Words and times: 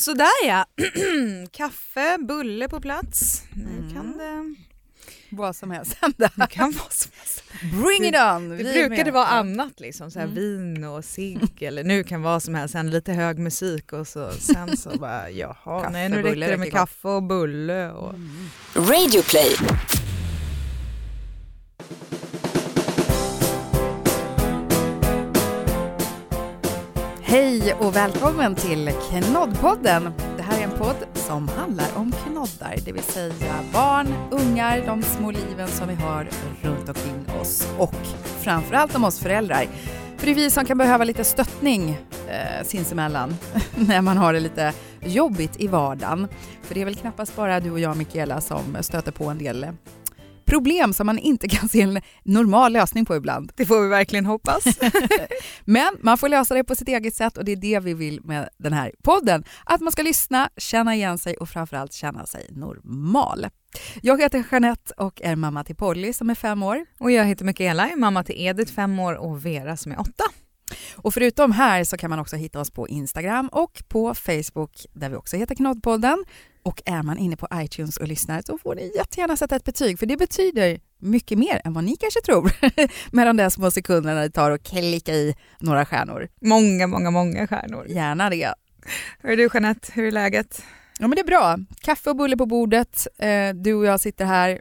Sådär 0.00 0.46
ja. 0.46 0.64
Kaffe, 1.52 2.18
bulle 2.20 2.68
på 2.68 2.80
plats. 2.80 3.42
Nu 3.54 3.70
Mm. 3.78 3.94
kan 3.94 4.18
det, 4.18 4.54
Vad 5.36 5.56
som 5.56 5.70
helst 5.70 5.96
hända. 6.00 6.30
det 6.34 6.46
kan 6.50 6.72
vara 6.72 6.90
som 6.90 7.10
helst. 7.18 7.44
Bring 7.60 8.08
it 8.08 8.14
on! 8.14 8.48
Det 8.48 8.54
är 8.54 8.88
brukade 8.88 9.04
med. 9.04 9.12
vara 9.12 9.26
annat, 9.26 9.80
liksom, 9.80 10.10
såhär 10.10 10.26
Mm. 10.26 10.36
vin 10.36 10.84
och 10.84 11.04
cigg 11.04 11.62
eller 11.62 11.84
nu 11.84 12.04
kan 12.04 12.22
vara 12.22 12.40
som 12.40 12.54
helst, 12.54 12.72
sen 12.72 12.90
lite 12.90 13.12
hög 13.12 13.38
musik 13.38 13.92
och 13.92 14.08
så, 14.08 14.30
sen 14.40 14.76
så 14.76 14.90
bara 14.98 15.30
jaha, 15.30 15.54
Kaffe, 15.64 15.90
nej 15.90 16.08
nu 16.08 16.22
räcker 16.22 16.48
det 16.50 16.56
med 16.56 16.70
kaffe 16.72 17.08
och 17.08 17.22
bulle. 17.22 17.90
Och... 17.90 18.14
Mm. 18.14 18.48
Radioplay. 18.74 19.56
Hej 27.30 27.74
och 27.74 27.96
välkommen 27.96 28.54
till 28.54 28.90
Knoddpodden. 29.10 30.12
Det 30.36 30.42
här 30.42 30.60
är 30.60 30.64
en 30.64 30.78
podd 30.78 30.96
som 31.14 31.48
handlar 31.48 31.86
om 31.96 32.12
knoddar, 32.12 32.76
det 32.84 32.92
vill 32.92 33.02
säga 33.02 33.54
barn, 33.72 34.14
ungar, 34.30 34.86
de 34.86 35.02
små 35.02 35.30
liven 35.30 35.68
som 35.68 35.88
vi 35.88 35.94
har 35.94 36.28
runt 36.62 36.88
omkring 36.88 37.40
oss 37.40 37.68
och 37.78 37.94
framförallt 38.40 38.94
om 38.94 39.04
oss 39.04 39.18
föräldrar. 39.18 39.66
För 40.16 40.26
det 40.26 40.32
är 40.32 40.34
vi 40.34 40.50
som 40.50 40.64
kan 40.64 40.78
behöva 40.78 41.04
lite 41.04 41.24
stöttning 41.24 41.98
eh, 42.28 42.64
sinsemellan 42.64 43.36
när 43.74 44.02
man 44.02 44.16
har 44.16 44.32
det 44.32 44.40
lite 44.40 44.72
jobbigt 45.00 45.60
i 45.60 45.66
vardagen. 45.66 46.28
För 46.62 46.74
det 46.74 46.80
är 46.80 46.84
väl 46.84 46.96
knappast 46.96 47.36
bara 47.36 47.60
du 47.60 47.70
och 47.70 47.80
jag, 47.80 47.96
Mikaela, 47.96 48.40
som 48.40 48.76
stöter 48.80 49.12
på 49.12 49.24
en 49.24 49.38
del 49.38 49.66
problem 50.50 50.92
som 50.92 51.06
man 51.06 51.18
inte 51.18 51.48
kan 51.48 51.68
se 51.68 51.80
en 51.80 52.00
normal 52.24 52.72
lösning 52.72 53.04
på 53.04 53.16
ibland. 53.16 53.52
Det 53.56 53.66
får 53.66 53.82
vi 53.82 53.88
verkligen 53.88 54.26
hoppas. 54.26 54.64
Men 55.64 55.96
man 56.00 56.18
får 56.18 56.28
lösa 56.28 56.54
det 56.54 56.64
på 56.64 56.74
sitt 56.74 56.88
eget 56.88 57.14
sätt 57.14 57.38
och 57.38 57.44
det 57.44 57.52
är 57.52 57.56
det 57.56 57.80
vi 57.80 57.94
vill 57.94 58.20
med 58.24 58.48
den 58.58 58.72
här 58.72 58.92
podden. 59.02 59.44
Att 59.64 59.80
man 59.80 59.92
ska 59.92 60.02
lyssna, 60.02 60.50
känna 60.56 60.94
igen 60.94 61.18
sig 61.18 61.36
och 61.36 61.48
framförallt 61.48 61.92
känna 61.92 62.26
sig 62.26 62.46
normal. 62.50 63.46
Jag 64.02 64.20
heter 64.20 64.44
Jeanette 64.50 64.94
och 64.96 65.22
är 65.22 65.36
mamma 65.36 65.64
till 65.64 65.76
Polly 65.76 66.12
som 66.12 66.30
är 66.30 66.34
fem 66.34 66.62
år. 66.62 66.86
och 66.98 67.10
jag 67.10 67.24
heter 67.24 67.44
Mikaela, 67.44 67.90
är 67.90 67.96
mamma 67.96 68.24
till 68.24 68.34
Edith 68.38 68.72
fem 68.72 68.98
år 68.98 69.14
och 69.14 69.46
Vera 69.46 69.76
som 69.76 69.92
är 69.92 70.00
åtta. 70.00 70.24
Och 71.02 71.14
förutom 71.14 71.52
här 71.52 71.84
så 71.84 71.96
kan 71.96 72.10
man 72.10 72.18
också 72.18 72.36
hitta 72.36 72.60
oss 72.60 72.70
på 72.70 72.88
Instagram 72.88 73.48
och 73.48 73.82
på 73.88 74.14
Facebook 74.14 74.86
där 74.92 75.08
vi 75.08 75.16
också 75.16 75.36
heter 75.36 75.54
Knoddpodden. 75.54 76.24
Och 76.62 76.82
är 76.84 77.02
man 77.02 77.18
inne 77.18 77.36
på 77.36 77.48
iTunes 77.54 77.96
och 77.96 78.08
lyssnar 78.08 78.42
så 78.42 78.58
får 78.58 78.74
ni 78.74 78.92
jättegärna 78.96 79.36
sätta 79.36 79.56
ett 79.56 79.64
betyg 79.64 79.98
för 79.98 80.06
det 80.06 80.16
betyder 80.16 80.80
mycket 80.98 81.38
mer 81.38 81.60
än 81.64 81.72
vad 81.72 81.84
ni 81.84 81.96
kanske 81.96 82.20
tror 82.20 82.52
med 83.16 83.26
de 83.26 83.36
där 83.36 83.48
små 83.48 83.70
sekunderna 83.70 84.20
det 84.20 84.30
tar 84.30 84.50
att 84.50 84.62
klicka 84.62 85.14
i 85.14 85.34
några 85.58 85.84
stjärnor. 85.84 86.28
Många, 86.40 86.86
många, 86.86 87.10
många 87.10 87.46
stjärnor. 87.46 87.86
Gärna 87.88 88.30
det. 88.30 88.54
Hur 89.20 89.30
är 89.30 89.36
du 89.36 89.48
Jeanette, 89.54 89.92
hur 89.92 90.04
är 90.04 90.10
läget? 90.10 90.62
Ja 90.98 91.08
men 91.08 91.16
det 91.16 91.20
är 91.20 91.26
bra. 91.26 91.58
Kaffe 91.80 92.10
och 92.10 92.16
bulle 92.16 92.36
på 92.36 92.46
bordet. 92.46 93.06
Eh, 93.18 93.54
du 93.54 93.74
och 93.74 93.84
jag 93.84 94.00
sitter 94.00 94.24
här. 94.24 94.60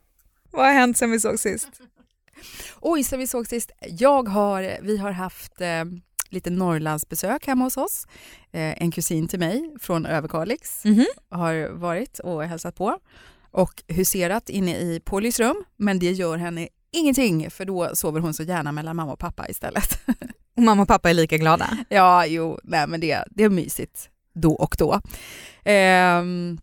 Vad 0.51 0.65
har 0.65 0.73
hänt 0.73 0.97
sen 0.97 1.11
vi 1.11 1.19
såg 1.19 1.39
sist? 1.39 1.69
Oj, 2.81 3.03
så 3.03 3.17
vi 3.17 3.27
såg 3.27 3.47
sist. 3.47 3.71
Jag 3.89 4.29
har, 4.29 4.77
vi 4.81 4.97
har 4.97 5.11
haft 5.11 5.61
eh, 6.29 6.33
lite 6.33 6.49
Norrlandsbesök 6.49 7.47
hemma 7.47 7.63
hos 7.63 7.77
oss. 7.77 8.07
Eh, 8.51 8.81
en 8.83 8.91
kusin 8.91 9.27
till 9.27 9.39
mig 9.39 9.73
från 9.79 10.05
Överkalix 10.05 10.85
Mhm. 10.85 11.05
har 11.29 11.69
varit 11.69 12.19
och 12.19 12.43
hälsat 12.43 12.75
på 12.75 12.97
och 13.51 13.83
huserat 13.87 14.49
inne 14.49 14.77
i 14.77 15.01
Pollys 15.05 15.39
rum. 15.39 15.63
Men 15.77 15.99
det 15.99 16.11
gör 16.11 16.37
henne 16.37 16.67
ingenting 16.91 17.49
för 17.51 17.65
då 17.65 17.89
sover 17.95 18.19
hon 18.19 18.33
så 18.33 18.43
gärna 18.43 18.71
mellan 18.71 18.95
mamma 18.95 19.13
och 19.13 19.19
pappa 19.19 19.47
istället. 19.49 19.99
Och 20.57 20.63
mamma 20.63 20.81
och 20.81 20.87
pappa 20.87 21.09
är 21.09 21.13
lika 21.13 21.37
glada. 21.37 21.77
ja, 21.89 22.25
jo, 22.25 22.59
nej 22.63 22.87
men 22.87 22.99
det, 22.99 23.23
det 23.31 23.43
är 23.43 23.49
mysigt 23.49 24.09
då 24.33 24.51
och 24.53 24.75
då. 24.79 24.99
Ehm, 25.63 26.57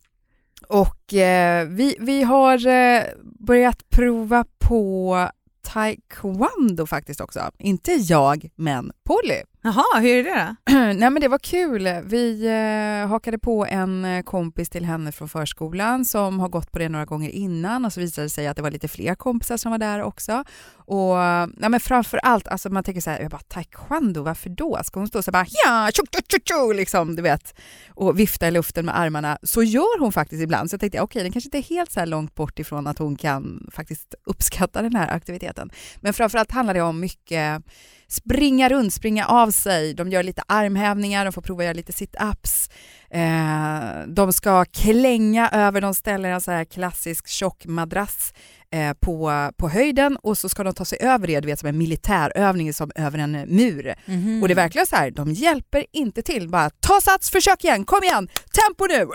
och 0.69 1.15
eh, 1.15 1.67
vi, 1.69 1.97
vi 2.01 2.23
har 2.23 2.67
eh, 2.67 3.03
börjat 3.39 3.89
prova 3.89 4.45
på 4.59 5.29
taekwondo 5.63 6.87
faktiskt 6.87 7.21
också. 7.21 7.51
Inte 7.59 7.93
jag, 7.93 8.49
men 8.57 8.93
Polly. 9.05 9.43
Jaha, 9.67 10.01
hur 10.01 10.11
är 10.11 10.25
det 10.25 10.57
då? 10.65 10.73
Nej 10.95 11.11
men 11.11 11.21
det 11.21 11.29
var 11.29 11.39
kul. 11.39 11.89
Vi 12.05 12.47
eh, 12.47 13.09
hakade 13.09 13.39
på 13.39 13.67
en 13.67 14.05
eh, 14.05 14.23
kompis 14.23 14.69
till 14.69 14.85
henne 14.85 15.13
från 15.13 15.29
förskolan 15.29 16.05
som 16.05 16.41
har 16.41 16.49
gått 16.49 16.73
på 16.73 16.79
det 16.79 16.89
några 16.89 17.05
gånger 17.05 17.31
innan 17.31 17.85
och 17.85 17.93
så 17.93 18.01
visade 18.01 18.25
det 18.25 18.31
sig 18.31 18.47
att 18.47 18.57
det 18.57 18.63
var 18.63 18.71
lite 18.71 18.89
fler 18.89 19.15
kompisar 19.15 19.57
som 19.57 19.71
var 19.71 19.79
där 19.79 20.03
också. 20.03 20.45
Och 20.77 21.17
nej, 21.57 21.71
men 21.71 21.81
framför 21.81 22.19
allt, 22.19 22.49
alltså 22.49 22.69
man 22.69 22.85
tänker 22.85 23.01
så 23.01 23.11
här, 23.11 23.21
jag 23.21 23.31
bara 23.31 23.41
taekwondo, 23.41 24.23
varför 24.23 24.51
då? 24.51 24.81
Ska 24.85 25.01
hon 25.01 25.09
stå 25.09 25.23
så 25.23 25.31
här 25.31 25.33
bara 25.33 25.47
ja, 25.65 25.91
tjo, 25.95 26.03
tjo, 26.13 26.21
tjo, 26.29 26.39
tjo, 26.45 26.73
liksom, 26.73 27.17
du 27.17 27.23
vet, 27.23 27.55
och 27.89 28.19
vifta 28.19 28.49
i 28.49 28.51
luften 28.51 28.87
med 28.87 28.99
armarna? 28.99 29.39
Så 29.43 29.63
gör 29.63 30.01
hon 30.01 30.13
faktiskt 30.13 30.43
ibland. 30.43 30.71
Så 30.71 30.75
jag 30.75 30.81
tänkte, 30.81 31.01
okej, 31.01 31.23
den 31.23 31.33
kanske 31.33 31.49
inte 31.49 31.59
är 31.59 31.77
helt 31.77 31.93
så 31.93 32.01
här 32.01 32.07
långt 32.07 32.35
bort 32.35 32.59
ifrån 32.59 32.87
att 32.87 32.99
hon 32.99 33.17
kan 33.17 33.71
faktiskt 33.73 34.15
uppskatta 34.25 34.83
den 34.83 34.95
här 34.95 35.09
aktiviteten. 35.09 35.71
Men 36.01 36.13
framför 36.13 36.39
allt 36.39 36.51
handlar 36.51 36.75
det 36.75 36.83
om 36.83 37.01
mycket 37.01 37.63
springa 38.09 38.69
runt, 38.69 38.95
springa 38.95 39.27
av 39.27 39.51
sig. 39.51 39.95
De 39.95 40.11
gör 40.11 40.23
lite 40.23 40.43
armhävningar, 40.49 41.25
de 41.25 41.33
får 41.33 41.43
prova 41.43 41.61
att 41.63 41.65
göra 41.65 41.75
lite 41.75 41.93
sit-ups. 41.93 42.71
Eh, 43.11 44.07
de 44.07 44.33
ska 44.33 44.65
klänga 44.65 45.49
över, 45.51 45.81
de 45.81 45.95
ställer 45.95 46.31
en 46.31 46.41
så 46.41 46.51
här 46.51 46.65
klassisk 46.65 47.29
tjock 47.29 47.67
madrass 47.67 48.33
eh, 48.73 48.93
på, 49.01 49.51
på 49.57 49.69
höjden 49.69 50.17
och 50.17 50.39
så 50.39 50.49
ska 50.49 50.65
de 50.65 50.75
ta 50.75 50.85
sig 50.85 50.99
över 51.01 51.27
det, 51.27 51.41
du 51.41 51.47
vet 51.47 51.59
som 51.59 51.69
en 51.69 51.79
militärövning 51.79 52.73
som 52.73 52.91
över 52.95 53.19
en 53.19 53.33
mur. 53.33 53.95
Mhm. 54.07 54.43
Och 54.43 54.49
det 54.49 54.53
är 54.53 54.57
verkligen 54.57 54.87
så 54.87 54.97
här, 54.97 55.11
de 55.11 55.33
hjälper 55.33 55.87
inte 55.93 56.23
till, 56.23 56.49
bara 56.49 56.71
ta 56.71 57.01
sats, 57.01 57.31
försök 57.31 57.65
igen, 57.65 57.85
kom 57.85 58.05
igen, 58.05 58.29
tempo 58.29 58.87
nu! 58.87 59.09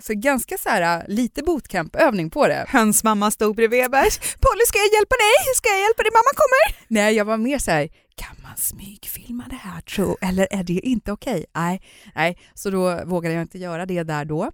Så 0.00 0.12
ganska 0.14 0.58
så 0.58 0.68
här 0.68 1.04
lite 1.08 1.42
bootcampövning 1.42 2.30
på 2.30 2.48
det. 2.48 2.64
Hönsmamma 2.68 3.30
stod 3.30 3.56
bredvid 3.56 3.84
och 3.84 3.90
bara 3.90 4.02
Polly 4.40 4.64
ska 4.68 4.78
jag 4.78 4.92
hjälpa 4.98 5.16
dig? 5.26 5.54
Ska 5.54 5.68
jag 5.68 5.80
hjälpa 5.80 6.02
dig? 6.02 6.12
Mamma 6.12 6.32
kommer! 6.42 6.84
Nej, 6.88 7.14
jag 7.14 7.24
var 7.24 7.36
mer 7.36 7.58
så 7.58 7.70
här, 7.70 7.88
kan 8.18 8.36
man 8.42 8.56
smygfilma 8.56 9.44
det 9.50 9.56
här 9.56 9.80
tro? 9.80 10.16
Eller 10.20 10.48
är 10.50 10.62
det 10.62 10.72
inte 10.72 11.12
okej? 11.12 11.44
Nej, 11.54 11.82
nej, 12.14 12.38
så 12.54 12.70
då 12.70 13.04
vågade 13.04 13.34
jag 13.34 13.42
inte 13.42 13.58
göra 13.58 13.86
det 13.86 14.02
där 14.02 14.24
då. 14.24 14.52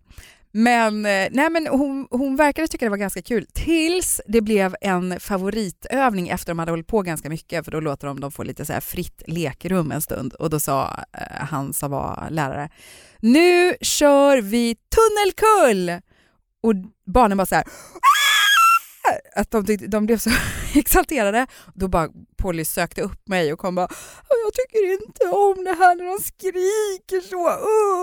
Men, 0.57 1.07
eh, 1.07 1.29
nej, 1.31 1.51
men 1.51 1.67
hon, 1.67 2.09
hon 2.11 2.37
verkade 2.37 2.69
tycka 2.69 2.87
det 2.87 2.91
var 2.91 2.97
ganska 2.97 3.23
kul 3.23 3.47
tills 3.53 4.21
det 4.27 4.41
blev 4.41 4.77
en 4.81 5.21
favoritövning 5.21 6.29
efter 6.29 6.51
de 6.51 6.59
hade 6.59 6.73
hållit 6.73 6.87
på 6.87 7.03
ganska 7.03 7.29
mycket 7.29 7.65
för 7.65 7.73
då 7.73 7.81
låter 7.81 8.07
de 8.07 8.21
dem 8.21 8.33
få 8.33 8.43
lite 8.43 8.65
så 8.65 8.73
här 8.73 8.81
fritt 8.81 9.23
lekrum 9.27 9.93
en 9.93 10.01
stund 10.01 10.35
och 10.35 10.51
då 10.51 10.61
sa 10.61 11.05
eh, 11.13 11.45
han 11.47 11.73
som 11.73 11.91
var 11.91 12.29
lärare 12.31 12.69
nu 13.21 13.75
kör 13.81 14.43
vi 14.43 14.77
tunnelkull! 14.77 16.03
Och 16.63 16.75
barnen 17.07 17.39
bara 17.39 17.47
så 17.47 17.55
här 17.55 17.65
att 19.37 19.51
de, 19.51 19.67
tyckte- 19.67 19.87
de 19.87 20.07
blev 20.07 20.19
så 20.19 20.31
exalterade. 20.75 21.47
Då 21.75 21.89
bara 21.89 22.09
Polly 22.37 22.65
sökte 22.65 23.03
upp 23.03 23.29
mig 23.29 23.53
och 23.53 23.59
kom 23.59 23.75
bara 23.75 23.89
jag 24.45 24.55
tycker 24.55 24.93
inte 24.93 25.25
om 25.37 25.65
det 25.65 25.71
här 25.73 25.95
när 25.95 26.05
de 26.05 26.19
skriker 26.25 27.21
så, 27.29 27.49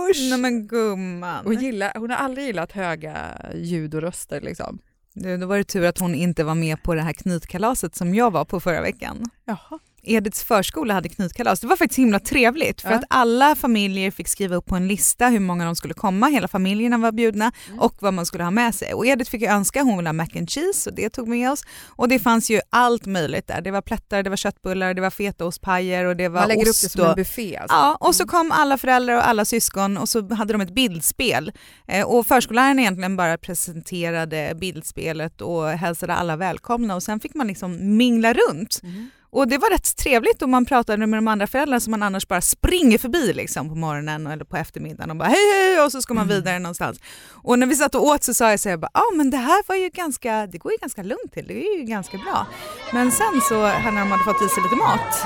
usch! 0.10 0.30
Nej 0.30 0.40
men 0.40 0.68
gumman. 0.68 1.46
Och 1.46 1.54
gilla, 1.54 1.92
hon 1.96 2.10
har 2.10 2.18
aldrig 2.18 2.46
gillat 2.46 2.72
höga 2.72 3.38
ljud 3.56 3.96
och 3.96 4.02
röster 4.02 4.42
liksom. 4.42 4.80
Du, 5.14 5.38
då 5.38 5.48
var 5.48 5.58
det 5.58 5.64
tur 5.64 5.86
att 5.86 6.00
hon 6.00 6.16
inte 6.16 6.44
var 6.44 6.56
med 6.56 6.84
på 6.84 6.94
det 6.96 7.02
här 7.02 7.14
knytkalaset 7.14 7.96
som 7.96 8.16
jag 8.16 8.32
var 8.32 8.46
på 8.46 8.60
förra 8.60 8.82
veckan. 8.82 9.26
Jaha. 9.46 9.80
Ediths 10.04 10.44
förskola 10.44 10.94
hade 10.94 11.10
knytkalas. 11.10 11.60
Det 11.60 11.68
var 11.68 11.76
faktiskt 11.76 12.00
himla 12.00 12.20
trevligt 12.20 12.82
för 12.82 12.90
Ja. 12.92 12.96
att 12.96 13.04
alla 13.10 13.56
familjer 13.56 14.12
fick 14.12 14.28
skriva 14.28 14.56
upp 14.56 14.66
på 14.66 14.76
en 14.76 14.88
lista 14.88 15.28
hur 15.28 15.40
många 15.40 15.66
de 15.66 15.76
skulle 15.76 15.94
komma, 15.94 16.28
hela 16.28 16.48
familjerna 16.48 16.98
var 16.98 17.12
bjudna 17.12 17.52
Mm. 17.68 17.80
och 17.80 17.96
vad 18.00 18.14
man 18.14 18.26
skulle 18.26 18.44
ha 18.44 18.52
med 18.52 18.76
sig. 18.76 18.94
Och 18.94 19.06
Edith 19.06 19.32
fick 19.32 19.42
ju 19.42 19.48
önska, 19.48 19.82
hon 19.84 19.98
ville 19.98 20.10
ha 20.10 20.14
mac 20.14 20.28
and 20.36 20.50
cheese 20.50 20.90
och 20.90 20.96
det 20.96 21.10
tog 21.10 21.28
med 21.28 21.52
oss. 21.52 21.64
Och 21.88 22.08
det 22.10 22.20
fanns 22.20 22.50
ju 22.50 22.62
allt 22.70 23.06
möjligt 23.06 23.48
där. 23.48 23.62
Det 23.62 23.72
var 23.72 23.82
plättar, 23.82 24.24
det 24.24 24.30
var 24.30 24.38
köttbullar, 24.38 24.94
det 24.94 25.02
var 25.02 25.10
fetaostpajer 25.10 26.06
och 26.06 26.16
det 26.16 26.30
var 26.30 26.40
Man 26.40 26.48
lägger 26.50 26.62
upp 26.62 26.70
ost 26.70 26.84
det 26.84 26.90
som 26.90 27.02
och... 27.02 27.08
en 27.10 27.16
buffé 27.16 27.58
alltså. 27.58 27.76
Ja, 27.78 27.98
och 28.00 28.16
så 28.16 28.26
kom 28.28 28.52
alla 28.52 28.78
föräldrar 28.78 29.16
och 29.16 29.28
alla 29.28 29.46
syskon 29.46 29.98
och 29.98 30.10
så 30.10 30.34
hade 30.34 30.54
de 30.54 30.62
ett 30.62 30.74
bildspel. 30.76 31.52
Eh, 31.88 32.06
och 32.06 32.28
förskolläraren 32.28 32.80
egentligen 32.80 33.16
bara 33.16 33.38
presenterade 33.38 34.54
bildspelet 34.60 35.42
och 35.42 35.70
hälsade 35.70 36.14
alla 36.14 36.36
välkomna 36.36 36.96
och 36.96 37.04
sen 37.04 37.20
fick 37.20 37.34
man 37.36 37.48
liksom 37.48 37.98
mingla 37.98 38.34
runt. 38.34 38.80
Mm. 38.84 39.10
Och 39.34 39.48
det 39.48 39.58
var 39.58 39.70
rätt 39.70 39.98
trevligt 39.98 40.42
och 40.42 40.50
man 40.50 40.66
pratade 40.66 41.08
med 41.08 41.18
de 41.18 41.28
andra 41.28 41.48
föräldrarna 41.48 41.80
som 41.80 41.92
man 41.92 42.04
annars 42.04 42.28
bara 42.28 42.42
springer 42.42 42.98
förbi 42.98 43.34
liksom 43.34 43.70
på 43.70 43.76
morgonen 43.76 44.28
eller 44.28 44.46
på 44.46 44.58
eftermiddagen 44.58 45.10
och 45.12 45.16
bara 45.18 45.30
hej 45.30 45.52
hej 45.54 45.82
och 45.86 45.92
så 45.92 46.02
ska 46.02 46.14
man 46.14 46.24
Mm. 46.24 46.36
vidare 46.36 46.60
någonstans. 46.60 47.00
Och 47.32 47.60
när 47.60 47.68
vi 47.68 47.76
satt 47.76 47.96
och 47.96 48.04
åt 48.06 48.24
så 48.24 48.34
sa 48.34 48.50
jag 48.50 48.60
så 48.60 48.70
här, 48.70 48.78
ja 48.82 48.90
ah, 48.94 49.12
men 49.16 49.30
det 49.30 49.38
här 49.38 49.64
var 49.68 49.76
ju 49.76 49.90
ganska, 49.90 50.48
det 50.48 50.58
går 50.58 50.72
ju 50.72 50.78
ganska 50.78 51.04
lugnt 51.04 51.34
till, 51.34 51.48
det 51.48 51.54
är 51.54 51.78
ju 51.80 51.84
ganska 51.84 52.18
bra. 52.18 52.48
Men 52.94 53.12
sen 53.12 53.42
så, 53.50 53.62
när 53.62 54.00
de 54.00 54.12
hade 54.12 54.24
fått 54.24 54.42
i 54.42 54.50
sig 54.50 54.64
lite 54.64 54.76
mat, 54.76 55.26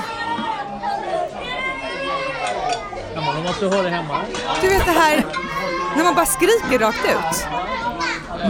de 3.14 3.42
måste 3.42 3.66
ha 3.66 3.82
det 3.82 3.90
hemma. 3.90 4.20
du 4.60 4.68
vet 4.68 4.84
det 4.84 4.90
här 4.90 5.26
när 5.96 6.04
man 6.04 6.14
bara 6.14 6.26
skriker 6.26 6.78
rakt 6.78 7.04
ut. 7.04 7.46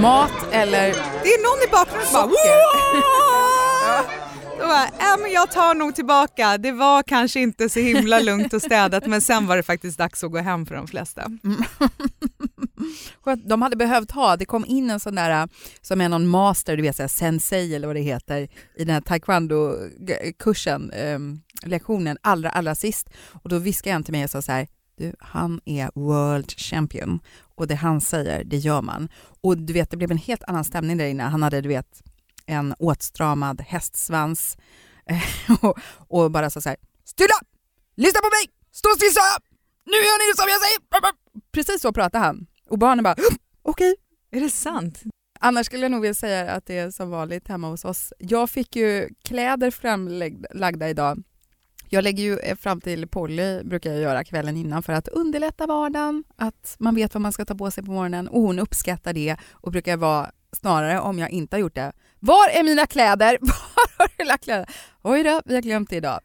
Mat 0.00 0.32
eller 0.50 0.86
Det 1.22 1.28
är 1.28 1.42
någon 1.42 1.68
i 1.68 1.70
bakgrunden 1.72 2.08
som 2.08 2.28
bara. 2.30 3.25
Och 4.66 4.70
bara, 4.70 4.86
äh, 4.86 5.20
men 5.22 5.32
jag 5.32 5.50
tar 5.50 5.74
nog 5.74 5.94
tillbaka. 5.94 6.58
Det 6.58 6.72
var 6.72 7.02
kanske 7.02 7.40
inte 7.40 7.68
så 7.68 7.80
himla 7.80 8.20
lugnt 8.20 8.52
och 8.52 8.62
städat 8.62 9.06
men 9.06 9.20
sen 9.20 9.46
var 9.46 9.56
det 9.56 9.62
faktiskt 9.62 9.98
dags 9.98 10.24
att 10.24 10.30
gå 10.32 10.38
hem 10.38 10.66
för 10.66 10.74
de 10.74 10.86
flesta. 10.86 11.30
De 13.44 13.62
hade 13.62 13.76
behövt 13.76 14.10
ha, 14.10 14.36
det 14.36 14.44
kom 14.44 14.64
in 14.64 14.90
en 14.90 15.00
sån 15.00 15.14
där 15.14 15.42
äh, 15.42 15.46
som 15.80 16.00
är 16.00 16.08
någon 16.08 16.28
master, 16.28 16.76
du 16.76 16.82
vet 16.82 17.10
sensei 17.10 17.74
eller 17.74 17.86
vad 17.86 17.96
det 17.96 18.00
heter 18.00 18.48
i 18.76 18.84
den 18.84 18.94
här 18.94 19.00
taekwondo-kursen, 19.00 20.90
eh, 20.90 21.18
lektionen 21.68 22.18
allra 22.20 22.50
allra 22.50 22.74
sist 22.74 23.08
och 23.42 23.48
då 23.48 23.58
viskade 23.58 23.96
en 23.96 24.04
till 24.04 24.12
mig 24.12 24.24
och 24.24 24.30
sa 24.30 24.42
så 24.42 24.52
här, 24.52 24.66
du, 24.98 25.12
han 25.18 25.60
är 25.64 25.90
world 25.94 26.50
champion 26.50 27.20
och 27.54 27.66
det 27.66 27.74
han 27.74 28.00
säger, 28.00 28.44
det 28.44 28.56
gör 28.56 28.82
man. 28.82 29.08
Och 29.40 29.58
du 29.58 29.72
vet, 29.72 29.90
det 29.90 29.96
blev 29.96 30.10
en 30.10 30.18
helt 30.18 30.44
annan 30.44 30.64
stämning 30.64 30.96
där 30.96 31.06
inne. 31.06 31.22
Han 31.22 31.42
hade, 31.42 31.60
du 31.60 31.68
vet, 31.68 32.02
en 32.46 32.74
åtstramad 32.78 33.60
hästsvans 33.60 34.56
och, 35.62 35.78
och 36.08 36.30
bara 36.30 36.50
sa 36.50 36.60
så 36.60 36.68
här, 36.68 36.78
stilla, 37.04 37.38
lyssna 37.96 38.20
på 38.20 38.26
mig, 38.26 38.54
stå 38.72 38.88
still 38.96 39.12
sa 39.12 39.20
jag, 39.20 39.42
nu 39.86 39.96
gör 39.96 40.18
ni 40.18 40.32
det 40.32 40.36
som 40.36 40.48
jag 40.48 40.60
säger. 40.60 40.78
Precis 41.52 41.82
så 41.82 41.92
pratade 41.92 42.24
han. 42.24 42.46
Och 42.68 42.78
barnen 42.78 43.02
bara, 43.02 43.16
okej. 43.62 43.94
Är 44.30 44.40
det 44.40 44.50
sant? 44.50 45.02
Annars 45.40 45.66
skulle 45.66 45.82
jag 45.82 45.90
nog 45.90 46.00
vilja 46.00 46.14
säga 46.14 46.52
att 46.52 46.66
det 46.66 46.78
är 46.78 46.90
som 46.90 47.10
vanligt 47.10 47.48
hemma 47.48 47.68
hos 47.68 47.84
oss. 47.84 48.12
Jag 48.18 48.50
fick 48.50 48.76
ju 48.76 49.08
kläder 49.24 49.70
framlagda 49.70 50.88
idag. 50.88 51.22
Jag 51.88 52.04
lägger 52.04 52.24
ju 52.24 52.38
eh, 52.38 52.56
fram 52.56 52.80
till 52.80 53.08
Polly, 53.08 53.62
brukar 53.64 53.90
jag 53.90 54.00
göra 54.00 54.24
kvällen 54.24 54.56
innan 54.56 54.82
för 54.82 54.92
att 54.92 55.08
underlätta 55.08 55.66
vardagen, 55.66 56.24
att 56.36 56.76
man 56.78 56.94
vet 56.94 57.14
vad 57.14 57.20
man 57.20 57.32
ska 57.32 57.44
ta 57.44 57.54
på 57.54 57.70
sig 57.70 57.84
på 57.84 57.90
morgonen 57.90 58.28
och 58.28 58.42
hon 58.42 58.58
uppskattar 58.58 59.12
det 59.12 59.36
och 59.52 59.72
brukar 59.72 59.96
vara 59.96 60.30
snarare 60.52 61.00
om 61.00 61.18
jag 61.18 61.30
inte 61.30 61.56
har 61.56 61.60
gjort 61.60 61.74
det. 61.74 61.92
Var 62.26 62.48
är 62.48 62.62
mina 62.62 62.86
kläder? 62.86 63.38
Var 63.40 63.98
har 63.98 64.08
du 64.18 64.24
lagt 64.24 64.44
kläder? 64.44 64.68
Oj 65.02 65.22
då, 65.22 65.42
vi 65.44 65.54
har 65.54 65.62
glömt 65.62 65.90
det 65.90 65.96
idag. 65.96 66.20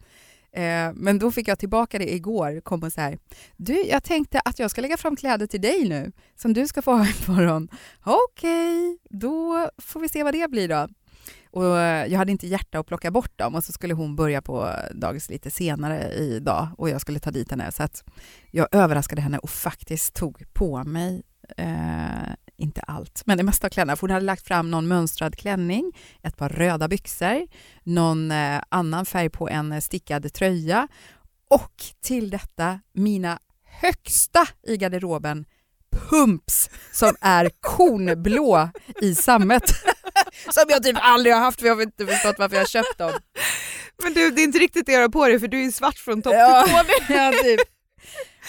Eh, 0.54 0.92
men 0.94 1.20
då 1.20 1.32
fick 1.32 1.48
jag 1.48 1.60
tillbaka 1.60 2.00
det 2.00 2.14
igår, 2.14 2.62
kom 2.62 2.84
och 2.84 2.94
så 2.94 3.02
här, 3.02 3.18
du 3.58 3.84
jag 3.84 4.04
tänkte 4.04 4.40
att 4.40 4.60
jag 4.60 4.72
ska 4.72 4.82
lägga 4.82 4.98
fram 4.98 5.16
kläder 5.16 5.48
till 5.48 5.62
dig 5.62 5.90
nu 5.90 6.12
som 6.36 6.54
du 6.54 6.68
ska 6.68 6.82
få 6.82 6.92
ha 6.92 7.08
imorgon. 7.28 7.70
Okej, 8.04 8.90
okay, 8.90 8.98
då 9.10 9.70
får 9.78 10.00
vi 10.00 10.10
se 10.10 10.24
vad 10.24 10.34
det 10.34 10.50
blir 10.50 10.68
då. 10.68 10.88
Och 11.52 11.80
eh, 11.80 12.06
jag 12.08 12.18
hade 12.18 12.32
inte 12.32 12.48
hjärta 12.48 12.80
att 12.80 12.88
plocka 12.88 13.12
bort 13.12 13.38
dem 13.38 13.56
och 13.56 13.64
så 13.64 13.72
skulle 13.72 13.94
hon 13.94 14.16
börja 14.16 14.42
på 14.42 14.70
dagis 14.92 15.30
lite 15.30 15.52
senare 15.52 16.14
idag 16.14 16.68
och 16.78 16.90
jag 16.90 17.02
skulle 17.02 17.20
ta 17.20 17.32
dit 17.32 17.52
henne 17.52 17.72
så 17.72 17.84
att 17.84 18.04
jag 18.52 18.68
överraskade 18.72 19.22
henne 19.22 19.38
och 19.38 19.50
faktiskt 19.50 20.16
tog 20.16 20.54
på 20.54 20.84
mig 20.84 21.24
eh, 21.58 22.34
inte 22.62 22.82
allt, 22.82 23.22
men 23.26 23.38
det 23.38 23.44
mesta 23.44 23.68
av 23.68 23.72
kläderna. 23.72 23.96
För 23.96 24.02
hon 24.02 24.12
hade 24.12 24.26
lagt 24.26 24.48
fram 24.48 24.72
någon 24.72 24.88
mönstrad 24.88 25.36
klänning, 25.36 25.92
ett 26.24 26.38
par 26.38 26.50
röda 26.50 26.88
byxor, 26.88 27.48
någon 27.84 28.32
eh, 28.32 28.62
annan 28.70 29.06
färg 29.06 29.30
på 29.30 29.50
en 29.50 29.82
stickad 29.82 30.34
tröja 30.34 30.88
och 31.50 31.84
till 32.02 32.30
detta 32.30 32.80
mina 32.94 33.40
högsta 33.64 34.48
i 34.68 34.78
garderoben 34.78 35.46
pumps 35.92 36.70
som 36.92 37.16
är 37.22 37.52
kornblå 37.60 38.70
i 39.02 39.16
sammet. 39.16 39.64
som 40.50 40.64
jag 40.68 40.84
typ 40.84 40.98
aldrig 41.00 41.36
har 41.36 41.42
haft 41.42 41.60
för 41.60 41.68
jag 41.68 41.76
har 41.76 41.82
inte 41.82 42.08
förstått 42.08 42.36
varför 42.40 42.56
jag 42.56 42.70
köpt 42.70 42.98
dem. 42.98 43.12
Men 44.04 44.14
du, 44.14 44.32
det 44.32 44.42
är 44.42 44.44
inte 44.44 44.60
riktigt 44.60 44.86
det 44.86 44.96
du 44.96 45.02
har 45.02 45.10
på 45.10 45.28
dig 45.28 45.40
för 45.40 45.48
du 45.48 45.66
är 45.66 45.72
svart 45.72 45.98
från 45.98 46.22
topp 46.22 46.34
ja, 46.34 46.66
till 46.68 47.06
tå. 47.08 47.14
ja, 47.14 47.32
typ. 47.44 47.60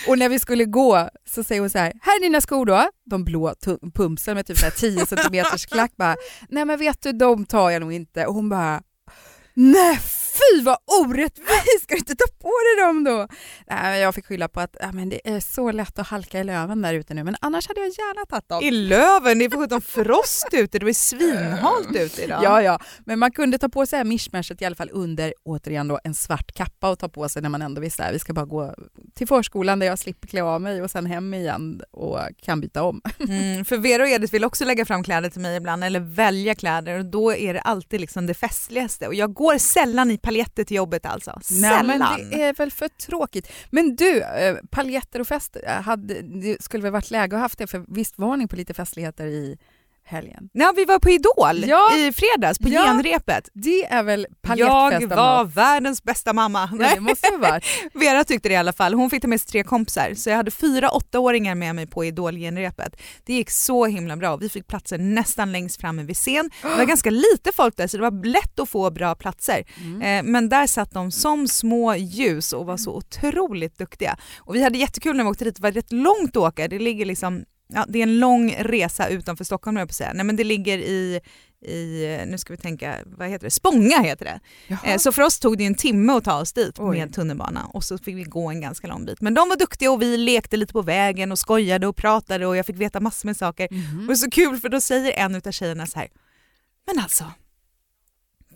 Och 0.09 0.19
när 0.19 0.29
vi 0.29 0.39
skulle 0.39 0.65
gå 0.65 1.09
så 1.25 1.45
säger 1.45 1.61
hon 1.61 1.71
så 1.71 1.79
här, 1.79 1.93
här 2.03 2.17
är 2.17 2.23
dina 2.23 2.41
skor 2.41 2.67
då, 2.67 2.89
de 3.05 3.25
blå 3.25 3.55
pumpsen 3.95 4.35
med 4.35 4.47
typ 4.47 4.59
så 4.59 4.65
här 4.65 4.71
10 4.71 5.07
centimeters 5.07 5.67
klack 5.67 5.93
bara, 5.97 6.17
nej 6.49 6.65
men 6.65 6.79
vet 6.79 7.03
du 7.03 7.13
de 7.13 7.47
tar 7.47 7.71
jag 7.71 7.81
nog 7.81 7.93
inte. 7.93 8.27
Och 8.27 8.35
hon 8.35 8.49
bara, 8.49 8.83
nej 9.55 9.99
fy 10.33 10.63
vad 10.63 10.77
orättvist, 11.01 11.83
ska 11.83 11.95
du 11.95 11.99
inte 11.99 12.15
ta 12.15 12.27
på 12.41 12.49
dig 12.49 12.87
dem 12.87 13.05
då? 13.05 13.29
Nej, 13.67 14.01
jag 14.01 14.15
fick 14.15 14.27
skylla 14.27 14.49
på 14.49 14.61
att 14.61 14.77
ja, 14.81 14.93
men 14.93 15.09
det 15.09 15.29
är 15.29 15.41
så 15.41 15.73
lätt 15.73 15.99
att 15.99 16.07
halka 16.07 16.41
i 16.41 16.45
löven 16.45 16.83
där 16.83 16.95
ute 16.95 17.15
nu, 17.15 17.25
men 17.25 17.37
annars 17.41 17.69
hade 17.69 17.81
jag 17.81 17.89
gärna 17.89 18.27
tagit 18.27 18.49
dem. 18.49 18.63
I 18.63 18.71
löven? 18.71 19.39
Det 19.39 19.45
är 19.45 19.51
för 19.51 19.59
sjutton 19.59 19.81
frost 19.81 20.49
ute, 20.53 20.79
det 20.79 20.85
var 20.85 20.93
svinhalt 20.93 21.97
ute 21.97 22.23
idag. 22.23 22.45
Ja, 22.45 22.63
ja, 22.63 22.79
men 23.07 23.19
man 23.19 23.33
kunde 23.33 23.59
ta 23.59 23.69
på 23.69 23.87
sig 23.87 24.05
mishmashet 24.05 24.63
i 24.63 24.65
alla 24.65 24.77
fall 24.77 24.91
under, 24.93 25.35
återigen 25.45 25.89
då, 25.89 26.01
en 26.05 26.15
svart 26.15 26.53
kappa 26.53 26.91
och 26.91 26.99
ta 26.99 27.09
på 27.09 27.29
sig 27.29 27.43
när 27.43 27.49
man 27.49 27.63
ändå 27.63 27.81
visste 27.81 28.05
att 28.05 28.15
vi 28.15 28.19
ska 28.19 28.33
bara 28.33 28.47
gå 28.47 28.75
till 29.15 29.27
förskolan 29.27 29.79
där 29.79 29.87
jag 29.87 29.99
slipper 29.99 30.29
klä 30.29 30.43
av 30.43 30.61
mig 30.61 30.83
och 30.83 30.91
sen 30.91 31.07
hem 31.07 31.35
igen 31.35 31.83
och 31.91 32.19
kan 32.43 32.61
byta 32.61 32.83
om. 32.83 33.01
Mm, 33.21 33.65
för 33.65 33.77
Vera 33.77 34.03
och 34.03 34.09
Edith 34.09 34.33
vill 34.33 34.45
också 34.45 34.65
lägga 34.65 34.85
fram 34.85 35.05
kläder 35.05 35.31
till 35.31 35.41
mig 35.41 35.57
ibland, 35.57 35.85
eller 35.85 36.01
välja 36.01 36.55
kläder 36.55 36.99
och 36.99 37.05
då 37.05 37.35
är 37.35 37.55
det 37.55 37.61
alltid 37.61 38.01
liksom 38.01 38.27
det 38.27 38.35
festligaste 38.35 39.07
och 39.07 39.15
jag 39.15 39.33
går 39.33 39.59
sällan 39.59 40.11
i 40.11 40.19
paljetter 40.23 40.65
till 40.65 40.77
jobbet 40.77 41.07
alltså. 41.07 41.41
Sällan. 41.43 41.87
Nej, 41.87 41.99
men 41.99 42.31
det 42.31 42.43
är 42.43 42.55
väl 42.55 42.71
för 42.71 42.89
tråkigt. 42.89 43.53
Men 43.71 43.97
du, 43.97 44.23
eh, 44.23 44.57
paljetter 44.71 45.21
och 45.21 45.29
fest, 45.29 45.57
eh, 45.63 45.83
hade, 45.83 46.23
det 46.23 46.63
skulle 46.63 46.83
väl 46.83 46.93
varit 46.93 47.11
läge 47.11 47.37
att 47.37 47.43
haft 47.43 47.59
det 47.59 47.67
för 47.67 47.85
visst 47.89 48.19
var 48.19 48.37
ni 48.37 48.47
på 48.49 48.57
lite 48.57 48.75
festligheter 48.75 49.27
i 49.27 49.59
helgen? 50.13 50.49
Ja, 50.53 50.73
vi 50.77 50.85
var 50.85 50.99
på 50.99 51.11
Idol 51.11 51.69
ja. 51.69 51.97
i 51.97 52.13
fredags 52.13 52.59
på 52.59 52.69
ja. 52.69 52.83
genrepet. 52.87 53.49
Det 53.55 53.85
är 53.85 54.03
väl 54.03 54.27
Jag 54.57 55.07
var 55.09 55.45
världens 55.45 56.03
bästa 56.03 56.33
mamma. 56.33 56.71
Nej, 56.73 56.95
det 56.95 57.01
måste 57.01 57.31
det 57.31 57.37
vara. 57.37 57.61
Vera 57.95 58.25
tyckte 58.25 58.49
det 58.49 58.53
i 58.53 58.57
alla 58.57 58.73
fall. 58.73 58.95
Hon 58.95 59.11
fick 59.11 59.23
ta 59.23 59.29
med 59.29 59.41
sig 59.41 59.51
tre 59.51 59.63
kompisar 59.63 60.15
så 60.15 60.31
jag 60.31 60.37
hade 60.37 60.51
fyra 60.51 60.91
åttaåringar 60.91 61.55
med 61.55 61.75
mig 61.75 61.87
på 61.87 62.05
Idol-genrepet. 62.05 62.97
Det 63.25 63.35
gick 63.35 63.51
så 63.51 63.87
himla 63.87 64.17
bra. 64.17 64.37
Vi 64.37 64.49
fick 64.49 64.67
platser 64.67 64.99
nästan 64.99 65.53
längst 65.53 65.81
framme 65.81 66.03
vid 66.03 66.17
scen. 66.17 66.51
Det 66.63 66.69
var 66.69 66.85
ganska 66.87 67.11
lite 67.11 67.53
folk 67.55 67.77
där 67.77 67.87
så 67.87 67.97
det 67.97 68.03
var 68.03 68.27
lätt 68.27 68.61
att 68.61 68.69
få 68.69 68.91
bra 68.91 69.15
platser. 69.15 69.65
Mm. 69.81 70.03
Eh, 70.03 70.33
men 70.33 70.49
där 70.49 70.67
satt 70.67 70.93
de 70.93 71.11
som 71.11 71.49
små 71.49 71.95
ljus 71.95 72.53
och 72.53 72.67
var 72.67 72.77
så 72.77 72.97
otroligt 72.97 73.79
duktiga. 73.79 74.17
Och 74.39 74.55
vi 74.55 74.63
hade 74.63 74.79
jättekul 74.79 75.17
när 75.17 75.25
vi 75.25 75.31
åkte 75.31 75.45
dit. 75.45 75.57
Det 75.57 75.63
var 75.63 75.73
rätt 75.73 75.93
långt 75.93 76.37
att 76.37 76.43
åka. 76.43 76.69
Det 76.69 76.79
ligger 76.79 77.05
liksom 77.05 77.45
Ja, 77.75 77.85
det 77.89 77.99
är 77.99 78.03
en 78.03 78.19
lång 78.19 78.55
resa 78.59 79.09
utanför 79.09 79.45
Stockholm 79.45 79.77
jag 79.77 79.89
på 79.89 79.95
säga. 79.95 80.13
Nej 80.13 80.25
men 80.25 80.37
det 80.37 80.45
ligger 80.45 80.79
i, 80.79 81.21
i, 81.67 82.19
nu 82.27 82.39
ska 82.39 82.53
vi 82.53 82.57
tänka, 82.57 82.97
vad 83.07 83.29
heter 83.29 83.47
det, 83.47 83.51
Spånga 83.51 84.01
heter 84.03 84.25
det. 84.25 84.41
Eh, 84.85 84.99
så 84.99 85.13
för 85.13 85.23
oss 85.23 85.39
tog 85.39 85.59
det 85.59 85.65
en 85.65 85.75
timme 85.75 86.13
att 86.13 86.25
ta 86.25 86.41
oss 86.41 86.53
dit 86.53 86.79
Oj. 86.79 86.99
med 86.99 87.15
tunnelbana 87.15 87.67
och 87.67 87.85
så 87.85 87.99
fick 87.99 88.17
vi 88.17 88.23
gå 88.23 88.51
en 88.51 88.61
ganska 88.61 88.87
lång 88.87 89.05
bit. 89.05 89.21
Men 89.21 89.35
de 89.35 89.49
var 89.49 89.57
duktiga 89.57 89.93
och 89.93 90.03
vi 90.03 90.17
lekte 90.17 90.57
lite 90.57 90.73
på 90.73 90.83
vägen 90.83 91.33
och 91.33 91.39
skojade 91.39 91.87
och 91.87 91.97
pratade 91.97 92.47
och 92.47 92.57
jag 92.57 92.67
fick 92.67 92.77
veta 92.77 93.01
massor 93.01 93.29
med 93.29 93.37
saker. 93.37 93.69
Mm. 93.71 94.09
Och 94.09 94.19
så 94.19 94.31
kul 94.31 94.57
för 94.57 94.69
då 94.69 94.81
säger 94.81 95.13
en 95.13 95.35
av 95.35 95.53
tjejerna 95.53 95.87
så 95.87 95.99
här, 95.99 96.09
men 96.87 96.99
alltså, 96.99 97.25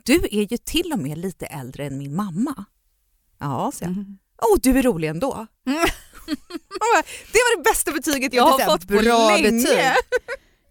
du 0.04 0.14
är 0.14 0.52
ju 0.52 0.56
till 0.56 0.92
och 0.92 0.98
med 0.98 1.18
lite 1.18 1.46
äldre 1.46 1.86
än 1.86 1.98
min 1.98 2.16
mamma. 2.16 2.64
Ja, 3.38 3.72
så 3.74 3.84
jag. 3.84 3.92
Mm. 3.92 4.18
Oh, 4.38 4.58
du 4.62 4.78
är 4.78 4.82
rolig 4.82 5.08
ändå. 5.08 5.46
Mm. 5.66 5.78
Det 7.32 7.38
var 7.38 7.56
det 7.56 7.62
bästa 7.62 7.92
betyget 7.92 8.32
jag 8.34 8.44
har 8.44 8.58
fått 8.64 8.88
på 8.88 8.94
länge. 8.94 9.42
Betyg. 9.42 9.78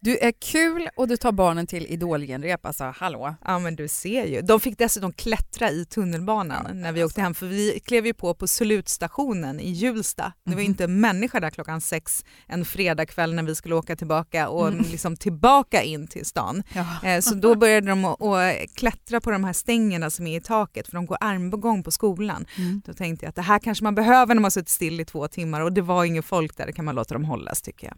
Du 0.06 0.18
är 0.18 0.32
kul 0.32 0.90
och 0.96 1.08
du 1.08 1.18
tar 1.18 1.32
barnen 1.32 1.68
till 1.68 1.86
idolgenrep, 1.86 2.66
alltså 2.66 2.94
hallå. 2.98 3.36
Ja 3.46 3.60
men 3.60 3.76
du 3.76 3.88
ser 3.88 4.26
ju. 4.26 4.42
De 4.42 4.60
fick 4.60 4.78
dessutom 4.78 5.14
klättra 5.14 5.72
i 5.72 5.86
tunnelbanan 5.86 6.66
ja, 6.68 6.74
när 6.74 6.92
vi 6.92 7.02
alltså. 7.02 7.14
åkte 7.14 7.22
hem 7.22 7.34
för 7.34 7.46
vi 7.48 7.80
klev 7.86 8.06
ju 8.06 8.14
på 8.14 8.34
på 8.34 8.48
slutstationen 8.48 9.60
i 9.60 9.70
Hjulsta. 9.70 10.34
Det 10.44 10.52
var 10.52 10.62
mhm. 10.62 10.66
inte 10.66 10.84
en 10.84 11.00
människa 11.00 11.40
där 11.40 11.50
klockan 11.50 11.82
sex 11.82 12.26
en 12.48 12.66
fredagkväll 12.66 13.34
när 13.34 13.44
vi 13.44 13.56
skulle 13.56 13.76
åka 13.76 13.96
tillbaka 13.96 14.50
och 14.50 14.68
mm. 14.68 14.86
liksom 14.92 15.18
tillbaka 15.18 15.84
in 15.84 16.08
till 16.08 16.26
stan. 16.26 16.64
Ja. 16.74 17.10
Eh, 17.10 17.22
så 17.22 17.36
då 17.36 17.56
började 17.56 17.88
de 17.88 18.06
att 18.06 18.76
klättra 18.76 19.22
på 19.22 19.32
de 19.32 19.44
här 19.44 19.54
stängerna 19.54 20.10
som 20.10 20.28
är 20.28 20.38
i 20.38 20.42
taket 20.42 20.88
för 20.88 20.94
de 20.94 21.06
går 21.06 21.18
armbågång 21.22 21.84
på 21.84 21.92
skolan. 21.92 22.46
Mm. 22.58 22.82
Då 22.86 22.94
tänkte 22.94 23.26
jag 23.26 23.30
att 23.30 23.36
det 23.36 23.42
här 23.42 23.60
kanske 23.60 23.84
man 23.84 23.96
behöver 23.96 24.36
när 24.36 24.42
man 24.42 24.52
suttit 24.52 24.70
still 24.70 25.00
i 25.00 25.06
två 25.06 25.28
timmar 25.28 25.62
och 25.62 25.74
det 25.74 25.82
var 25.82 26.06
ingen 26.06 26.24
folk 26.24 26.58
där, 26.58 26.66
det 26.66 26.74
kan 26.74 26.86
man 26.86 26.96
låta 26.96 27.14
dem 27.14 27.26
hållas 27.26 27.62
tycker 27.62 27.88
jag. 27.88 27.98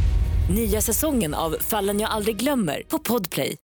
Nya 0.49 0.81
säsongen 0.81 1.33
av 1.33 1.55
Fallen 1.59 1.99
jag 1.99 2.09
aldrig 2.09 2.37
glömmer 2.37 2.83
på 2.87 2.99
Podplay. 2.99 3.57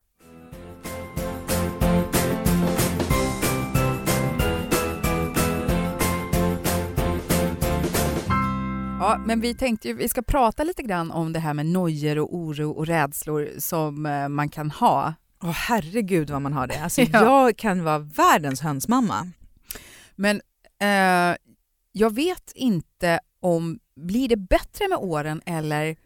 Ja, 9.00 9.20
men 9.26 9.40
vi 9.40 9.54
tänkte 9.54 9.88
ju 9.88 9.94
vi 9.94 10.08
ska 10.08 10.22
prata 10.22 10.64
lite 10.64 10.82
grann 10.82 11.10
om 11.10 11.32
det 11.32 11.38
här 11.38 11.54
med 11.54 11.66
nojer 11.66 12.18
och 12.18 12.34
oro 12.34 12.70
och 12.70 12.86
rädslor 12.86 13.48
som 13.58 14.06
eh, 14.06 14.28
man 14.28 14.48
kan 14.48 14.70
ha. 14.70 15.14
Åh 15.42 15.50
herregud 15.50 16.30
vad 16.30 16.42
man 16.42 16.52
har 16.52 16.66
det. 16.66 16.80
Alltså, 16.82 17.00
ja. 17.12 17.46
Jag 17.46 17.56
kan 17.56 17.84
vara 17.84 17.98
världens 17.98 18.60
hönsmamma. 18.60 19.30
Men 20.14 20.40
eh, 20.80 21.36
jag 21.92 22.14
vet 22.14 22.52
inte 22.54 23.20
om, 23.40 23.78
blir 23.96 24.28
det 24.28 24.36
bättre 24.36 24.88
med 24.88 24.98
åren 24.98 25.42
eller 25.46 25.96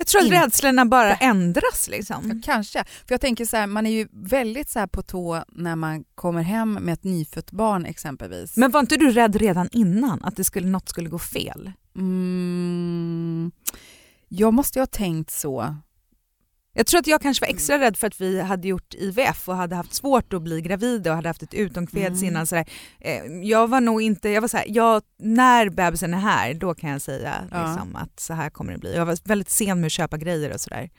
Jag 0.00 0.06
tror 0.06 0.20
att 0.20 0.26
Inte. 0.26 0.36
rädslorna 0.44 0.86
bara 0.86 1.14
ändras 1.16 1.88
Ja, 1.90 1.96
liksom. 1.96 2.42
kanske. 2.44 2.84
För 2.84 3.14
jag 3.14 3.20
tänker 3.20 3.44
så 3.44 3.56
här, 3.56 3.66
man 3.66 3.86
är 3.86 3.90
ju 3.90 4.08
väldigt 4.12 4.70
så 4.70 4.78
här 4.78 4.86
på 4.86 5.02
tå 5.02 5.44
när 5.48 5.76
man 5.76 6.04
kommer 6.14 6.42
hem 6.42 6.72
med 6.72 6.92
ett 6.92 7.04
nyfött 7.04 7.50
barn 7.50 7.86
exempelvis. 7.86 8.56
Men 8.56 8.70
var 8.70 8.80
inte 8.80 8.96
du 8.96 9.10
rädd 9.12 9.36
redan 9.36 9.68
innan 9.72 10.24
att 10.24 10.36
det 10.36 10.44
skulle, 10.44 10.66
något 10.66 10.88
skulle 10.88 11.08
gå 11.08 11.18
fel? 11.18 11.72
Mm, 11.96 13.50
jag 14.28 14.54
måste 14.54 14.78
ju 14.78 14.80
ha 14.80 14.86
tänkt 14.86 15.30
så. 15.30 15.76
Jag 16.72 16.86
tror 16.86 17.00
att 17.00 17.06
jag 17.06 17.20
kanske 17.22 17.44
var 17.46 17.50
extra 17.50 17.78
rädd 17.78 17.96
för 17.96 18.06
att 18.06 18.20
vi 18.20 18.40
hade 18.40 18.68
gjort 18.68 18.94
IVF 18.94 19.48
och 19.48 19.56
hade 19.56 19.76
haft 19.76 19.94
svårt 19.94 20.32
att 20.32 20.42
bli 20.42 20.60
gravida 20.60 21.10
och 21.10 21.16
hade 21.16 21.28
haft 21.28 21.42
ett 21.42 21.54
utomkveds 21.54 22.22
Mm. 22.22 22.24
innan. 22.24 22.46
Sådär. 22.46 22.64
Eh, 23.00 23.24
Jag 23.42 23.68
var 23.68 23.80
nog 23.80 24.02
inte, 24.02 24.28
jag 24.28 24.40
var 24.40 24.48
såhär, 24.48 24.64
jag, 24.68 25.02
när 25.18 25.68
bebisen 25.68 26.14
är 26.14 26.18
här 26.18 26.54
då 26.54 26.74
kan 26.74 26.90
jag 26.90 27.02
säga 27.02 27.34
Ja. 27.50 27.66
liksom, 27.66 27.96
att 27.96 28.20
så 28.20 28.34
här 28.34 28.50
kommer 28.50 28.72
det 28.72 28.78
bli. 28.78 28.94
Jag 28.96 29.06
var 29.06 29.18
väldigt 29.24 29.50
sen 29.50 29.80
med 29.80 29.86
att 29.86 29.92
köpa 29.92 30.16
grejer 30.16 30.52
och 30.54 30.60
sådär. 30.60 30.90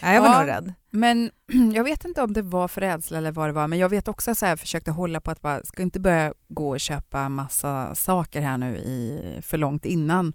Ja, 0.00 0.12
jag 0.12 0.20
var 0.20 0.28
Ja. 0.28 0.38
nog 0.38 0.48
rädd. 0.48 0.72
Men 0.90 1.30
jag 1.74 1.84
vet 1.84 2.04
inte 2.04 2.22
om 2.22 2.32
det 2.32 2.42
var 2.42 2.68
för 2.68 2.80
rädsla 2.80 3.18
eller 3.18 3.32
vad 3.32 3.48
det 3.48 3.52
var, 3.52 3.68
men 3.68 3.78
jag 3.78 3.88
vet 3.88 4.08
också 4.08 4.34
så 4.34 4.46
här, 4.46 4.56
försökte 4.56 4.90
hålla 4.90 5.20
på 5.20 5.30
att 5.30 5.40
bara, 5.42 5.64
ska 5.64 5.82
inte 5.82 6.00
börja 6.00 6.32
gå 6.48 6.68
och 6.70 6.80
köpa 6.80 7.28
massa 7.28 7.94
saker 7.94 8.40
här 8.40 8.58
nu 8.58 8.76
i, 8.76 9.22
för 9.42 9.58
långt 9.58 9.84
innan. 9.84 10.32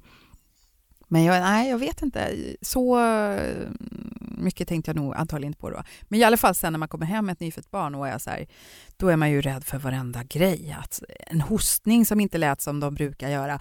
Men 1.12 1.24
jag, 1.24 1.42
nej, 1.42 1.70
jag 1.70 1.78
vet 1.78 2.02
inte. 2.02 2.36
Så 2.62 3.00
eh, 3.00 3.68
mycket 4.38 4.68
tänkte 4.68 4.90
jag 4.92 4.96
nog 4.96 5.16
antagligen 5.16 5.50
inte 5.50 5.60
på 5.60 5.70
då. 5.70 5.84
Men 6.04 6.20
i 6.20 6.24
alla 6.24 6.38
fall 6.38 6.56
sen 6.56 6.74
när 6.74 6.78
man 6.80 6.88
kommer 6.88 7.06
hem 7.06 7.26
med 7.26 7.34
ett 7.34 7.40
nyfött 7.40 7.72
barn 7.72 7.96
och 7.96 8.08
är 8.08 8.18
så 8.18 8.30
här, 8.30 8.48
då 8.98 9.08
är 9.08 9.16
man 9.16 9.32
ju 9.32 9.42
rädd 9.42 9.64
för 9.64 9.78
varenda 9.78 10.24
grej. 10.24 10.76
Att 10.80 11.02
en 11.28 11.42
hostning 11.42 12.06
som 12.06 12.20
inte 12.20 12.38
lät 12.38 12.62
som 12.62 12.80
de 12.80 12.94
brukar 12.94 13.30
göra. 13.30 13.54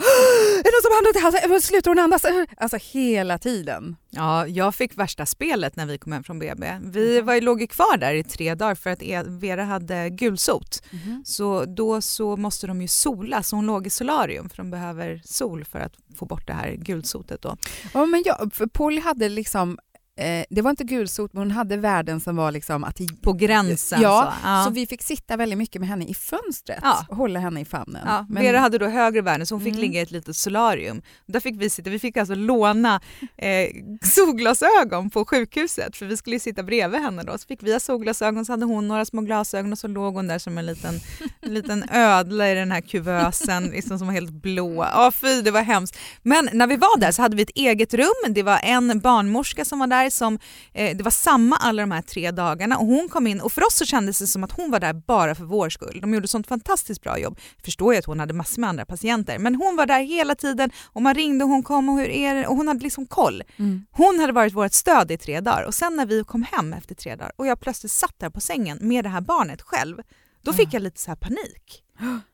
Är 0.59 0.63
det 0.63 0.71
någon 0.71 0.83
som 0.83 0.99
andas 0.99 1.17
i 1.17 1.45
halsen? 1.49 1.61
Slutar 1.61 1.91
hon 1.91 1.99
andas? 1.99 2.25
Alltså 2.57 2.77
hela 2.93 3.39
tiden. 3.39 3.97
Ja, 4.11 4.47
jag 4.47 4.75
fick 4.75 4.99
värsta 4.99 5.27
spelet 5.27 5.77
när 5.77 5.87
vi 5.87 5.99
kom 5.99 6.13
hem 6.13 6.25
från 6.25 6.39
BB. 6.39 6.73
Vi 6.83 7.21
var, 7.21 7.35
ju- 7.35 7.41
låg 7.41 7.61
ju 7.61 7.67
kvar 7.67 7.97
där 7.97 8.15
i 8.15 8.25
tre 8.25 8.55
dagar 8.55 8.75
för 8.75 8.91
att 8.91 9.03
E- 9.03 9.23
Vera 9.27 9.65
hade 9.65 10.11
gulsot. 10.11 10.83
Så 11.25 11.65
då 11.65 12.01
så 12.01 12.37
måste 12.37 12.67
de 12.67 12.83
ju 12.83 12.89
sola, 12.89 13.43
så 13.43 13.57
hon 13.57 13.67
låg 13.67 13.87
i 13.87 13.91
solarium 13.91 14.49
för 14.49 14.57
de 14.57 14.71
behöver 14.71 15.21
sol 15.25 15.65
för 15.65 15.81
att 15.81 15.93
få 16.19 16.27
bort 16.27 16.47
det 16.47 16.53
här 16.53 16.73
gulsotet 16.73 17.40
då. 17.43 17.57
Ja, 17.95 18.07
men 18.07 18.23
jag, 18.27 18.51
för 18.53 18.67
Polly 18.67 19.01
hade 19.01 19.29
liksom, 19.29 19.79
eh, 20.21 20.45
det 20.51 20.63
var 20.63 20.71
inte 20.71 20.85
gulsot, 20.85 21.33
men 21.33 21.43
hon 21.43 21.51
hade 21.51 21.77
värden 21.77 22.21
som 22.21 22.37
var 22.37 22.53
liksom 22.53 22.85
att... 22.85 22.99
På 23.23 23.33
gränsen. 23.33 24.01
Ja, 24.03 24.35
så. 24.43 24.49
Ja. 24.49 24.65
Så 24.67 24.71
vi 24.71 24.87
fick 24.87 25.03
sitta 25.03 25.37
väldigt 25.37 25.59
mycket 25.59 25.81
med 25.81 25.89
henne 25.89 26.05
i 26.05 26.15
fönstret 26.15 26.79
Ja. 26.83 27.07
och 27.09 27.17
hålla 27.17 27.41
henne 27.41 27.61
i 27.61 27.65
famnen. 27.65 28.03
Ja, 28.07 28.27
Men- 28.29 28.43
Vera 28.43 28.59
hade 28.59 28.79
då 28.79 28.87
högre 28.87 29.21
värden 29.23 29.47
så 29.47 29.55
hon 29.55 29.63
fick 29.65 29.73
Mm. 29.73 29.81
ligga 29.81 30.01
i 30.01 30.03
ett 30.03 30.11
litet 30.11 30.37
solarium. 30.37 31.03
Där 31.27 31.41
fick 31.41 31.63
vi 31.63 31.71
sitta, 31.71 31.91
vi 31.91 31.99
fick 31.99 32.17
alltså 32.17 32.35
låna 32.35 33.01
eh, 33.37 33.69
solglasögon 34.03 35.11
på 35.11 35.25
sjukhuset 35.25 35.97
för 35.97 36.07
vi 36.07 36.17
skulle 36.17 36.41
sitta 36.41 36.63
bredvid 36.63 37.01
henne 37.01 37.23
då. 37.23 37.39
Så 37.39 37.47
fick 37.47 37.63
vi 37.63 37.73
ha 37.73 37.81
solglasögon 37.81 38.45
så 38.45 38.53
hade 38.53 38.65
hon 38.67 38.89
några 38.89 39.05
små 39.05 39.23
glasögon 39.23 39.73
och 39.73 39.79
så 39.79 39.89
låg 39.89 40.15
hon 40.15 40.27
där 40.27 40.39
som 40.39 40.59
en 40.59 40.67
liten, 40.67 41.01
en 41.41 41.55
liten 41.55 41.85
ödla 41.91 42.51
i 42.51 42.55
den 42.55 42.73
här 42.73 42.81
kuvösen 42.81 43.65
liksom, 43.67 43.99
som 43.99 44.07
var 44.07 44.15
helt 44.15 44.31
blå. 44.43 44.85
Ja 44.85 45.13
fy 45.15 45.43
det 45.43 45.51
var 45.51 45.63
hemskt. 45.63 45.99
Men 46.23 46.49
när 46.53 46.67
vi 46.67 46.77
var 46.77 46.99
där 47.01 47.13
så 47.13 47.23
hade 47.23 47.37
vi 47.37 47.43
ett 47.43 47.51
eget 47.55 47.95
rum. 47.95 48.07
Det 48.35 48.43
var 48.43 48.61
en 48.63 49.01
barnmorska 49.01 49.65
som 49.65 49.79
var 49.79 49.87
där 49.87 50.10
som 50.11 50.39
eh, 50.73 50.97
det 50.97 51.03
var 51.03 51.11
samma 51.11 51.57
alla 51.57 51.83
de 51.83 51.91
här 51.91 52.03
tre 52.03 52.31
dagarna 52.31 52.79
och 52.79 52.87
hon 52.87 53.09
kom 53.09 53.27
in 53.27 53.41
och 53.41 53.53
för 53.53 53.67
oss 53.67 53.75
så 53.75 53.85
kändes 53.85 54.19
det 54.19 54.27
som 54.27 54.45
att 54.45 54.53
hon 54.53 54.71
var 54.71 54.81
där 54.81 54.93
bara 54.93 55.35
för 55.35 55.45
vår 55.45 55.69
skull. 55.69 55.99
De 56.03 56.15
gjorde 56.15 56.29
sånt 56.29 56.47
fantastiskt 56.47 57.03
bra 57.03 57.19
jobb. 57.19 57.39
Jag 57.57 57.65
förstår 57.65 57.93
ju 57.93 57.99
att 57.99 58.05
hon 58.05 58.21
hade 58.21 58.35
massor 58.35 58.61
med 58.61 58.71
andra 58.71 58.87
patienter 58.87 59.39
men 59.39 59.55
hon 59.55 59.77
var 59.77 59.87
där 59.87 60.01
hela 60.01 60.35
tiden 60.35 60.71
och 60.87 61.03
man 61.03 61.15
ringde 61.15 61.45
och 61.45 61.51
hon 61.51 61.63
kom 61.63 61.89
och 61.89 61.99
hur 61.99 62.09
är 62.09 62.35
det? 62.35 62.47
Och 62.47 62.57
hon 62.57 62.69
hade 62.69 62.81
liksom 62.81 63.07
koll. 63.07 63.43
Mm. 63.57 63.87
Hon 63.91 64.21
hade 64.21 64.33
varit 64.33 64.55
vårt 64.55 64.73
stöd 64.73 65.11
i 65.11 65.19
tre 65.19 65.41
dagar 65.41 65.65
och 65.65 65.75
sen 65.75 65.97
när 65.97 66.07
vi 66.07 66.25
kom 66.25 66.43
hem 66.43 66.73
efter 66.73 66.95
tre 66.95 67.17
dagar 67.17 67.33
och 67.37 67.47
jag 67.47 67.61
plötsligt 67.61 67.93
satt 67.93 68.15
där 68.19 68.31
på 68.31 68.41
sängen 68.41 68.79
med 68.81 69.05
det 69.05 69.09
här 69.09 69.21
barnet 69.21 69.63
själv, 69.63 69.97
då 70.43 70.53
fick 70.53 70.75
jag 70.75 70.83
lite 70.83 71.01
så 71.01 71.11
här 71.11 71.17
panik. 71.17 71.85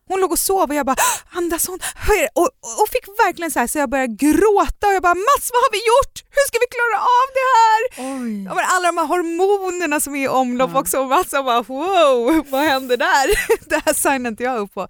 Hon 0.08 0.20
låg 0.20 0.32
och 0.32 0.38
sov 0.38 0.68
och 0.70 0.75
jag 0.75 0.87
bara 0.87 0.96
andas 1.32 1.66
hon? 1.68 1.78
Vad 2.08 2.16
är 2.16 2.23
det?" 2.23 2.28
Och, 2.35 2.42
och, 2.42 2.80
och 2.82 2.88
fick 2.92 3.08
verkligen 3.26 3.50
så 3.50 3.58
här 3.61 3.66
så 3.66 3.78
jag 3.78 3.90
började 3.90 4.14
gråta 4.14 4.87
och 4.87 4.94
jag 4.94 5.02
bara 5.02 5.14
Mats 5.14 5.50
vad 5.52 5.62
har 5.66 5.73
vi 5.73 5.78
gjort? 5.90 6.14
Hur 6.37 6.44
ska 6.49 6.56
vi 6.64 6.68
klara 6.76 6.99
av 7.20 7.26
det 7.38 7.46
här? 7.56 7.80
Oj. 8.23 8.35
Men 8.56 8.64
alla 8.75 8.87
de 8.87 8.99
här 8.99 9.06
hormonerna 9.06 10.00
som 10.00 10.14
är 10.14 10.25
i 10.25 10.28
omlopp 10.28 10.70
Ja. 10.75 10.80
också 10.80 10.99
och 11.00 11.08
Mats 11.08 11.30
bara 11.30 11.62
wow 11.62 12.44
vad 12.50 12.61
hände 12.62 12.96
där? 12.96 13.26
Det 13.68 13.82
här 13.85 13.94
signade 13.94 14.28
inte 14.28 14.42
jag 14.42 14.58
upp 14.58 14.75
på. 14.75 14.88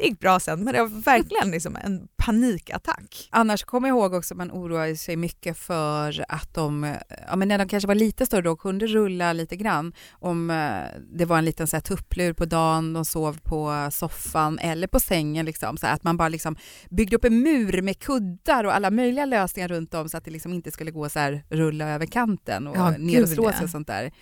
Det 0.00 0.06
gick 0.06 0.20
bra 0.20 0.40
sen 0.40 0.64
men 0.64 0.74
det 0.74 0.80
var 0.80 1.02
verkligen 1.02 1.50
liksom 1.50 1.76
en 1.76 2.08
panikattack. 2.16 3.28
Annars 3.30 3.64
kommer 3.64 3.88
jag 3.88 3.96
ihåg 3.96 4.14
också 4.14 4.34
att 4.34 4.38
man 4.38 4.50
oroade 4.50 4.96
sig 4.96 5.16
mycket 5.16 5.58
för 5.58 6.24
att 6.28 6.54
de, 6.54 6.96
ja 7.28 7.36
men 7.36 7.48
när 7.48 7.58
de 7.58 7.68
kanske 7.68 7.86
var 7.86 7.94
lite 7.94 8.26
större 8.26 8.50
och 8.50 8.60
kunde 8.60 8.86
rulla 8.86 9.32
lite 9.32 9.56
grann, 9.56 9.92
om 10.12 10.50
eh, 10.50 11.00
det 11.12 11.24
var 11.24 11.38
en 11.38 11.44
liten 11.44 11.66
så 11.66 11.76
här 11.76 11.80
tupplur 11.80 12.32
på 12.32 12.44
dagen, 12.44 12.92
de 12.92 13.04
sov 13.04 13.38
på 13.42 13.88
soffan 13.92 14.58
eller 14.58 14.86
på 14.86 15.00
sängen, 15.00 15.46
liksom, 15.46 15.76
så 15.76 15.86
här, 15.86 15.94
att 15.94 16.04
man 16.04 16.16
bara 16.16 16.28
liksom 16.28 16.56
byggde 16.90 17.16
upp 17.16 17.24
en 17.24 17.42
mur 17.42 17.82
med 17.82 17.98
kuddar 17.98 18.64
och 18.64 18.74
alla 18.74 18.90
möjliga 18.90 19.24
lösningar 19.24 19.68
runt 19.68 19.94
om 19.94 20.08
så 20.08 20.16
att 20.16 20.24
det 20.24 20.30
liksom 20.30 20.52
inte 20.52 20.70
skulle 20.70 20.90
gå 20.90 21.08
så 21.08 21.18
här 21.18 21.44
rulla 21.48 21.88
över 21.88 22.06
kanten 22.06 22.66
och 22.66 22.76
Ja, 22.76 22.90
ner 22.90 23.22
och 23.22 23.28
slå 23.28 23.52
sig 23.52 23.64
och 23.64 23.70
sånt 23.70 23.86
där. 23.86 24.12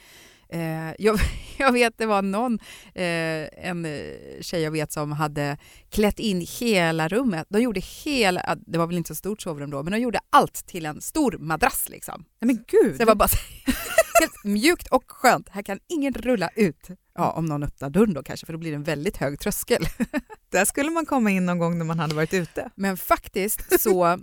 Eh, 0.49 0.95
jag, 0.99 1.19
jag 1.59 1.73
vet 1.73 1.99
det 1.99 2.07
var 2.07 2.23
någon, 2.23 2.59
eh, 2.95 3.69
en 3.69 3.85
eh, 3.85 4.41
tjej 4.41 4.63
jag 4.63 4.71
vet 4.71 4.93
som 4.93 5.13
hade 5.13 5.59
klätt 5.91 6.19
in 6.19 6.47
hela 6.61 7.09
rummet. 7.09 7.47
De 7.51 7.63
gjorde 7.63 7.81
hela, 7.81 8.57
det 8.67 8.79
var 8.79 8.87
väl 8.87 8.97
inte 8.97 9.09
så 9.09 9.15
stort 9.15 9.43
sovrum 9.43 9.71
då, 9.71 9.83
men 9.83 9.93
de 9.93 9.99
gjorde 9.99 10.21
allt 10.31 10.67
till 10.67 10.87
en 10.87 11.01
stor 11.01 11.39
madrass 11.39 11.89
liksom. 11.89 12.25
Nej 12.41 12.47
men 12.47 12.65
gud. 12.69 12.93
Så 12.93 12.99
det 12.99 13.05
var 13.05 13.15
bara 13.15 13.29
helt 14.21 14.45
mjukt 14.45 14.89
och 14.89 15.05
skönt. 15.07 15.49
Här 15.49 15.63
kan 15.63 15.79
ingen 15.89 16.15
rulla 16.15 16.51
ut. 16.55 16.89
Ja, 17.15 17.31
om 17.31 17.47
någon 17.47 17.63
öppnar 17.63 17.91
dörren 17.91 18.15
då 18.15 18.23
kanske, 18.23 18.47
för 18.47 18.53
då 18.53 18.59
blir 18.59 18.71
det 18.71 18.77
en 18.77 18.83
väldigt 18.83 19.17
hög 19.17 19.41
tröskel. 19.41 19.87
Där 20.53 20.65
skulle 20.65 20.91
man 20.91 21.07
komma 21.07 21.31
in 21.31 21.47
någon 21.47 21.59
gång 21.59 21.79
när 21.79 21.85
man 21.85 21.99
hade 21.99 22.15
varit 22.15 22.35
ute. 22.35 22.71
Men 22.75 22.97
faktiskt 22.97 23.81
så 23.81 24.19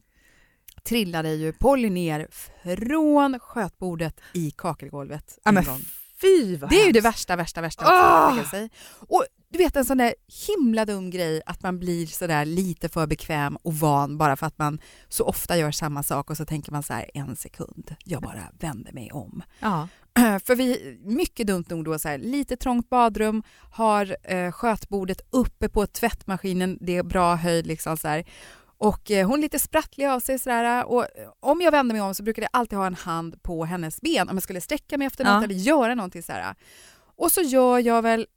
trillade 0.84 1.34
ju 1.34 1.54
Polly 1.54 1.90
ner 1.90 2.28
från 2.64 3.40
skötbordet 3.40 4.22
i 4.34 4.52
kakelgolvet. 4.52 5.40
Ja. 5.44 5.52
Fy 6.22 6.58
vad 6.58 6.70
Det 6.70 6.82
är 6.82 6.86
ju 6.86 6.92
det 6.92 7.04
hemskt. 7.04 7.16
värsta, 7.16 7.36
värsta, 7.36 7.62
värsta. 7.62 7.86
Ah! 7.88 8.26
man 8.26 8.36
tänka 8.36 8.50
sig. 8.50 8.70
Och 9.08 9.26
du 9.50 9.58
vet 9.58 9.76
en 9.76 9.86
sån 9.86 9.98
där 9.98 10.16
himla 10.48 10.86
dum 10.86 11.10
grej 11.10 11.42
att 11.46 11.64
man 11.64 11.80
blir 11.80 12.08
sådär 12.08 12.46
lite 12.46 12.90
för 12.90 13.08
bekväm 13.08 13.56
och 13.56 13.74
van 13.74 14.18
bara 14.18 14.36
för 14.36 14.46
att 14.48 14.58
man 14.58 14.80
så 15.10 15.26
ofta 15.26 15.58
gör 15.58 15.72
samma 15.72 16.04
sak 16.04 16.30
och 16.30 16.38
så 16.38 16.46
tänker 16.46 16.72
man 16.72 16.84
så 16.84 16.94
här 16.94 17.12
en 17.14 17.36
sekund, 17.36 17.96
jag 18.04 18.22
bara 18.22 18.44
vänder 18.60 18.94
mig 18.94 19.12
om. 19.12 19.44
Ja. 19.60 19.88
För 20.46 20.56
vi, 20.56 20.98
mycket 21.04 21.48
dumt 21.48 21.66
nog 21.70 21.86
då, 21.86 22.00
så 22.00 22.10
här, 22.10 22.18
lite 22.18 22.58
trångt 22.58 22.90
badrum, 22.90 23.44
har 23.72 24.18
eh, 24.24 24.52
skötbordet 24.52 25.22
uppe 25.30 25.70
på 25.70 25.88
tvättmaskinen, 25.88 26.78
det 26.82 26.98
är 26.98 27.04
bra 27.04 27.36
höjd 27.36 27.68
liksom 27.68 27.98
så 27.98 28.08
här. 28.08 28.26
Och 28.78 29.12
eh, 29.12 29.28
hon 29.28 29.40
är 29.40 29.42
lite 29.42 29.60
sprattlig 29.60 30.06
av 30.06 30.20
sig 30.20 30.40
sådär 30.40 30.86
och 30.86 31.02
eh, 31.04 31.08
om 31.40 31.62
jag 31.62 31.72
vänder 31.72 31.94
mig 31.96 32.02
om 32.02 32.16
så 32.16 32.24
brukar 32.24 32.42
jag 32.42 32.50
alltid 32.54 32.78
ha 32.80 32.88
en 32.88 32.96
hand 32.96 33.44
på 33.44 33.66
hennes 33.66 34.02
ben 34.02 34.30
om 34.30 34.36
jag 34.36 34.44
skulle 34.44 34.62
sträcka 34.62 34.98
mig 34.98 35.08
efter 35.08 35.24
något 35.24 35.34
Ja. 35.34 35.44
eller 35.44 35.56
göra 35.56 35.96
någonting 35.96 36.24
sådär. 36.24 36.56
Och 37.18 37.32
så 37.32 37.42
gör 37.42 37.80
jag 37.80 38.02
väl 38.02 38.28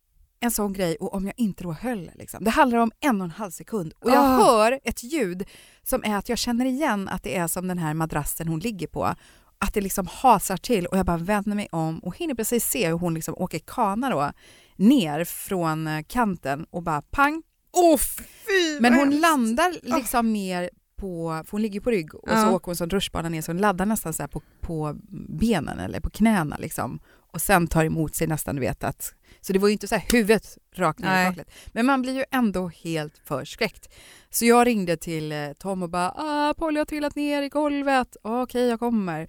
en 0.41 0.51
sån 0.51 0.73
grej 0.73 0.97
och 0.97 1.15
om 1.15 1.25
jag 1.27 1.35
inte 1.37 1.63
då 1.65 1.73
höll 1.73 2.11
liksom. 2.15 2.45
Det 2.45 2.51
handlar 2.51 2.79
om 2.79 2.93
en 3.01 3.21
och 3.21 3.25
en 3.25 3.31
halv 3.31 3.51
sekund 3.51 3.93
och 4.01 4.11
jag 4.11 4.19
Ah. 4.25 4.37
hör 4.37 4.81
ett 4.85 5.03
ljud 5.03 5.49
som 5.83 6.05
är 6.05 6.17
att 6.17 6.29
jag 6.29 6.39
känner 6.39 6.65
igen 6.67 7.09
att 7.09 7.23
det 7.23 7.37
är 7.37 7.47
som 7.47 7.69
den 7.69 7.79
här 7.79 7.95
madrassen 7.95 8.49
hon 8.49 8.61
ligger 8.61 8.87
på. 8.87 9.15
Att 9.61 9.75
det 9.75 9.81
liksom 9.81 10.07
hasar 10.07 10.57
till 10.57 10.87
och 10.87 10.99
jag 10.99 11.07
bara 11.07 11.17
vänder 11.17 11.55
mig 11.57 11.69
om 11.73 11.99
och 11.99 12.17
hinner 12.17 12.35
precis 12.35 12.65
se 12.71 12.87
hur 12.89 12.95
hon 12.99 13.15
liksom 13.15 13.35
åker 13.35 13.59
kana 13.59 14.11
då 14.11 14.33
ner 14.77 15.25
från 15.25 15.87
eh, 15.87 16.03
kanten 16.09 16.67
och 16.71 16.83
bara 16.83 17.03
pang. 17.03 17.43
Åh 17.79 17.99
fy 17.99 18.81
Men 18.81 18.95
hon 18.95 19.21
landar 19.21 19.75
liksom 19.83 20.33
mer 20.33 20.71
på, 20.97 21.43
för 21.45 21.53
hon 21.53 21.63
ligger 21.63 21.81
på 21.81 21.91
rygg 21.91 22.15
och 22.15 22.29
så 22.29 22.51
åker 22.51 22.67
hon 22.67 22.77
som 22.77 22.91
rutschbana 22.91 23.29
ner 23.29 23.43
så 23.43 23.53
hon 23.53 23.61
laddar 23.61 23.87
nästan 23.87 24.13
så 24.13 24.23
här 24.23 24.29
på, 24.29 24.43
på 24.61 24.97
benen 25.41 25.79
eller 25.79 26.01
på 26.01 26.11
knäna 26.11 26.57
liksom. 26.57 27.01
Och 27.33 27.41
sen 27.41 27.67
tar 27.67 27.85
emot 27.85 28.15
sig 28.15 28.27
nästan, 28.27 28.57
du 28.57 28.61
vet 28.61 28.85
att, 28.85 29.15
så 29.41 29.53
det 29.53 29.59
var 29.59 29.69
ju 29.69 29.73
inte 29.73 29.89
så 29.89 29.95
här 29.95 30.05
huvudet 30.13 30.59
rakt 30.75 30.99
ner 30.99 31.23
i 31.23 31.27
kaklet. 31.27 31.51
Men 31.67 31.87
man 31.87 32.03
blir 32.03 32.15
ju 32.15 32.25
ändå 32.31 32.69
helt 32.69 33.19
förskräckt. 33.25 33.89
Så 34.31 34.45
jag 34.45 34.67
ringde 34.67 34.97
till 34.97 35.33
eh, 35.33 35.53
Tom 35.59 35.83
och 35.83 35.91
bara 35.91 36.11
ah, 36.17 36.55
Polly 36.55 36.79
har 36.79 36.85
trillat 36.85 37.15
ner 37.17 37.43
i 37.43 37.49
golvet, 37.49 38.17
ah, 38.23 38.43
okej 38.43 38.69
jag 38.69 38.79
kommer. 38.79 39.29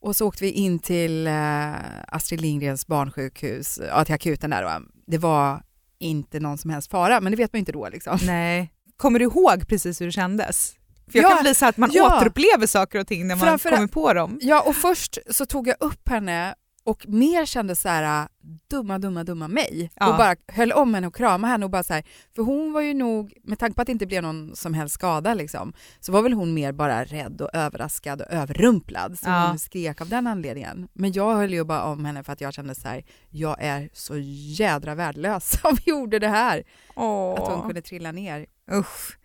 Och 0.00 0.16
så 0.16 0.26
åkte 0.26 0.44
vi 0.44 0.50
in 0.50 0.78
till 0.78 1.26
eh, 1.26 1.74
Astrid 2.08 2.40
Lindgrens 2.40 2.86
barnsjukhus, 2.86 3.80
ja, 3.88 4.04
till 4.04 4.14
akuten 4.14 4.50
där 4.50 4.62
då. 4.62 4.86
Det 5.06 5.18
var 5.18 5.62
inte 6.02 6.40
någon 6.40 6.58
som 6.58 6.70
helst 6.70 6.90
fara, 6.90 7.20
men 7.20 7.32
det 7.32 7.36
vet 7.36 7.52
man 7.52 7.58
inte 7.58 7.72
då 7.72 7.88
liksom. 7.88 8.18
Nej. 8.26 8.72
Kommer 8.96 9.18
du 9.18 9.24
ihåg 9.24 9.68
precis 9.68 10.00
hur 10.00 10.06
det 10.06 10.12
kändes? 10.12 10.74
För 11.12 11.18
jag 11.18 11.30
Ja, 11.30 11.34
kan 11.34 11.42
bli 11.42 11.54
så 11.54 11.66
att 11.66 11.76
man 11.76 11.90
ja. 11.92 12.16
återupplever 12.16 12.66
saker 12.66 12.98
och 12.98 13.06
ting 13.06 13.26
när 13.26 13.36
man 13.36 13.58
kommer 13.58 13.86
på 13.86 14.12
dem. 14.12 14.38
Ja, 14.42 14.60
och 14.62 14.76
först 14.76 15.18
så 15.30 15.46
tog 15.46 15.68
jag 15.68 15.76
upp 15.80 16.08
henne 16.08 16.54
och 16.84 17.08
mer 17.08 17.46
kände 17.46 17.76
så 17.76 17.88
här 17.88 18.28
dumma, 18.70 18.98
dumma, 18.98 19.24
dumma 19.24 19.48
mig 19.48 19.90
Ja. 19.96 20.10
och 20.10 20.16
bara 20.18 20.36
höll 20.48 20.72
om 20.72 20.94
henne 20.94 21.06
och 21.06 21.14
kramade 21.14 21.50
henne 21.52 21.64
och 21.64 21.70
bara 21.70 21.82
så 21.82 21.94
här, 21.94 22.04
för 22.34 22.42
hon 22.42 22.72
var 22.72 22.80
ju 22.80 22.94
nog, 22.94 23.32
med 23.42 23.58
tanke 23.58 23.74
på 23.74 23.80
att 23.82 23.86
det 23.86 23.92
inte 23.92 24.06
blev 24.06 24.22
någon 24.22 24.56
som 24.56 24.74
helst 24.74 24.94
skada 24.94 25.34
liksom, 25.34 25.72
så 26.00 26.12
var 26.12 26.22
väl 26.22 26.32
hon 26.32 26.54
mer 26.54 26.72
bara 26.72 27.04
rädd 27.04 27.40
och 27.40 27.50
överraskad 27.54 28.20
och 28.20 28.26
överrumplad 28.32 29.18
så 29.18 29.28
Ja. 29.30 29.46
hon 29.48 29.58
skrek 29.58 30.00
av 30.00 30.08
den 30.08 30.26
anledningen. 30.26 30.88
Men 30.92 31.12
jag 31.12 31.34
höll 31.34 31.52
ju 31.52 31.64
bara 31.64 31.82
om 31.84 32.04
henne 32.04 32.22
för 32.24 32.32
att 32.32 32.40
jag 32.40 32.54
kände 32.54 32.74
så 32.74 32.88
här, 32.88 33.04
jag 33.30 33.56
är 33.62 33.88
så 33.92 34.14
jädra 34.58 34.94
värdelös 34.94 35.50
som 35.62 35.76
gjorde 35.86 36.18
det 36.18 36.28
här. 36.28 36.58
Att 36.88 37.48
hon 37.48 37.62
kunde 37.62 37.82
trilla 37.82 38.12
ner. 38.12 38.46
Usch. 38.72 39.18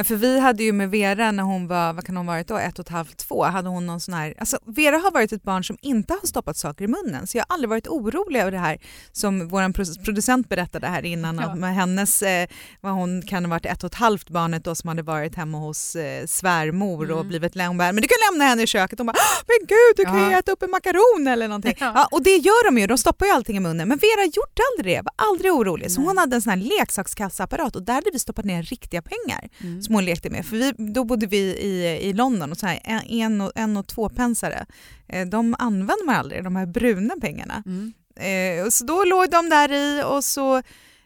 Ja, 0.00 0.04
för 0.04 0.16
vi 0.16 0.40
hade 0.40 0.62
ju 0.64 0.72
med 0.72 0.90
Vera 0.90 1.30
när 1.32 1.42
hon 1.42 1.66
var, 1.68 1.92
vad 1.92 2.04
kan 2.06 2.16
hon 2.16 2.26
varit 2.26 2.46
då, 2.48 2.56
ett 2.58 2.78
och 2.78 2.84
ett 2.84 2.88
halvt, 2.92 3.16
två, 3.16 3.44
hade 3.44 3.68
hon 3.68 3.86
någon 3.86 4.00
sån 4.00 4.14
här, 4.14 4.34
alltså 4.38 4.58
Vera 4.66 4.96
har 4.98 5.10
varit 5.10 5.32
ett 5.32 5.42
barn 5.42 5.64
som 5.64 5.76
inte 5.80 6.12
har 6.12 6.26
stoppat 6.26 6.56
saker 6.56 6.84
i 6.84 6.88
munnen 6.88 7.26
så 7.26 7.36
jag 7.38 7.44
har 7.48 7.54
aldrig 7.54 7.68
varit 7.70 7.86
orolig 7.88 8.40
över 8.40 8.50
det 8.52 8.58
här 8.58 8.78
som 9.12 9.48
vår 9.48 9.72
producent 10.04 10.48
berättade 10.48 10.86
här 10.86 11.04
innan 11.04 11.36
Ja. 11.38 11.54
med 11.54 11.74
hennes, 11.74 12.22
eh, 12.22 12.48
vad 12.80 12.92
hon 12.92 13.22
kan 13.22 13.44
ha 13.44 13.50
varit 13.50 13.66
ett 13.66 13.84
och 13.84 13.90
ett 13.90 13.94
halvt 13.94 14.30
barnet 14.30 14.64
då 14.64 14.74
som 14.74 14.88
hade 14.88 15.02
varit 15.02 15.34
hemma 15.34 15.58
hos 15.58 15.96
eh, 15.96 16.26
svärmor 16.26 17.10
och 17.10 17.16
Mm. 17.16 17.28
blivit 17.28 17.54
lämnad, 17.54 17.94
men 17.94 18.02
du 18.02 18.08
kan 18.08 18.16
lämna 18.32 18.44
henne 18.44 18.62
i 18.62 18.66
köket 18.66 18.98
hon 18.98 19.06
bara 19.06 19.12
"Ah, 19.12 19.42
men 19.46 19.66
gud 19.66 19.96
du 19.96 20.04
kan 20.04 20.24
ju 20.26 20.32
Ja. 20.32 20.38
äta 20.38 20.52
upp 20.52 20.62
en 20.62 20.70
makaron 20.70 21.26
eller 21.28 21.48
någonting. 21.48 21.74
Ja. 21.80 21.92
Ja. 21.94 22.08
och 22.10 22.22
det 22.22 22.36
gör 22.36 22.64
de 22.70 22.78
ju, 22.80 22.86
de 22.86 22.98
stoppar 22.98 23.26
ju 23.26 23.32
allting 23.32 23.56
i 23.56 23.60
munnen 23.60 23.88
men 23.88 23.98
Vera 23.98 24.24
gjorde 24.24 24.62
aldrig 24.78 24.96
det, 24.96 25.02
var 25.02 25.12
aldrig 25.30 25.52
orolig 25.52 25.90
så 25.92 26.00
Nej. 26.00 26.08
hon 26.08 26.18
hade 26.18 26.36
en 26.36 26.42
sån 26.42 26.50
här 26.50 26.56
leksakskassaapparat 26.78 27.76
och 27.76 27.82
där 27.82 27.94
hade 27.94 28.10
vi 28.12 28.18
stoppat 28.18 28.44
ner 28.44 28.62
riktiga 28.62 29.02
pengar 29.02 29.48
Mm. 29.60 29.82
Som 29.90 29.94
hon 29.94 30.04
lekte 30.04 30.30
med. 30.30 30.46
För 30.46 30.56
vi, 30.56 30.92
då 30.92 31.04
bodde 31.04 31.26
vi 31.26 31.38
i, 31.38 31.98
i 32.08 32.12
London 32.12 32.50
och 32.50 32.58
så 32.58 32.66
här, 32.66 32.80
en, 32.84 33.40
och, 33.40 33.52
en 33.54 33.76
och 33.76 33.86
två 33.86 34.08
pensare, 34.08 34.66
eh, 35.08 35.26
de 35.26 35.56
använder 35.58 36.06
man 36.06 36.14
aldrig, 36.14 36.44
de 36.44 36.56
här 36.56 36.66
bruna 36.66 37.14
pengarna. 37.20 37.62
Mm. 37.66 37.92
Eh, 38.16 38.68
så 38.68 38.84
då 38.84 39.04
låg 39.04 39.30
de 39.30 39.48
där 39.48 39.72
i 39.72 40.02
och 40.06 40.24
så 40.24 40.62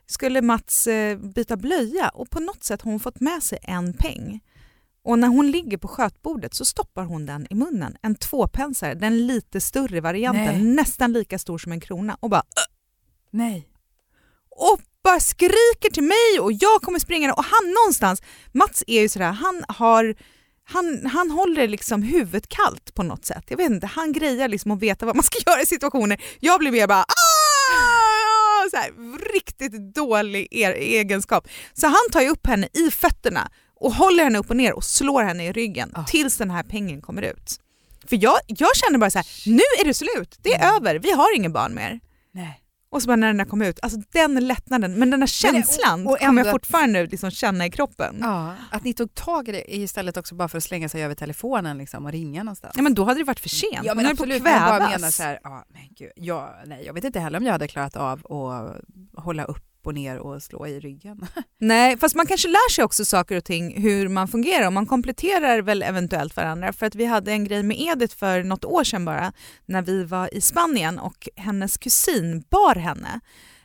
skulle 0.07 0.43
Mats 0.43 0.87
eh, 0.87 1.19
byta 1.19 1.57
blöja 1.57 2.09
och 2.09 2.31
på 2.31 2.41
något 2.41 2.65
sätt 2.65 2.83
har 2.83 2.91
hon 2.91 3.01
fått 3.01 3.21
med 3.21 3.43
sig 3.43 3.59
en 3.63 3.93
peng. 3.93 4.41
Och 5.05 5.19
när 5.19 5.29
hon 5.29 5.51
ligger 5.51 5.79
på 5.79 5.89
skötbordet 5.89 6.55
så 6.55 6.65
stoppar 6.65 7.05
hon 7.05 7.27
den 7.27 7.47
i 7.51 7.55
munnen, 7.55 7.97
en 8.03 8.15
tvåpensare, 8.15 8.95
den 8.95 9.27
lite 9.27 9.61
större 9.61 10.01
varianten, 10.01 10.45
Nej. 10.45 10.75
nästan 10.75 11.13
lika 11.13 11.39
stor 11.39 11.59
som 11.59 11.73
en 11.73 11.81
krona 11.81 12.17
och 12.21 12.31
bara 12.31 12.45
Nej. 13.31 13.69
och 14.51 14.81
bara 15.05 15.21
skriker 15.21 15.91
till 15.93 16.03
mig 16.03 16.41
och 16.41 16.53
jag 16.53 16.83
kommer 16.83 16.99
springa 16.99 17.35
och 17.35 17.45
han 17.45 17.71
någonstans, 17.75 18.23
Mats 18.53 18.85
är 18.87 19.01
ju 19.01 19.09
sådär, 19.09 19.33
han 19.33 19.65
har 19.69 20.15
han, 20.67 21.07
han 21.07 21.31
håller 21.31 21.69
liksom 21.69 22.03
huvudet 22.03 22.49
kallt 22.49 22.95
på 22.95 23.03
något 23.03 23.25
sätt. 23.25 23.45
Jag 23.49 23.57
vet 23.57 23.71
inte, 23.71 23.87
han 23.87 24.13
grejar 24.13 24.49
liksom 24.49 24.71
att 24.71 24.81
veta 24.83 25.07
vad 25.07 25.17
man 25.17 25.23
ska 25.23 25.39
göra 25.51 25.63
i 25.63 25.67
situationer. 25.67 26.23
Jag 26.41 26.59
blir 26.61 26.73
mer 26.73 26.87
bara 26.87 27.03
"Ah!" 27.03 28.71
så 28.71 28.77
här, 28.77 28.91
riktigt 29.33 29.95
dålig 29.95 30.49
egenskap. 30.53 31.49
Så 31.75 31.87
han 31.87 32.11
tar 32.13 32.21
ju 32.21 32.29
upp 32.29 32.47
henne 32.47 32.69
i 32.73 32.91
fötterna 32.91 33.51
och 33.81 33.93
håller 33.95 34.25
henne 34.25 34.39
upp 34.39 34.51
och 34.51 34.57
ner 34.57 34.73
och 34.73 34.85
slår 34.85 35.23
henne 35.23 35.47
i 35.47 35.53
ryggen 35.53 35.93
Ah. 35.95 36.05
tills 36.05 36.37
den 36.37 36.51
här 36.51 36.63
pengen 36.63 37.01
kommer 37.03 37.23
ut. 37.23 37.61
För 38.09 38.19
jag, 38.23 38.39
jag 38.47 38.77
känner 38.77 38.99
bara 38.99 39.11
så 39.11 39.19
här, 39.19 39.27
nu 39.47 39.63
är 39.81 39.85
det 39.85 39.95
slut, 39.95 40.39
det 40.43 40.55
är 40.55 40.77
över, 40.77 40.99
vi 40.99 41.13
har 41.13 41.37
ingen 41.37 41.53
barn 41.53 41.75
mer. 41.75 42.01
Nej. 42.33 42.61
Och 42.95 43.03
så 43.03 43.07
bara 43.07 43.17
när 43.17 43.27
den 43.27 43.37
där 43.37 43.45
kom 43.45 43.63
ut, 43.63 43.79
alltså 43.83 44.01
den 44.13 44.47
lättnaden, 44.47 44.93
men 44.93 45.01
den 45.11 45.11
Men 45.11 45.21
det- 45.21 45.27
känslan 45.27 46.07
och- 46.07 46.13
och 46.13 46.19
kommer 46.19 46.41
jag 46.43 46.47
att- 46.49 46.53
fortfarande 46.55 47.07
liksom 47.07 47.31
känna 47.31 47.67
i 47.67 47.71
kroppen. 47.71 48.17
Ja. 48.21 48.47
Ja, 48.71 48.77
att 48.77 48.85
ni 48.85 48.95
tog 48.95 49.15
tag 49.15 49.49
i 49.49 49.53
det 49.53 49.75
istället 49.77 50.17
också 50.17 50.35
bara 50.35 50.49
för 50.49 50.59
att 50.59 50.65
slänga 50.65 50.89
sig 50.89 51.05
över 51.05 51.15
telefonen 51.15 51.79
liksom 51.79 52.05
och 52.07 52.13
ringa 52.13 52.43
någonstans. 52.43 52.77
men 52.77 52.95
då 52.95 53.05
hade 53.05 53.21
det 53.21 53.25
varit 53.25 53.41
för 53.41 53.49
sent. 53.49 53.81
Ja 53.83 53.95
men 53.95 54.05
höll 54.07 54.17
på 54.17 54.23
att 54.23 54.29
absolut, 54.29 54.43
men 54.43 54.53
jag 54.53 54.63
bara 54.63 54.79
kvävas. 54.79 55.01
menar 55.01 55.11
så 55.11 55.23
här, 55.23 55.39
ja, 55.45 55.65
nej, 55.75 55.91
gud, 55.99 56.11
jag, 56.17 56.51
nej, 56.67 56.83
jag 56.87 56.95
vet 56.95 57.05
inte 57.05 57.21
heller 57.21 57.39
om 57.39 57.45
jag 57.45 57.53
hade 57.53 57.69
klarat 57.69 57.97
av 57.97 58.13
att 58.27 59.25
hålla 59.25 59.45
upp 59.45 59.65
och 59.87 59.95
ner 59.95 60.19
och 60.19 60.43
slå 60.43 60.67
i 60.67 60.81
ryggen. 60.81 61.27
Nej, 61.59 61.99
fast 61.99 62.15
man 62.15 62.27
kanske 62.27 62.49
lär 62.49 62.71
sig 62.71 62.85
också 62.85 63.05
saker 63.05 63.37
och 63.37 63.45
ting 63.45 63.83
hur 63.83 64.09
man 64.09 64.29
fungerar 64.29 64.67
och 64.67 64.73
man 64.73 64.87
kompletterar 64.87 65.63
väl 65.63 65.83
eventuellt 65.83 66.37
varandra. 66.37 66.73
För 66.73 66.87
att 66.87 66.95
vi 66.95 67.05
hade 67.05 67.33
en 67.33 67.45
grej 67.45 67.63
med 67.63 67.81
Edith 67.81 68.17
för 68.17 68.43
något 68.43 68.65
år 68.65 68.85
sedan 68.85 69.05
bara 69.05 69.33
när 69.67 69.83
vi 69.83 70.05
var 70.05 70.35
i 70.35 70.41
Spanien 70.41 70.99
och 70.99 71.29
hennes 71.37 71.77
kusin 71.77 72.45
bar 72.51 72.75
henne. 72.75 73.21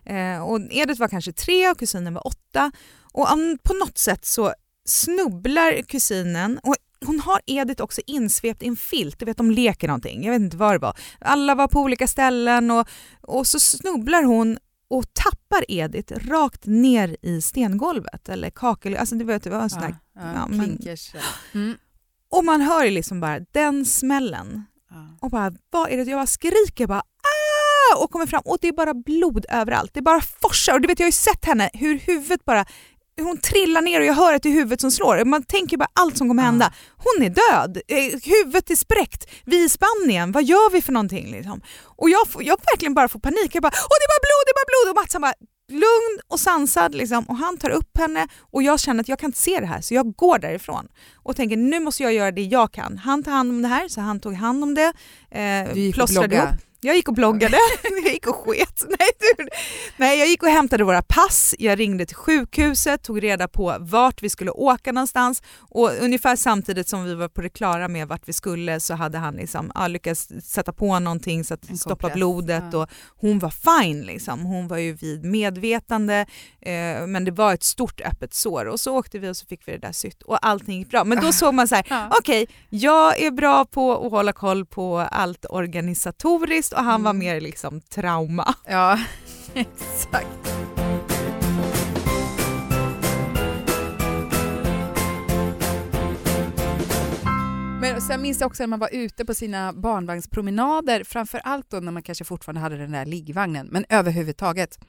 Eh, 0.06 0.44
och 0.44 0.60
Edith 0.72 1.00
var 1.00 1.08
kanske 1.08 1.32
tre 1.32 1.70
och 1.70 1.80
kusinen 1.80 2.14
var 2.14 2.28
åtta 2.28 2.72
och 3.14 3.28
på 3.64 3.74
något 3.74 3.98
sätt 3.98 4.26
så 4.26 4.54
snubblar 4.86 5.82
kusinen 5.82 6.60
och 6.64 6.76
hon 7.06 7.20
har 7.20 7.42
Edith 7.46 7.84
också 7.84 8.02
insvept 8.08 8.64
i 8.64 8.68
en 8.68 8.76
filt, 8.76 9.20
du 9.20 9.26
vet 9.26 9.38
de 9.38 9.52
leker 9.52 9.88
någonting, 9.88 10.24
jag 10.24 10.32
vet 10.32 10.42
inte 10.42 10.58
vad 10.58 10.74
det 10.74 10.80
var. 10.80 10.98
Alla 11.20 11.56
var 11.56 11.68
på 11.68 11.80
olika 11.80 12.08
ställen 12.08 12.72
och, 12.72 12.88
och 13.22 13.48
så 13.48 13.60
snubblar 13.60 14.24
hon 14.24 14.58
och 14.90 15.14
tappar 15.14 15.66
Edith 15.68 16.14
rakt 16.30 16.66
ner 16.66 17.18
i 17.22 17.42
stengolvet 17.42 18.30
eller 18.30 18.50
kakel, 18.50 18.96
alltså 18.98 19.16
du 19.16 19.26
vet 19.26 19.44
det 19.44 19.50
var 19.50 19.62
en 19.62 19.70
sån 19.70 19.82
där, 19.82 19.96
ja, 20.16 20.22
ja, 20.36 20.48
men- 20.48 20.60
klinkers. 20.60 21.12
Mm. 21.54 21.78
och 22.32 22.46
man 22.46 22.62
hör 22.62 22.84
ju 22.86 22.92
liksom 22.92 23.20
bara 23.20 23.40
den 23.40 23.86
smällen 23.86 24.66
Ja. 24.92 25.18
och 25.22 25.30
bara 25.30 25.52
vad 25.70 25.90
är 25.92 25.98
det, 25.98 26.04
jag 26.04 26.18
bara 26.20 26.28
skriker 26.28 26.88
bara 26.88 27.00
ah! 27.02 28.04
och 28.04 28.12
kommer 28.12 28.26
fram 28.26 28.42
och 28.46 28.58
det 28.62 28.68
är 28.68 28.72
bara 28.74 28.94
blod 28.94 29.46
överallt, 29.50 29.94
det 29.94 30.02
bara 30.02 30.22
forsar 30.22 30.74
och 30.74 30.82
du 30.82 30.88
vet 30.88 31.00
jag 31.00 31.06
har 31.06 31.08
ju 31.10 31.12
sett 31.12 31.46
henne 31.46 31.70
hur 31.74 32.00
huvudet 32.00 32.46
bara 32.46 32.66
hon 33.24 33.38
trillar 33.38 33.82
ner 33.82 34.00
och 34.00 34.06
jag 34.06 34.14
hör 34.14 34.34
att 34.34 34.44
det 34.44 34.50
är 34.50 34.54
huvudet 34.54 34.82
som 34.82 34.92
slår. 34.92 35.26
Man 35.26 35.44
tänker 35.44 35.78
bara 35.78 35.90
allt 35.94 36.18
som 36.18 36.28
kommer 36.28 36.44
hända. 36.44 36.74
Hon 36.98 37.26
är 37.26 37.30
död, 37.30 37.82
eh, 37.88 38.20
huvudet 38.24 38.70
är 38.70 38.76
spräckt, 38.76 39.30
vi 39.46 39.62
är 39.62 39.66
i 39.66 39.70
Spanien, 39.70 40.32
vad 40.32 40.44
gör 40.44 40.72
vi 40.72 40.82
för 40.82 40.92
någonting? 40.92 41.32
Liksom? 41.32 41.62
Och 41.84 42.10
jag, 42.10 42.28
får, 42.28 42.44
jag 42.44 42.58
verkligen 42.72 42.94
bara 42.94 43.08
får 43.08 43.20
panik, 43.20 43.56
jag 43.56 43.64
bara 43.64 43.74
åh 43.74 43.96
det 44.00 44.06
är 44.06 44.12
bara 44.14 44.24
blod, 44.28 44.44
det 44.46 44.52
är 44.52 44.60
bara 44.60 44.70
blod 44.72 44.90
och 44.92 45.02
Mats 45.02 45.14
han 45.14 45.22
bara 45.22 45.34
lugn 45.72 46.22
och 46.28 46.40
sansad 46.40 46.96
liksom. 46.96 47.24
och 47.24 47.38
han 47.38 47.58
tar 47.58 47.70
upp 47.70 47.98
henne 47.98 48.28
och 48.40 48.64
jag 48.64 48.80
känner 48.80 49.02
att 49.02 49.08
jag 49.08 49.20
kan 49.20 49.28
inte 49.28 49.40
se 49.40 49.60
det 49.60 49.66
här 49.66 49.82
så 49.82 49.94
jag 49.94 50.16
går 50.16 50.40
därifrån 50.40 50.88
och 51.16 51.36
tänker 51.36 51.58
nu 51.58 51.80
måste 51.80 52.04
jag 52.04 52.14
göra 52.14 52.32
det 52.32 52.42
jag 52.42 52.72
kan. 52.72 52.98
Han 52.98 53.24
tar 53.24 53.32
hand 53.32 53.50
om 53.50 53.62
det 53.62 53.68
här 53.68 53.88
så 53.88 54.02
han 54.02 54.20
tog 54.20 54.34
hand 54.34 54.64
om 54.64 54.76
det, 54.76 54.94
eh, 55.32 55.94
plåstrade 55.94 56.36
ihop. 56.36 56.50
Jag 56.82 56.96
gick 56.96 57.08
och 57.08 57.14
bloggade, 57.14 57.58
jag 58.04 58.14
gick 58.14 58.28
och 58.28 58.36
sket. 58.36 58.86
Nej, 59.00 59.10
du. 59.38 59.48
Nej, 59.98 60.20
jag 60.20 60.28
gick 60.28 60.44
och 60.44 60.50
hämtade 60.50 60.84
våra 60.84 61.02
pass, 61.02 61.56
jag 61.60 61.80
ringde 61.80 62.06
till 62.06 62.16
sjukhuset, 62.16 63.04
tog 63.04 63.24
reda 63.24 63.48
på 63.48 63.76
vart 63.80 64.24
vi 64.24 64.30
skulle 64.30 64.52
åka 64.52 64.92
någonstans 64.92 65.44
och 65.58 65.92
ungefär 66.02 66.36
samtidigt 66.36 66.88
som 66.88 67.04
vi 67.04 67.16
var 67.16 67.28
på 67.28 67.42
det 67.42 67.50
klara 67.50 67.88
med 67.88 68.08
vart 68.08 68.28
vi 68.28 68.34
skulle 68.34 68.80
så 68.80 68.94
hade 68.94 69.18
han 69.18 69.36
liksom, 69.36 69.72
ja, 69.76 69.88
lyckats 69.88 70.30
sätta 70.44 70.74
på 70.74 71.00
någonting 71.00 71.44
så 71.44 71.54
att 71.54 71.80
stoppa 71.80 72.10
blodet 72.10 72.64
ja. 72.72 72.78
och 72.78 72.90
hon 73.18 73.40
var 73.40 73.82
fine 73.82 74.02
liksom. 74.02 74.46
Hon 74.46 74.68
var 74.68 74.78
ju 74.78 74.94
vid 74.94 75.24
medvetande 75.26 76.26
eh, 76.62 77.08
men 77.08 77.26
det 77.26 77.32
var 77.32 77.54
ett 77.54 77.64
stort 77.64 78.02
öppet 78.02 78.34
sår 78.34 78.66
och 78.66 78.80
så 78.80 78.98
åkte 78.98 79.20
vi 79.20 79.30
och 79.30 79.38
så 79.38 79.46
fick 79.46 79.68
vi 79.68 79.72
det 79.72 79.78
där 79.78 79.92
sytt 79.92 80.24
och 80.24 80.46
allting 80.46 80.80
gick 80.80 80.90
bra. 80.90 81.04
Men 81.04 81.22
då 81.22 81.32
såg 81.32 81.54
man 81.54 81.68
så 81.68 81.76
här, 81.76 81.86
Ja. 81.90 82.10
okej, 82.20 82.48
jag 82.70 83.22
är 83.22 83.32
bra 83.32 83.66
på 83.66 84.06
att 84.06 84.12
hålla 84.12 84.34
koll 84.34 84.66
på 84.66 84.98
allt 84.98 85.46
organisatoriskt 85.50 86.69
och 86.74 86.84
han 86.84 87.04
var 87.04 87.10
Mm. 87.12 87.20
mer 87.20 87.42
liksom 87.42 87.82
trauma. 87.82 88.54
Ja, 88.68 89.00
exakt. 89.54 90.28
Men 97.82 98.02
sen 98.02 98.22
minns 98.22 98.40
jag 98.42 98.48
också 98.48 98.64
när 98.64 98.68
man 98.68 98.80
var 98.80 98.90
ute 98.94 99.26
på 99.26 99.34
sina 99.34 99.74
barnvagnspromenader, 99.74 101.04
framför 101.04 101.42
allt 101.44 101.70
då 101.70 101.80
när 101.80 101.92
man 101.92 102.04
kanske 102.04 102.24
fortfarande 102.26 102.62
hade 102.62 102.78
den 102.78 102.92
där 102.92 103.06
liggvagnen, 103.06 103.68
men 103.68 103.86
överhuvudtaget. 103.90 104.80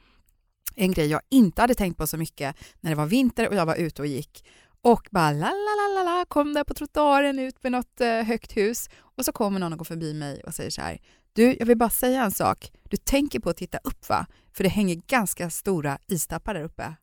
En 0.77 0.93
grej 0.93 1.07
jag 1.07 1.21
inte 1.31 1.61
hade 1.63 1.75
tänkt 1.75 1.97
på 1.99 2.07
så 2.07 2.17
mycket 2.17 2.57
när 2.81 2.91
det 2.91 2.97
var 2.97 3.07
vinter 3.07 3.49
och 3.49 3.55
jag 3.55 3.67
var 3.67 3.75
ute 3.77 4.03
och 4.03 4.07
gick 4.09 4.45
och 4.83 5.09
bara 5.11 5.31
la 5.31 5.47
la 5.47 5.75
la 5.95 6.05
la 6.05 6.19
la 6.19 6.25
kom 6.29 6.55
där 6.55 6.65
på 6.65 6.75
trottoaren 6.75 7.39
ut 7.39 7.63
med 7.63 7.73
något 7.73 8.01
eh, 8.01 8.09
högt 8.23 8.57
hus 8.57 8.89
och 9.17 9.25
så 9.25 9.33
kommer 9.33 9.61
någon 9.61 9.73
och 9.73 9.79
går 9.79 9.85
förbi 9.85 10.15
mig 10.15 10.43
och 10.47 10.55
säger 10.55 10.71
så 10.71 10.81
här 10.81 10.99
du, 11.33 11.57
jag 11.59 11.67
vill 11.67 11.79
bara 11.79 11.91
säga 11.91 12.23
en 12.25 12.31
sak. 12.31 12.71
Du 12.91 12.97
tänker 12.97 13.41
på 13.41 13.51
att 13.51 13.57
titta 13.57 13.79
upp 13.85 14.09
va? 14.09 14.27
För 14.57 14.65
det 14.65 14.71
hänger 14.71 14.95
ganska 15.07 15.51
stora 15.51 15.99
istappar 16.09 16.55
där 16.55 16.63
uppe. 16.65 16.83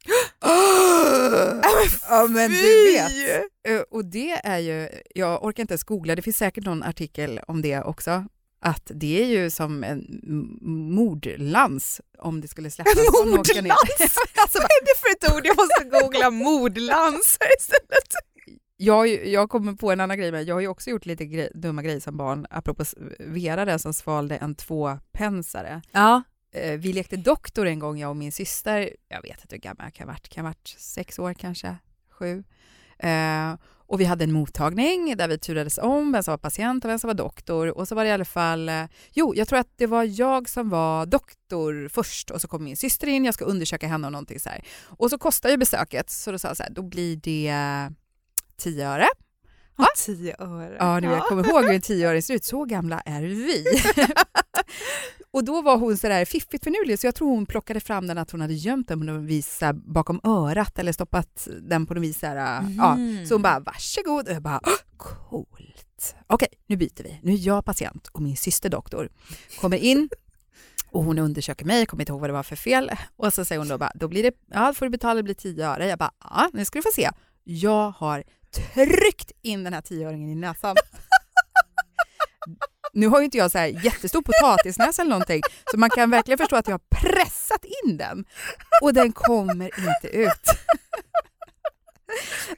ja 2.09 2.27
men 2.29 2.51
du 2.51 2.91
vet. 2.91 3.11
Eh, 3.67 3.79
Och 3.91 4.05
det 4.05 4.31
är 4.31 4.57
ju, 4.57 4.89
jag 5.15 5.43
orkar 5.45 5.63
inte 5.63 5.73
ens 5.73 5.83
googla, 5.83 6.15
det 6.15 6.21
finns 6.21 6.37
säkert 6.37 6.65
någon 6.65 6.83
artikel 6.83 7.39
om 7.47 7.61
det 7.61 7.81
också. 7.81 8.25
Att 8.61 8.91
det 8.95 9.21
är 9.21 9.25
ju 9.25 9.49
som 9.49 9.83
en 9.83 10.19
mordlans 10.95 12.01
om 12.19 12.41
det 12.41 12.47
skulle 12.47 12.71
släppas. 12.71 12.95
ner. 12.95 13.25
Mordlans? 13.25 14.17
alltså, 14.41 14.57
vad 14.57 14.63
är 14.77 14.85
det 14.85 14.99
för 14.99 15.09
ett 15.11 15.35
ord? 15.35 15.45
Jag 15.45 15.57
måste 15.57 15.83
googla 16.05 16.29
mordlans 16.31 17.37
här 17.39 17.57
istället. 17.59 18.13
Jag, 18.77 19.25
jag 19.27 19.49
kommer 19.49 19.73
på 19.73 19.91
en 19.91 19.99
annan 19.99 20.17
grej, 20.17 20.31
men 20.31 20.45
jag 20.45 20.55
har 20.55 20.61
ju 20.61 20.67
också 20.67 20.89
gjort 20.89 21.05
lite 21.05 21.25
grej, 21.25 21.49
dumma 21.53 21.81
grejer 21.81 21.99
som 21.99 22.17
barn, 22.17 22.47
apropå 22.49 22.83
Vera 23.19 23.65
där 23.65 23.77
som 23.77 23.93
svalde 23.93 24.37
en 24.37 24.55
tvåpensare. 24.55 25.81
Ja. 25.91 26.23
Eh, 26.53 26.77
Vi 26.79 26.93
lekte 26.93 27.17
doktor 27.17 27.65
en 27.65 27.79
gång, 27.79 27.99
jag 27.99 28.09
och 28.09 28.17
min 28.17 28.31
syster. 28.31 28.89
Jag 29.09 29.21
vet 29.21 29.41
inte 29.41 29.55
hur 29.55 29.61
gammal 29.61 29.85
jag 29.85 29.93
kan 29.93 30.07
ha 30.07 30.13
varit. 30.13 30.29
Kan 30.29 30.45
ha 30.45 30.49
varit 30.49 30.67
sex 30.77 31.19
år 31.19 31.33
kanske, 31.33 31.75
sju. 32.11 32.43
Eh, 32.99 33.53
Och 33.89 33.99
vi 34.01 34.05
hade 34.05 34.23
en 34.23 34.31
mottagning 34.31 35.17
där 35.17 35.27
vi 35.27 35.37
turades 35.37 35.77
om 35.77 36.11
vem 36.11 36.23
som 36.23 36.31
var 36.31 36.37
patient 36.37 36.85
och 36.85 36.91
vem 36.91 36.99
som 36.99 37.07
var 37.07 37.15
doktor. 37.15 37.77
Och 37.77 37.87
så 37.87 37.95
var 37.95 38.03
det 38.03 38.09
i 38.09 38.13
alla 38.13 38.25
fall, 38.25 38.69
eh, 38.69 38.83
jo, 39.13 39.33
jag 39.35 39.47
tror 39.47 39.59
att 39.59 39.71
det 39.77 39.87
var 39.87 40.03
jag 40.03 40.49
som 40.49 40.69
var 40.69 41.05
doktor 41.05 41.87
först 41.87 42.31
och 42.31 42.41
så 42.41 42.47
kom 42.47 42.63
min 42.63 42.77
syster 42.77 43.07
in, 43.07 43.25
jag 43.25 43.33
ska 43.33 43.45
undersöka 43.45 43.87
henne 43.87 44.07
och 44.07 44.11
någonting 44.13 44.39
så 44.39 44.49
här. 44.49 44.63
Och 44.83 45.09
så 45.09 45.17
kostar 45.17 45.49
ju 45.49 45.57
besöket, 45.57 46.09
så 46.09 46.31
då 46.31 46.39
sa 46.39 46.47
jag 46.47 46.57
så 46.57 46.63
här, 46.63 46.69
då 46.69 46.81
blir 46.81 47.15
det 47.15 47.53
10 48.57 48.87
öre. 48.87 49.07
Ja, 49.77 49.87
tio 49.95 50.35
öre. 50.39 50.75
Ja, 50.79 50.99
nu, 50.99 51.07
jag 51.07 51.25
kommer 51.25 51.49
ihåg 51.49 51.63
hur 51.63 51.73
en 51.73 51.81
tioöring 51.81 52.21
ser 52.21 52.33
ut. 52.33 52.43
Så 52.43 52.65
gamla 52.65 52.99
är 52.99 53.21
vi. 53.21 53.65
och 55.31 55.43
då 55.43 55.61
var 55.61 55.77
hon 55.77 55.97
så 55.97 56.07
där 56.07 56.25
fiffigt 56.25 56.63
finurlig 56.63 56.99
så 56.99 57.07
jag 57.07 57.15
tror 57.15 57.29
hon 57.29 57.45
plockade 57.45 57.79
fram 57.79 58.07
den 58.07 58.17
att 58.17 58.31
hon 58.31 58.41
hade 58.41 58.53
gömt 58.53 58.87
den 58.87 58.99
på 58.99 59.05
något 59.05 59.29
vis 59.29 59.59
bakom 59.73 60.21
örat 60.23 60.79
eller 60.79 60.91
stoppat 60.91 61.47
den 61.61 61.85
på 61.85 61.93
något 61.93 62.03
vis. 62.03 62.19
Så, 62.19 62.25
här, 62.25 62.65
ja. 62.77 62.97
så 63.27 63.33
hon 63.33 63.41
bara 63.41 63.59
varsågod 63.59 64.27
och 64.27 64.33
jag 64.33 64.41
bara 64.41 64.61
coolt. 64.97 66.15
Okej, 66.27 66.49
nu 66.67 66.77
byter 66.77 67.03
vi. 67.03 67.19
Nu 67.23 67.33
är 67.33 67.37
jag 67.37 67.65
patient 67.65 68.07
och 68.07 68.21
min 68.21 68.37
syster 68.37 68.69
doktor 68.69 69.09
kommer 69.61 69.77
in 69.77 70.09
och 70.91 71.03
hon 71.03 71.19
undersöker 71.19 71.65
mig, 71.65 71.79
jag 71.79 71.87
kommer 71.87 72.01
inte 72.01 72.11
ihåg 72.11 72.21
vad 72.21 72.29
det 72.29 72.33
var 72.33 72.43
för 72.43 72.55
fel. 72.55 72.91
Och 73.15 73.33
så 73.33 73.45
säger 73.45 73.59
hon 73.59 73.67
då 73.67 73.77
bara, 73.77 73.91
då 73.95 74.07
blir 74.07 74.23
det, 74.23 74.31
ja 74.51 74.73
får 74.73 74.85
du 74.85 74.89
betala, 74.89 75.15
det 75.15 75.23
blir 75.23 75.33
10 75.33 75.67
öre. 75.67 75.87
Jag 75.87 75.99
bara, 75.99 76.11
ja 76.23 76.49
nu 76.53 76.65
ska 76.65 76.79
du 76.79 76.83
få 76.83 76.91
se. 76.95 77.09
Jag 77.43 77.91
har 77.91 78.23
tryckt 78.51 79.31
in 79.41 79.63
den 79.63 79.73
här 79.73 79.81
tioöringen 79.81 80.29
i 80.29 80.35
näsan. 80.35 80.75
Nu 82.93 83.07
har 83.07 83.19
ju 83.19 83.25
inte 83.25 83.37
jag 83.37 83.51
så 83.51 83.57
här 83.57 83.67
jättestor 83.67 84.21
potatisnäsa 84.21 85.01
eller 85.01 85.09
någonting, 85.09 85.41
så 85.71 85.77
man 85.77 85.89
kan 85.89 86.09
verkligen 86.09 86.37
förstå 86.37 86.55
att 86.55 86.67
jag 86.67 86.73
har 86.73 86.99
pressat 87.01 87.65
in 87.83 87.97
den 87.97 88.25
och 88.81 88.93
den 88.93 89.11
kommer 89.11 89.65
inte 89.65 90.07
ut. 90.07 90.45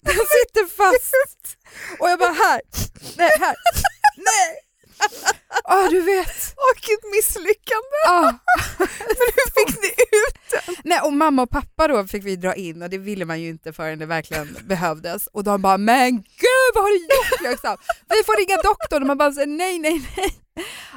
Den 0.02 0.15
sitter 0.15 0.67
fast. 0.67 1.58
Och 1.99 2.10
jag 2.10 2.19
bara 2.19 2.34
här, 2.34 2.62
nej 3.17 3.30
här, 3.39 3.56
nej. 4.17 4.68
Ja, 5.63 5.88
du 5.89 6.01
vet. 6.01 6.55
Vilket 6.75 7.12
misslyckande! 7.15 7.99
Ah. 8.07 8.33
Men 8.79 9.27
hur 9.35 9.65
fick 9.65 9.81
ni 9.81 9.88
ut 9.88 10.65
den? 10.65 10.75
Nej, 10.83 10.99
och 11.01 11.13
mamma 11.13 11.41
och 11.41 11.49
pappa 11.49 11.88
då 11.88 12.07
fick 12.07 12.25
vi 12.25 12.35
dra 12.35 12.55
in 12.55 12.81
och 12.81 12.89
det 12.89 12.97
ville 12.97 13.25
man 13.25 13.41
ju 13.41 13.49
inte 13.49 13.73
förrän 13.73 13.99
det 13.99 14.05
verkligen 14.05 14.57
behövdes. 14.63 15.27
Och 15.27 15.43
de 15.43 15.62
bara, 15.62 15.77
men 15.77 16.12
gud 16.17 16.71
vad 16.73 16.83
har 16.83 16.89
du 16.89 16.99
gjort 16.99 17.51
liksom? 17.51 17.77
Vi 18.09 18.23
får 18.25 18.38
ringa 18.38 18.62
doktorn 18.63 19.03
och 19.03 19.07
man 19.07 19.17
bara, 19.17 19.29
nej, 19.29 19.79
nej, 19.79 20.01
nej. 20.17 20.39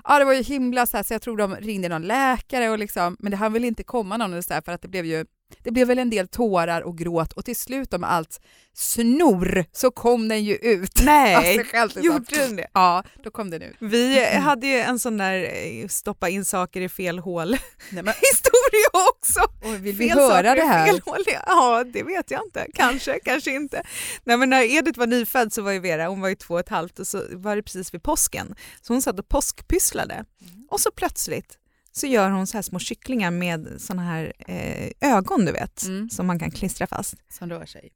Ja, 0.04 0.18
det 0.18 0.24
var 0.24 0.32
ju 0.32 0.42
himla 0.42 0.86
så 0.86 0.96
här, 0.96 1.04
så 1.04 1.14
jag 1.14 1.22
tror 1.22 1.36
de 1.36 1.56
ringde 1.56 1.88
någon 1.88 2.02
läkare 2.02 2.70
och 2.70 2.78
liksom, 2.78 3.16
men 3.18 3.30
det 3.30 3.36
hann 3.36 3.52
väl 3.52 3.64
inte 3.64 3.82
komma 3.82 4.16
någon 4.16 4.42
så 4.42 4.54
här, 4.54 4.60
för 4.60 4.72
att 4.72 4.82
det 4.82 4.88
blev 4.88 5.04
ju 5.04 5.24
det 5.62 5.70
blev 5.70 5.86
väl 5.88 5.98
en 5.98 6.10
del 6.10 6.28
tårar 6.28 6.80
och 6.80 6.98
gråt 6.98 7.32
och 7.32 7.44
till 7.44 7.56
slut 7.56 7.94
om 7.94 8.04
allt 8.04 8.40
snor 8.74 9.64
så 9.72 9.90
kom 9.90 10.28
den 10.28 10.44
ju 10.44 10.54
ut. 10.56 11.00
Nej, 11.04 11.56
liksom. 11.56 12.02
gjorde 12.02 12.36
den 12.36 12.56
det? 12.56 12.66
Ja, 12.74 13.04
då 13.24 13.30
kom 13.30 13.50
den 13.50 13.62
ut. 13.62 13.76
Vi 13.78 14.24
hade 14.24 14.66
ju 14.66 14.78
en 14.78 14.98
sån 14.98 15.16
där 15.16 15.50
eh, 15.54 15.88
stoppa 15.88 16.28
in 16.28 16.44
saker 16.44 16.80
i 16.80 16.88
fel 16.88 17.18
hål 17.18 17.50
Nej, 17.90 18.02
men, 18.02 18.06
historia 18.32 19.08
också. 19.10 19.40
och 19.68 19.86
vill 19.86 19.94
vi 19.94 20.08
Fel 20.08 20.18
höra 20.18 20.54
det 20.54 20.62
här? 20.62 20.86
Fel 20.86 21.00
hål. 21.04 21.24
Ja, 21.46 21.84
det 21.92 22.02
vet 22.02 22.30
jag 22.30 22.42
inte. 22.44 22.66
Kanske, 22.74 23.18
kanske 23.24 23.50
inte. 23.50 23.82
Nej, 24.24 24.36
men 24.36 24.50
när 24.50 24.62
Edith 24.62 24.98
var 24.98 25.06
nyfödd 25.06 25.52
så 25.52 25.62
var 25.62 25.72
ju 25.72 25.78
Vera, 25.78 26.06
hon 26.06 26.20
var 26.20 26.28
ju 26.28 26.34
två 26.34 26.54
och 26.54 26.60
ett 26.60 26.68
halvt 26.68 26.98
och 26.98 27.06
så 27.06 27.22
var 27.32 27.56
det 27.56 27.62
precis 27.62 27.94
vid 27.94 28.02
påsken. 28.02 28.54
Så 28.82 28.92
hon 28.92 29.02
satt 29.02 29.18
och 29.18 29.28
påskpysslade 29.28 30.14
Mm. 30.14 30.66
och 30.70 30.80
så 30.80 30.90
plötsligt 30.90 31.58
så 31.92 32.06
gör 32.06 32.30
hon 32.30 32.46
så 32.46 32.56
här 32.56 32.62
små 32.62 32.78
kycklingar 32.78 33.30
med 33.30 33.74
såna 33.78 34.02
här 34.02 34.32
eh, 34.38 34.90
ögon 35.00 35.44
du 35.44 35.52
vet, 35.52 35.82
Mm. 35.82 36.10
som 36.10 36.26
man 36.26 36.38
kan 36.38 36.50
klistra 36.50 36.86
fast. 36.86 37.14
Som 37.38 37.50
rör 37.50 37.66
sig. 37.66 37.92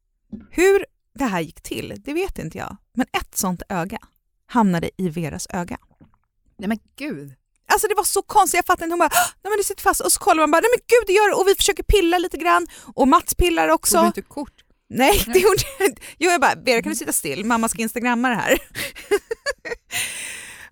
Hur 0.51 0.87
det 1.15 1.25
här 1.25 1.41
gick 1.41 1.61
till, 1.61 1.95
det 2.05 2.13
vet 2.13 2.39
inte 2.39 2.59
jag. 2.59 2.77
Men 2.95 3.07
ett 3.13 3.37
sånt 3.37 3.63
öga 3.69 3.99
hamnade 4.47 4.91
i 4.97 5.09
Veras 5.09 5.47
öga. 5.51 5.79
Nej 6.59 6.69
men 6.69 6.79
gud. 6.99 7.33
Alltså 7.69 7.89
det 7.89 7.95
var 7.95 8.05
så 8.05 8.23
konstigt, 8.23 8.59
jag 8.59 8.67
fattade 8.67 8.85
inte. 8.85 8.93
Hon 8.93 8.99
bara 8.99 9.11
nej 9.43 9.51
men 9.51 9.59
det 9.59 9.65
sitter 9.65 9.83
fast 9.83 10.01
och 10.01 10.13
så 10.13 10.21
kollar 10.21 10.43
man 10.43 10.51
bara 10.51 10.61
nej 10.61 10.71
men 10.77 10.81
gud 10.87 11.07
det 11.07 11.13
gör 11.13 11.29
det 11.31 11.35
och 11.35 11.49
vi 11.49 11.55
försöker 11.55 11.83
pilla 11.83 12.19
lite 12.19 12.37
grann 12.37 12.67
och 12.95 13.09
Mats 13.09 13.35
pillar 13.35 13.69
också. 13.69 13.95
Tog 13.97 14.05
du 14.05 14.07
inte 14.07 14.23
kort? 14.23 14.53
Nej 14.89 15.23
det 15.27 15.39
gjorde 15.39 15.63
jag 15.79 15.89
inte. 15.89 16.03
Jo 16.19 16.31
jag 16.31 16.41
bara 16.41 16.55
Vera 16.55 16.83
kan 16.83 16.91
du 16.93 16.97
sitta 16.97 17.13
still, 17.13 17.45
mamma 17.45 17.69
ska 17.69 17.83
instagramma 17.83 18.29
det 18.29 18.35
här. 18.35 18.59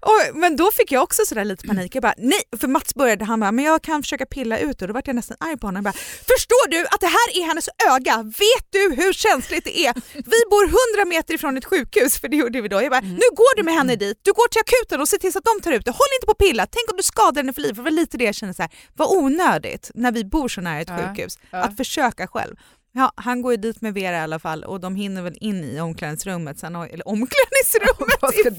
Och, 0.04 0.36
men 0.36 0.56
då 0.56 0.70
fick 0.72 0.92
jag 0.92 1.02
också 1.02 1.22
sådär 1.26 1.44
lite 1.44 1.66
panik. 1.66 1.94
Jag 1.94 2.02
bara, 2.02 2.14
nej, 2.18 2.42
för 2.60 2.68
Mats 2.68 2.94
började, 2.94 3.24
han 3.24 3.40
bara, 3.40 3.52
men 3.52 3.64
jag 3.64 3.82
kan 3.82 4.02
försöka 4.02 4.26
pilla 4.26 4.58
ut 4.58 4.82
och 4.82 4.88
då 4.88 4.94
vart 4.94 5.06
jag 5.06 5.16
nästan 5.16 5.36
arg 5.40 5.56
på 5.58 5.66
honom. 5.66 5.84
Jag 5.84 5.84
bara, 5.94 5.98
Förstår 6.34 6.68
du 6.70 6.86
att 6.86 7.00
det 7.00 7.06
här 7.06 7.28
är 7.38 7.46
hennes 7.46 7.68
öga? 7.92 8.22
Vet 8.22 8.66
du 8.70 8.94
hur 9.02 9.12
känsligt 9.12 9.64
det 9.64 9.78
är? 9.86 9.94
Vi 10.12 10.40
bor 10.50 10.64
100 10.64 11.04
meter 11.06 11.34
ifrån 11.34 11.56
ett 11.56 11.64
sjukhus, 11.64 12.18
för 12.20 12.28
det 12.28 12.36
gjorde 12.36 12.60
vi 12.60 12.68
då. 12.68 12.82
Jag 12.82 12.90
bara, 12.90 13.00
nu 13.00 13.26
går 13.40 13.56
du 13.56 13.62
med 13.62 13.74
henne 13.74 13.96
dit, 13.96 14.18
du 14.22 14.32
går 14.32 14.48
till 14.48 14.60
akuten 14.60 15.00
och 15.00 15.08
ser 15.08 15.18
till 15.18 15.32
så 15.32 15.38
att 15.38 15.44
de 15.44 15.60
tar 15.60 15.72
ut 15.72 15.84
det. 15.84 15.90
Håll 15.90 16.12
inte 16.16 16.26
på 16.26 16.32
att 16.32 16.38
pilla, 16.38 16.66
tänk 16.66 16.90
om 16.90 16.96
du 16.96 17.02
skadar 17.02 17.42
henne 17.42 17.52
för 17.52 17.60
livet. 17.60 17.76
Det 17.76 17.82
var 17.82 17.90
lite 17.90 18.16
det 18.16 18.24
jag 18.24 18.34
kände, 18.34 18.54
så 18.54 18.62
här, 18.62 18.70
vad 18.94 19.08
onödigt 19.18 19.90
när 19.94 20.12
vi 20.12 20.24
bor 20.24 20.48
så 20.48 20.60
nära 20.60 20.80
ett 20.80 20.88
Ja, 20.88 21.08
sjukhus, 21.08 21.38
ja. 21.50 21.58
att 21.58 21.76
försöka 21.76 22.26
själv. 22.26 22.56
Ja, 22.96 23.12
han 23.16 23.42
går 23.42 23.52
ju 23.52 23.56
dit 23.56 23.80
med 23.80 23.94
Vera 23.94 24.16
i 24.16 24.20
alla 24.20 24.38
fall 24.38 24.64
och 24.64 24.80
de 24.80 24.96
hinner 24.96 25.22
väl 25.22 25.36
in 25.40 25.64
i 25.64 25.80
omklädningsrummet, 25.80 26.58
sen 26.58 26.74
har, 26.74 26.86
eller 26.86 27.08
omklädningsrummet, 27.08 28.18
Vad 28.20 28.34
ska 28.34 28.50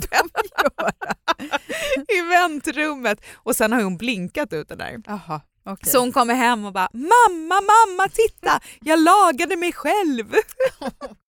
i 2.14 2.20
eventrummet 2.20 3.22
och 3.36 3.56
sen 3.56 3.72
har 3.72 3.82
hon 3.82 3.98
blinkat 3.98 4.54
ut 4.54 4.70
det 4.70 4.76
där. 4.76 5.02
Jaha, 5.06 5.42
okej. 5.66 5.92
Så 5.92 6.00
hon 6.00 6.12
kommer 6.12 6.34
hem 6.34 6.66
och 6.66 6.74
bara 6.74 6.90
“mamma, 6.94 7.56
mamma, 7.62 8.10
titta, 8.14 8.60
jag 8.82 9.00
lagade 9.00 9.56
mig 9.56 9.74
själv”. 9.74 10.34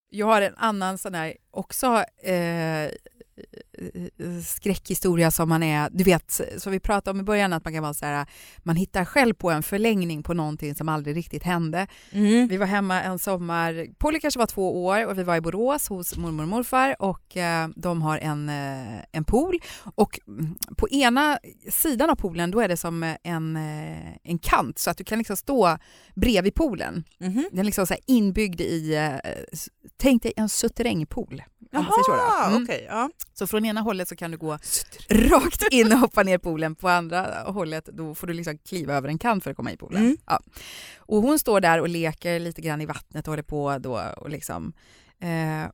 Jag 0.10 0.26
har 0.26 0.42
en 0.42 0.56
annan 0.58 0.98
sån 0.98 1.16
här 1.16 1.34
också 1.52 2.04
eh, 2.24 2.92
skräckhistoria 4.46 5.32
som 5.32 5.50
man 5.50 5.64
är, 5.64 5.90
du 5.92 6.04
vet, 6.04 6.42
som 6.58 6.72
vi 6.72 6.80
pratade 6.80 7.12
om 7.12 7.20
i 7.20 7.24
början, 7.24 7.54
att 7.54 7.66
man 7.66 7.74
kan 7.74 7.84
vara 7.84 7.94
så 7.94 8.06
här, 8.06 8.26
man 8.64 8.76
hittar 8.76 9.06
själv 9.06 9.34
på 9.34 9.52
en 9.52 9.64
förlängning 9.64 10.24
på 10.24 10.34
någonting 10.34 10.76
som 10.76 10.90
aldrig 10.90 11.16
riktigt 11.16 11.44
hände. 11.44 11.88
Vi 12.48 12.58
var 12.58 12.66
hemma 12.66 13.02
en 13.02 13.20
sommar, 13.20 13.88
Polly 13.98 14.20
kanske 14.20 14.40
var 14.40 14.48
två 14.48 14.86
år 14.86 15.06
och 15.06 15.18
vi 15.18 15.24
var 15.24 15.36
i 15.36 15.42
Borås 15.42 15.90
hos 15.90 16.18
mormor 16.18 16.44
och 16.44 16.50
morfar 16.50 16.96
och 17.00 17.38
eh, 17.38 17.68
de 17.76 18.02
har 18.02 18.18
en, 18.18 18.50
eh, 18.50 19.04
en 19.12 19.24
pool 19.24 19.60
och 19.96 20.20
mm, 20.28 20.56
på 20.78 20.90
ena 20.90 21.40
sidan 21.70 22.10
av 22.10 22.16
poolen 22.16 22.52
då 22.52 22.60
är 22.62 22.68
det 22.68 22.78
som 22.78 23.16
en, 23.24 23.56
eh, 23.56 24.16
en 24.24 24.40
kant 24.40 24.80
så 24.80 24.90
att 24.90 24.98
du 24.98 25.04
kan 25.04 25.18
liksom 25.18 25.38
stå 25.38 25.78
bredvid 26.16 26.54
poolen. 26.56 27.04
Mhm. 27.20 27.46
Den 27.52 27.60
är 27.60 27.64
liksom 27.64 27.88
så 27.88 27.96
inbyggd 28.08 28.62
i, 28.62 28.96
eh, 28.96 29.34
tänk 29.98 30.24
dig 30.24 30.34
en 30.36 30.50
suterrängpool. 30.50 31.44
säger 31.72 32.04
så. 32.04 32.12
Jaha, 32.12 32.48
Mm. 32.50 32.64
okej. 32.64 32.86
ja. 32.90 33.10
Så 33.34 33.48
från 33.48 33.66
ena 33.66 33.82
hållet 33.82 34.08
så 34.08 34.16
kan 34.16 34.32
du 34.32 34.38
gå 34.38 34.58
rakt 35.10 35.64
in 35.72 35.92
och 35.94 36.00
hoppa 36.00 36.24
ner 36.24 36.36
i 36.36 36.40
poolen, 36.40 36.76
på 36.76 36.90
andra 36.90 37.44
hållet 37.46 37.86
då 37.94 38.16
får 38.16 38.28
du 38.28 38.34
liksom 38.34 38.58
kliva 38.58 38.94
över 38.94 39.10
en 39.10 39.18
kant 39.18 39.44
för 39.44 39.52
att 39.52 39.58
komma 39.58 39.72
i 39.72 39.78
poolen. 39.78 40.02
Mm. 40.04 40.18
Ja. 40.26 40.40
Och 40.98 41.22
hon 41.22 41.40
står 41.40 41.62
där 41.62 41.82
och 41.82 41.90
leker 41.90 42.40
lite 42.40 42.62
grann 42.62 42.82
i 42.82 42.86
vattnet 42.86 43.28
och 43.28 43.32
håller 43.32 43.44
på 43.44 43.78
då 43.78 44.02
och 44.18 44.30
liksom. 44.30 44.74
Eh, 45.20 45.72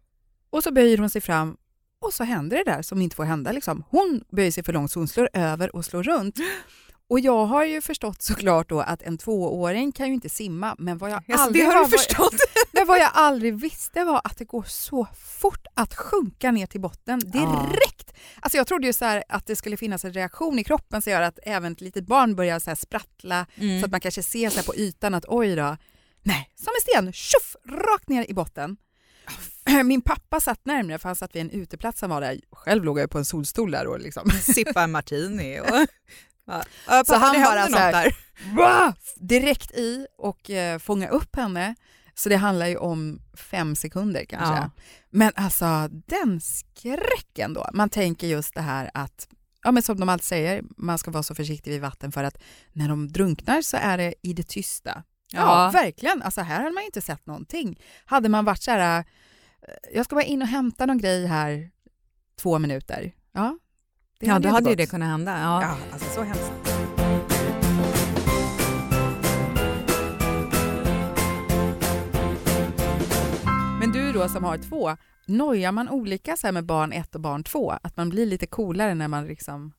och 0.49 0.63
så 0.63 0.71
böjer 0.71 0.97
hon 0.97 1.10
sig 1.10 1.21
fram 1.21 1.58
och 2.02 2.13
så 2.13 2.23
händer 2.23 2.58
det 2.58 2.71
där 2.71 2.82
som 2.82 3.02
inte 3.02 3.15
får 3.15 3.23
hända. 3.23 3.52
Liksom. 3.52 3.84
Hon 3.89 4.23
böjer 4.32 4.52
sig 4.52 4.63
för 4.63 4.73
långt 4.73 4.91
så 4.91 4.99
hon 4.99 5.08
slår 5.08 5.30
över 5.34 5.76
och 5.76 5.86
slår 5.86 6.04
runt. 6.04 6.36
Och 7.13 7.19
jag 7.19 7.45
har 7.45 7.65
ju 7.65 7.82
förstått 7.82 8.21
såklart 8.21 8.69
då 8.69 8.80
att 8.82 9.02
en 9.02 9.17
tvååring 9.17 9.91
kan 9.91 10.08
ju 10.08 10.13
inte 10.13 10.30
simma, 10.30 10.76
men 10.80 10.97
vad 10.97 11.12
jag 11.12 11.15
Alltså, 11.15 11.34
aldrig 11.45 11.65
har 11.65 11.73
har 11.73 11.86
förstått. 11.86 12.36
men 12.71 12.88
vad 12.88 12.99
jag 12.99 13.10
aldrig 13.13 13.56
visste 13.56 14.04
var 14.04 14.21
att 14.23 14.38
det 14.38 14.45
går 14.45 14.63
så 14.63 15.08
fort 15.17 15.67
att 15.73 15.95
sjunka 15.95 16.52
ner 16.52 16.65
till 16.65 16.82
botten 16.82 17.19
direkt. 17.19 18.13
Alltså 18.39 18.58
jag 18.58 18.67
trodde 18.67 18.88
ju 18.88 18.93
så 18.93 19.06
här 19.06 19.23
att 19.30 19.45
det 19.45 19.56
skulle 19.56 19.78
finnas 19.78 20.06
en 20.06 20.13
reaktion 20.13 20.60
i 20.60 20.63
kroppen 20.63 21.02
som 21.02 21.12
gör 21.12 21.21
att 21.21 21.39
även 21.43 21.73
ett 21.73 21.82
litet 21.82 22.06
barn 22.06 22.36
börjar 22.36 22.60
så 22.60 22.76
sprattla 22.76 23.45
Mm. 23.56 23.80
så 23.80 23.86
att 23.86 23.91
man 23.91 24.02
kanske 24.02 24.23
ser 24.23 24.49
så 24.49 24.63
på 24.63 24.76
ytan 24.76 25.13
att 25.13 25.26
oj 25.28 25.56
då, 25.56 25.78
nej, 26.23 26.52
som 26.56 26.73
en 26.78 26.82
sten, 26.82 27.13
tjoff, 27.13 27.56
rakt 27.69 28.10
ner 28.10 28.26
i 28.30 28.34
botten. 28.34 28.78
Min 29.86 30.02
pappa 30.02 30.39
satt 30.39 30.65
närmare 30.65 30.99
för 30.99 31.10
han 31.10 31.15
satt 31.15 31.36
vid 31.36 31.41
en 31.41 31.52
uteplats 31.52 32.02
han 32.02 32.10
var 32.10 32.21
där. 32.21 32.39
Själv 32.52 32.84
låg 32.84 32.99
jag 32.99 33.10
på 33.10 33.17
en 33.17 33.26
solstol 33.26 33.71
där 33.71 33.88
och 33.88 33.99
liksom 33.99 34.30
Sippa 34.41 34.84
en 34.84 34.91
martini 34.97 35.60
och... 35.60 35.88
Ja. 36.47 36.63
Så 37.06 37.15
han 37.15 37.36
bara 37.43 37.67
så 37.67 37.77
här- 37.77 38.13
direkt 39.15 39.71
i 39.71 40.08
och 40.17 40.49
eh, 40.49 40.79
fånga 40.79 41.08
upp 41.10 41.36
henne. 41.36 41.75
Så 42.15 42.29
det 42.29 42.36
handlar 42.36 42.65
ju 42.67 42.77
om 42.77 43.21
fem 43.34 43.75
sekunder 43.75 44.25
kanske. 44.25 44.56
Ja. 44.56 44.69
Men 45.10 45.32
alltså 45.36 45.89
den 45.91 46.41
skräcken 46.41 47.53
då. 47.53 47.69
Man 47.73 47.89
tänker 47.89 48.27
just 48.27 48.53
det 48.56 48.62
här 48.62 48.91
att, 48.93 49.27
ja 49.63 49.71
men 49.71 49.84
som 49.84 49.99
de 49.99 50.10
alltid 50.10 50.25
säger, 50.25 50.63
man 50.77 50.97
ska 50.97 51.12
vara 51.12 51.23
så 51.23 51.36
försiktig 51.36 51.71
vid 51.71 51.82
vatten 51.82 52.12
för 52.12 52.23
att 52.23 52.38
när 52.73 52.88
de 52.89 53.08
drunknar 53.08 53.62
så 53.62 53.77
är 53.77 53.97
det 53.97 54.13
i 54.21 54.34
det 54.34 54.47
tysta. 54.47 55.03
Ja, 55.32 55.39
Ja. 55.65 55.71
verkligen. 55.71 56.21
Alltså 56.21 56.41
här 56.41 56.58
hade 56.60 56.71
man 56.71 56.84
ju 56.84 56.86
inte 56.86 57.01
sett 57.01 57.25
någonting. 57.25 57.79
Hade 58.06 58.29
man 58.29 58.45
varit 58.45 58.62
så 58.63 58.71
här, 58.71 58.99
eh, 58.99 59.03
jag 59.93 60.06
ska 60.06 60.15
bara 60.15 60.23
in 60.25 60.41
och 60.41 60.47
hämta 60.47 60.86
någon 60.86 60.97
grej 60.97 61.25
här 61.25 61.69
två 62.41 62.60
minuter. 62.60 63.12
Ja, 63.32 63.58
det 64.23 64.29
Ja, 64.29 64.39
då 64.39 64.49
hade 64.49 64.69
ju 64.69 64.75
det 64.75 64.86
kunnat 64.86 65.07
hända. 65.07 65.39
Ja. 65.39 65.62
Ja, 65.62 65.77
alltså 65.93 66.09
så 66.09 66.21
hemskt. 66.21 66.51
Men 73.79 73.91
du 73.91 74.12
då 74.12 74.29
som 74.29 74.43
har 74.43 74.57
två, 74.57 74.97
Nojar 75.25 75.71
man 75.71 75.89
olika 75.89 76.38
så 76.38 76.51
med 76.51 76.65
barn 76.65 76.93
ett 76.93 77.15
och 77.15 77.21
barn 77.21 77.43
två? 77.43 77.71
Att 77.71 77.97
man 77.97 78.09
blir 78.09 78.25
lite 78.25 78.47
coolare 78.47 78.93
när 78.93 79.07
man 79.07 79.25
liksom... 79.25 79.73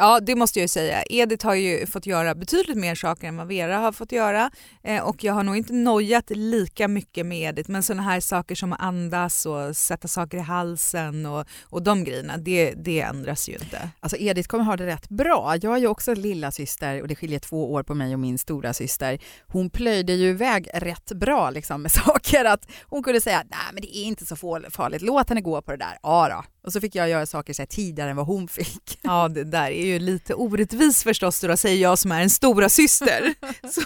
Ja, 0.00 0.20
det 0.20 0.34
måste 0.34 0.58
jag 0.58 0.64
ju 0.64 0.68
säga. 0.68 1.02
Edith 1.10 1.46
har 1.46 1.54
ju 1.54 1.86
fått 1.86 2.06
göra 2.06 2.34
betydligt 2.34 2.76
mer 2.76 2.94
saker 2.94 3.28
än 3.28 3.36
vad 3.36 3.48
Vera 3.48 3.78
har 3.78 3.92
fått 3.92 4.12
göra 4.12 4.50
eh, 4.82 5.02
och 5.02 5.24
jag 5.24 5.32
har 5.32 5.42
nog 5.42 5.56
inte 5.56 5.72
nojat 5.72 6.30
lika 6.30 6.88
mycket 6.88 7.26
med 7.26 7.48
Edith 7.48 7.70
men 7.70 7.82
sådana 7.82 8.02
här 8.02 8.20
saker 8.20 8.54
som 8.54 8.72
att 8.72 8.80
andas 8.80 9.46
och 9.46 9.76
sätta 9.76 10.08
saker 10.08 10.38
i 10.38 10.40
halsen 10.40 11.26
och, 11.26 11.46
och 11.62 11.82
de 11.82 12.04
grejerna, 12.04 12.36
det, 12.36 12.70
det 12.70 13.00
ändras 13.00 13.48
ju 13.48 13.52
inte. 13.52 13.90
Alltså 14.00 14.16
Edith 14.16 14.48
kommer 14.48 14.64
ha 14.64 14.76
det 14.76 14.86
rätt 14.86 15.08
bra. 15.08 15.56
Jag 15.62 15.74
är 15.74 15.78
ju 15.78 15.86
också 15.86 16.14
lilla 16.14 16.50
syster 16.50 17.02
och 17.02 17.08
det 17.08 17.16
skiljer 17.16 17.38
två 17.38 17.72
år 17.72 17.82
på 17.82 17.94
mig 17.94 18.14
och 18.14 18.20
min 18.20 18.38
stora 18.38 18.74
syster. 18.74 19.18
Hon 19.46 19.70
plöjde 19.70 20.12
ju 20.12 20.28
iväg 20.28 20.68
rätt 20.74 21.12
bra 21.12 21.50
liksom 21.50 21.82
med 21.82 21.92
saker. 22.06 22.44
Att 22.44 22.70
hon 22.82 23.02
kunde 23.02 23.20
säga 23.20 23.42
nej 23.50 23.72
men 23.72 23.82
det 23.82 23.96
är 23.98 24.04
inte 24.04 24.26
så 24.26 24.36
farligt, 24.70 25.02
låt 25.02 25.28
henne 25.28 25.40
gå 25.40 25.62
på 25.62 25.70
det 25.70 25.76
där. 25.76 25.98
Ja 26.02 26.28
då. 26.28 26.44
Och 26.68 26.72
så 26.72 26.80
fick 26.80 26.94
jag 26.94 27.08
göra 27.08 27.26
saker 27.26 27.52
så 27.52 27.66
tidigare 27.66 28.10
än 28.10 28.16
vad 28.16 28.26
hon 28.26 28.48
fick. 28.48 28.98
Ja, 29.02 29.28
det 29.28 29.44
där 29.44 29.70
är 29.70 29.86
ju 29.86 29.98
lite 29.98 30.34
orättvis 30.34 31.02
förstås 31.02 31.40
då, 31.40 31.56
säger 31.56 31.82
jag 31.82 31.98
som 31.98 32.12
är 32.12 32.22
en 32.22 32.30
stora 32.30 32.68
syster 32.68 33.34
så, 33.72 33.80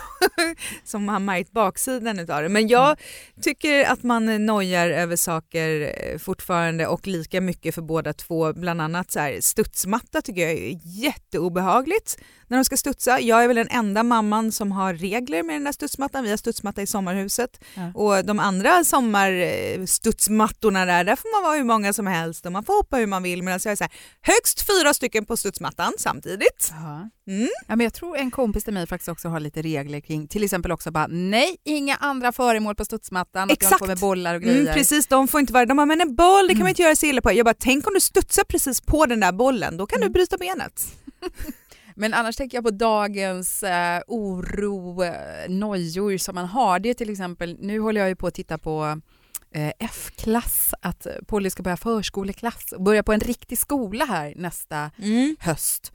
som 0.84 1.08
har 1.08 1.18
märkt 1.18 1.52
baksidan 1.52 2.18
utav 2.18 2.42
det. 2.42 2.48
Men 2.48 2.68
jag 2.68 3.00
tycker 3.42 3.84
att 3.84 4.02
man 4.02 4.46
nojar 4.46 4.90
över 4.90 5.16
saker 5.16 5.94
eh, 5.96 6.18
fortfarande 6.18 6.86
och 6.86 7.06
lika 7.06 7.40
mycket 7.40 7.74
för 7.74 7.82
båda 7.82 8.12
två. 8.12 8.52
Bland 8.52 8.80
annat 8.80 9.10
så 9.10 9.20
här, 9.20 9.40
studsmatta 9.40 10.22
tycker 10.22 10.40
jag 10.40 10.50
är 10.50 10.78
jätteobehagligt 10.84 12.18
när 12.52 12.58
de 12.58 12.64
ska 12.64 12.76
studsa. 12.76 13.20
Jag 13.20 13.44
är 13.44 13.48
väl 13.48 13.56
den 13.56 13.68
enda 13.70 14.02
mamman 14.02 14.52
som 14.52 14.72
har 14.72 14.94
regler 14.94 15.42
med 15.42 15.54
den 15.54 15.64
där 15.64 15.72
studsmattan. 15.72 16.24
Vi 16.24 16.30
har 16.30 16.36
studsmatta 16.36 16.82
i 16.82 16.86
sommarhuset 16.86 17.60
Ja. 17.74 17.92
och 17.94 18.24
de 18.24 18.38
andra 18.38 18.84
sommarstudsmattorna 18.84 20.84
där, 20.84 21.04
där 21.04 21.16
får 21.16 21.36
man 21.36 21.42
vara 21.48 21.56
hur 21.56 21.64
många 21.64 21.92
som 21.92 22.06
helst 22.06 22.46
och 22.46 22.52
man 22.52 22.64
får 22.64 22.74
hoppa 22.76 22.96
hur 22.96 23.06
man 23.06 23.22
vill 23.22 23.42
medan 23.42 23.60
jag 23.64 23.72
är 23.72 23.76
så 23.76 23.84
här, 23.84 23.92
högst 24.20 24.66
fyra 24.66 24.94
stycken 24.94 25.26
på 25.26 25.36
studsmattan 25.36 25.92
samtidigt. 25.98 26.72
Mm. 27.26 27.48
Ja, 27.68 27.76
men 27.76 27.80
jag 27.84 27.94
tror 27.94 28.16
en 28.16 28.30
kompis 28.30 28.64
till 28.64 28.72
mig 28.74 28.86
faktiskt 28.86 29.08
också 29.08 29.28
har 29.28 29.40
lite 29.40 29.62
regler 29.62 30.00
kring 30.00 30.28
till 30.28 30.44
exempel 30.44 30.72
också 30.72 30.90
bara 30.90 31.06
nej, 31.06 31.56
inga 31.64 31.96
andra 31.96 32.32
föremål 32.32 32.74
på 32.74 32.84
studsmattan. 32.84 33.42
Att 33.44 33.50
Exakt. 33.52 33.70
jag 33.72 33.78
håller 33.78 33.86
på 33.86 33.88
med 34.06 34.10
bollar 34.10 34.34
och 34.34 34.42
grejer. 34.42 34.60
Mm, 34.60 34.74
precis, 34.74 35.06
de 35.06 35.28
får 35.28 35.40
inte 35.40 35.52
vara 35.52 35.66
De 35.66 35.76
bara, 35.76 35.86
men 35.86 36.00
en 36.00 36.14
boll 36.14 36.42
det 36.48 36.48
kan 36.48 36.56
Mm. 36.56 36.64
man 36.64 36.68
inte 36.68 36.82
göra 36.82 36.96
sig 36.96 37.08
illa 37.08 37.20
på. 37.20 37.32
Jag 37.32 37.44
bara, 37.44 37.54
tänk 37.58 37.86
om 37.86 37.94
du 37.94 38.00
studsar 38.00 38.44
precis 38.44 38.80
på 38.80 39.06
den 39.06 39.20
där 39.20 39.32
bollen, 39.32 39.76
då 39.76 39.86
kan 39.86 39.96
Mm. 39.98 40.08
du 40.08 40.12
bryta 40.12 40.36
benet. 40.38 40.86
Men 41.96 42.14
annars 42.14 42.36
tänker 42.36 42.56
jag 42.56 42.64
på 42.64 42.70
dagens 42.70 43.62
eh, 43.62 44.02
oro, 44.06 45.04
eh, 45.04 45.48
nojor 45.48 46.16
som 46.16 46.34
man 46.34 46.46
har. 46.46 46.78
Det 46.78 46.90
är 46.90 46.94
till 46.94 47.10
exempel, 47.10 47.56
nu 47.60 47.78
håller 47.78 48.00
jag 48.00 48.08
ju 48.08 48.16
på 48.16 48.26
att 48.26 48.34
titta 48.34 48.58
på 48.58 49.00
eh, 49.54 49.72
F-klass, 49.78 50.74
att 50.80 51.06
Polly 51.26 51.50
ska 51.50 51.62
börja 51.62 51.76
förskoleklass 51.76 52.72
och 52.72 52.82
börja 52.82 53.02
på 53.02 53.12
en 53.12 53.20
riktig 53.20 53.58
skola 53.58 54.04
här 54.04 54.32
nästa 54.36 54.90
höst. 55.38 55.92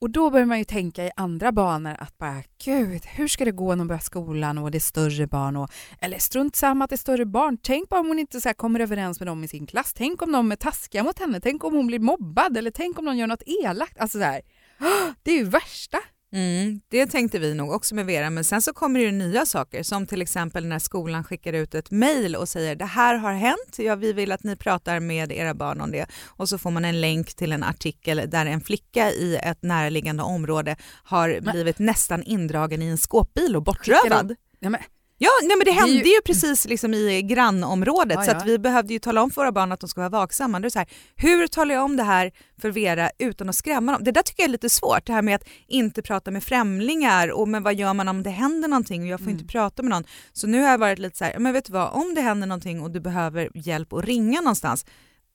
Och 0.00 0.10
då 0.10 0.30
börjar 0.30 0.46
man 0.46 0.58
ju 0.58 0.64
tänka 0.64 1.04
i 1.04 1.10
andra 1.16 1.52
banor 1.52 1.96
att 1.98 2.18
bara 2.18 2.42
gud, 2.64 3.06
hur 3.06 3.28
ska 3.28 3.44
det 3.44 3.50
gå 3.50 3.68
när 3.70 3.76
hon 3.76 3.86
börjar 3.86 4.00
skolan 4.00 4.58
och 4.58 4.70
det 4.70 4.78
är 4.78 4.80
större 4.80 5.26
barn 5.26 5.56
och 5.56 5.70
eller 6.00 6.18
strunt 6.18 6.56
samma 6.56 6.84
att 6.84 6.90
det 6.90 6.94
är 6.94 6.98
större 6.98 7.26
barn. 7.26 7.58
Tänk 7.62 7.88
bara 7.88 8.00
om 8.00 8.08
hon 8.08 8.18
inte 8.18 8.40
så 8.40 8.54
kommer 8.54 8.80
överens 8.80 9.20
med 9.20 9.26
dem 9.26 9.44
i 9.44 9.48
sin 9.48 9.66
klass. 9.66 9.92
Tänk 9.94 10.22
om 10.22 10.32
de 10.32 10.52
är 10.52 10.56
taskiga 10.56 11.02
mot 11.02 11.18
henne. 11.18 11.40
Tänk 11.40 11.64
om 11.64 11.74
hon 11.74 11.86
blir 11.86 11.98
mobbad 11.98 12.56
eller 12.56 12.70
tänk 12.70 12.98
om 12.98 13.04
någon 13.04 13.18
gör 13.18 13.26
något 13.26 13.42
elakt. 13.46 13.98
Alltså 13.98 14.18
så 14.18 14.24
här, 14.24 14.40
det 15.22 15.30
är 15.30 15.36
ju 15.36 15.44
värsta. 15.44 15.98
Mm, 16.32 16.80
det 16.88 17.06
tänkte 17.06 17.38
vi 17.38 17.54
nog 17.54 17.72
också 17.72 17.94
med 17.94 18.06
Vera, 18.06 18.30
men 18.30 18.44
sen 18.44 18.62
så 18.62 18.72
kommer 18.72 19.00
det 19.00 19.06
ju 19.06 19.12
nya 19.12 19.46
saker 19.46 19.82
som 19.82 20.06
till 20.06 20.22
exempel 20.22 20.66
när 20.66 20.78
skolan 20.78 21.24
skickar 21.24 21.52
ut 21.52 21.74
ett 21.74 21.90
mejl 21.90 22.36
och 22.36 22.48
säger 22.48 22.76
det 22.76 22.84
här 22.84 23.14
har 23.14 23.32
hänt, 23.32 23.78
ja, 23.78 23.94
vi 23.94 24.12
vill 24.12 24.32
att 24.32 24.44
ni 24.44 24.56
pratar 24.56 25.00
med 25.00 25.32
era 25.32 25.54
barn 25.54 25.80
om 25.80 25.90
det 25.90 26.06
och 26.26 26.48
så 26.48 26.58
får 26.58 26.70
man 26.70 26.84
en 26.84 27.00
länk 27.00 27.34
till 27.34 27.52
en 27.52 27.62
artikel 27.62 28.22
där 28.26 28.46
en 28.46 28.60
flicka 28.60 29.10
i 29.10 29.36
ett 29.36 29.62
närliggande 29.62 30.22
område 30.22 30.76
har 31.04 31.40
blivit 31.52 31.78
nästan 31.78 32.22
indragen 32.22 32.82
i 32.82 32.86
en 32.86 32.98
skåpbil 32.98 33.56
och 33.56 33.62
bortrövad. 33.62 34.34
Ja, 34.60 34.70
men, 34.70 34.80
Ja, 35.20 35.28
nej, 35.42 35.56
men 35.56 35.64
det 35.64 35.70
hände 35.70 35.92
ju- 35.92 36.14
ju... 36.14 36.20
precis 36.24 36.64
liksom 36.64 36.94
i 36.94 37.22
grannområdet 37.22 38.18
Ja, 38.26 38.40
så 38.40 38.46
vi 38.46 38.58
behövde 38.58 38.92
ju 38.92 38.98
tala 38.98 39.22
om 39.22 39.30
för 39.30 39.40
våra 39.40 39.52
barn 39.52 39.72
att 39.72 39.80
de 39.80 39.88
ska 39.88 40.00
vara 40.00 40.08
vaksamma. 40.08 40.60
Det 40.60 40.68
är 40.68 40.70
så 40.70 40.78
här, 40.78 40.88
hur 41.16 41.46
talar 41.46 41.74
jag 41.74 41.84
om 41.84 41.96
det 41.96 42.02
här 42.02 42.32
för 42.60 42.70
Vera 42.70 43.10
utan 43.18 43.48
att 43.48 43.54
skrämma 43.56 43.92
dem? 43.92 44.04
Det 44.04 44.10
där 44.12 44.22
tycker 44.22 44.42
jag 44.42 44.48
är 44.48 44.52
lite 44.52 44.70
svårt, 44.70 45.06
det 45.06 45.12
här 45.12 45.22
med 45.22 45.34
att 45.34 45.44
inte 45.66 46.02
prata 46.02 46.30
med 46.30 46.44
främlingar 46.44 47.28
och 47.28 47.48
men 47.48 47.62
vad 47.62 47.74
gör 47.74 47.94
man 47.94 48.08
om 48.08 48.22
det 48.22 48.30
händer 48.30 48.68
någonting 48.68 49.02
och 49.02 49.08
jag 49.08 49.20
får 49.20 49.26
Mm. 49.26 49.38
inte 49.40 49.52
prata 49.52 49.82
med 49.82 49.90
någon. 49.90 50.04
Så 50.32 50.46
nu 50.46 50.60
har 50.62 50.68
jag 50.70 50.78
varit 50.78 50.98
lite 50.98 51.16
så 51.18 51.24
här, 51.24 51.38
men 51.38 51.52
vet 51.52 51.64
du 51.64 51.72
vad, 51.72 51.92
om 51.92 52.14
det 52.14 52.20
händer 52.20 52.46
någonting 52.46 52.82
och 52.82 52.90
du 52.90 53.00
behöver 53.00 53.48
hjälp 53.54 53.92
att 53.92 54.04
ringa 54.04 54.40
någonstans, 54.40 54.86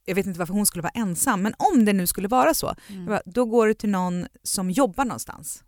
jag 0.05 0.15
vet 0.15 0.25
inte 0.25 0.39
varför 0.39 0.53
hon 0.53 0.65
skulle 0.65 0.81
vara 0.81 0.91
ensam, 0.95 1.41
men 1.41 1.53
om 1.57 1.85
det 1.85 1.93
nu 1.93 2.07
skulle 2.07 2.27
vara 2.27 2.53
så, 2.53 2.75
Mm. 2.89 3.05
bara, 3.05 3.21
då 3.25 3.45
går 3.45 3.67
du 3.67 3.73
till 3.73 3.89
någon 3.89 4.25
som 4.43 4.69
jobbar 4.71 5.05
någonstans. 5.05 5.63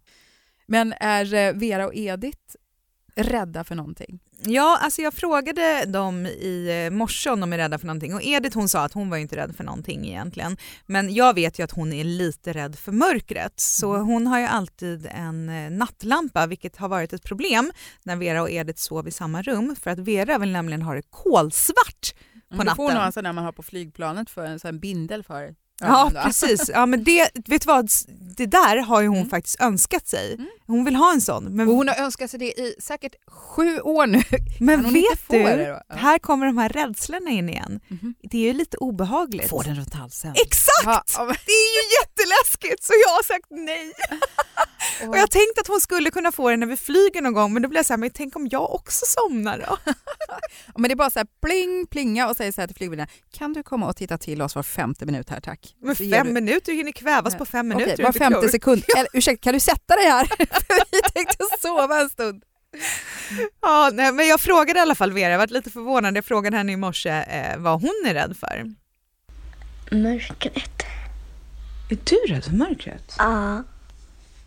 men 0.67 0.93
är 0.99 1.33
eh, 1.33 1.53
Vera 1.53 1.85
och 1.85 1.95
Edith 1.95 2.39
rädda 3.15 3.63
för 3.63 3.75
någonting? 3.75 4.19
Ja, 4.43 4.79
alltså 4.81 5.01
jag 5.01 5.13
frågade 5.13 5.85
dem 5.85 6.25
i 6.25 6.85
eh, 6.85 6.97
morse 6.97 7.29
om 7.29 7.39
de 7.39 7.53
är 7.53 7.57
rädda 7.57 7.77
för 7.79 7.87
någonting 7.87 8.13
och 8.13 8.23
Edith 8.23 8.57
hon 8.57 8.69
sa 8.69 8.83
att 8.83 8.93
hon 8.93 9.09
var 9.09 9.17
inte 9.17 9.35
rädd 9.35 9.55
för 9.55 9.63
någonting 9.63 10.05
egentligen. 10.07 10.57
Men 10.85 11.13
jag 11.13 11.33
vet 11.33 11.59
ju 11.59 11.63
att 11.63 11.71
hon 11.71 11.93
är 11.93 12.03
lite 12.03 12.53
rädd 12.53 12.75
för 12.75 12.91
mörkret 12.91 13.59
så 13.59 13.97
hon 13.97 14.27
har 14.27 14.39
ju 14.39 14.45
alltid 14.45 15.07
en 15.11 15.49
eh, 15.49 15.69
nattlampa 15.71 16.47
vilket 16.47 16.77
har 16.77 16.87
varit 16.89 17.13
ett 17.13 17.23
problem 17.23 17.71
när 18.03 18.15
Vera 18.15 18.41
och 18.41 18.49
Edith 18.51 18.79
sov 18.79 19.07
i 19.07 19.11
samma 19.11 19.41
rum 19.41 19.75
för 19.81 19.91
att 19.91 19.99
Vera 19.99 20.37
vill 20.37 20.51
nämligen 20.51 20.81
ha 20.81 20.93
det 20.93 21.03
kolsvart 21.09 22.13
på 22.13 22.39
Du 22.49 22.57
får 22.57 22.63
natten. 22.63 22.85
nog 22.95 23.03
en 23.05 23.11
sån 23.11 23.23
där 23.23 23.33
man 23.33 23.43
har 23.43 23.51
på 23.51 23.63
flygplanet 23.63 24.29
för 24.29 24.45
en 24.45 24.59
sån 24.59 24.79
bindel 24.79 25.23
för 25.23 25.55
Ja 25.79 26.11
va? 26.13 26.23
precis, 26.23 26.69
ja, 26.73 26.85
men 26.85 27.03
det, 27.03 27.29
vet 27.45 27.61
du 27.61 27.65
vad? 27.67 27.89
det 28.37 28.45
där 28.45 28.77
har 28.77 29.01
ju 29.01 29.07
hon 29.07 29.17
Mm. 29.17 29.29
faktiskt 29.29 29.61
önskat 29.61 30.07
sig. 30.07 30.33
Mm. 30.33 30.47
Hon 30.67 30.85
vill 30.85 30.95
ha 30.95 31.11
en 31.13 31.21
sån. 31.21 31.43
Men, 31.55 31.67
Och 31.67 31.75
hon 31.75 31.87
har 31.87 31.95
önskat 31.95 32.31
sig 32.31 32.39
det 32.39 32.45
i 32.45 32.75
säkert 32.79 33.15
sju 33.27 33.79
år 33.79 34.07
nu. 34.07 34.21
men 34.59 34.93
vet 34.93 35.19
du? 35.29 35.37
Ja. 35.39 35.81
här 35.89 36.19
kommer 36.19 36.45
de 36.45 36.57
här 36.57 36.69
rädslorna 36.69 37.29
in 37.29 37.49
igen. 37.49 37.79
Mhm. 37.87 38.15
Det 38.23 38.37
är 38.37 38.41
ju 38.41 38.53
lite 38.53 38.77
obehagligt. 38.77 39.49
Få 39.49 39.61
den 39.61 39.75
runt 39.75 39.93
halsen. 39.93 40.31
Exakt! 40.45 40.83
Ja, 40.85 41.03
ja, 41.17 41.23
men- 41.25 41.35
Det 41.45 41.51
är 41.51 41.75
ju 41.75 41.95
jätteläskigt 42.01 42.83
så 42.83 42.93
jag 43.05 43.09
har 43.09 43.23
sagt 43.23 43.45
nej. 43.49 43.93
Och 45.09 45.17
jag 45.17 45.31
tänkte 45.31 45.61
att 45.61 45.67
hon 45.67 45.81
skulle 45.81 46.11
kunna 46.11 46.31
få 46.31 46.49
det 46.49 46.57
när 46.57 46.67
vi 46.67 46.77
flyger 46.77 47.21
någon 47.21 47.33
gång 47.33 47.53
men 47.53 47.61
då 47.61 47.69
blev 47.69 47.79
jag 47.79 47.85
så 47.85 47.93
här, 47.93 47.97
men 47.97 48.09
tänk 48.09 48.35
om 48.35 48.47
jag 48.51 48.73
också 48.73 49.05
somnar 49.07 49.57
då? 49.57 49.77
Ja, 50.27 50.39
Men 50.75 50.83
det 50.89 50.93
är 50.93 50.95
bara 50.95 51.09
så 51.09 51.19
här 51.19 51.27
pling, 51.41 51.87
plinga 51.87 52.29
och 52.29 52.35
säger 52.35 52.51
så 52.51 52.61
här 52.61 52.67
till 52.67 52.75
flygvärdinnan, 52.75 53.07
kan 53.31 53.53
du 53.53 53.63
komma 53.63 53.87
och 53.87 53.95
titta 53.95 54.17
till 54.17 54.41
oss 54.41 54.55
var 54.55 54.63
femte 54.63 55.05
minut 55.05 55.29
här 55.29 55.39
tack? 55.39 55.75
Men 55.81 55.95
fem 55.95 56.27
du- 56.27 56.33
minuter, 56.33 56.71
du 56.71 56.77
hinner 56.77 56.91
kvävas 56.91 57.37
på 57.37 57.45
fem 57.45 57.67
minuter. 57.67 57.93
Okej, 57.93 58.05
var 58.05 58.11
femte 58.11 58.49
sekund. 58.49 58.83
Eller, 58.97 59.09
ursäkta, 59.13 59.43
kan 59.43 59.53
du 59.53 59.59
sätta 59.59 59.95
dig 59.95 60.05
här? 60.05 60.27
Vi 60.91 61.01
tänkte 61.13 61.43
sova 61.59 62.01
en 62.01 62.09
stund. 62.09 62.43
Ja, 63.61 63.89
nej, 63.93 64.11
men 64.11 64.27
jag 64.27 64.39
frågade 64.39 64.79
i 64.79 64.81
alla 64.81 64.95
fall 64.95 65.11
Vera, 65.11 65.31
jag 65.31 65.37
var 65.37 65.47
lite 65.47 65.69
förvånad, 65.69 66.17
jag 66.17 66.25
frågade 66.25 66.57
henne 66.57 66.71
i 66.71 66.75
morse 66.77 67.09
eh, 67.09 67.57
vad 67.57 67.81
hon 67.81 68.03
är 68.07 68.13
rädd 68.13 68.37
för. 68.39 68.73
Mörkret. 69.91 70.83
Är 71.89 71.97
du 72.03 72.33
rädd 72.33 72.43
för 72.43 72.51
mörkret? 72.51 73.15
Ja. 73.17 73.63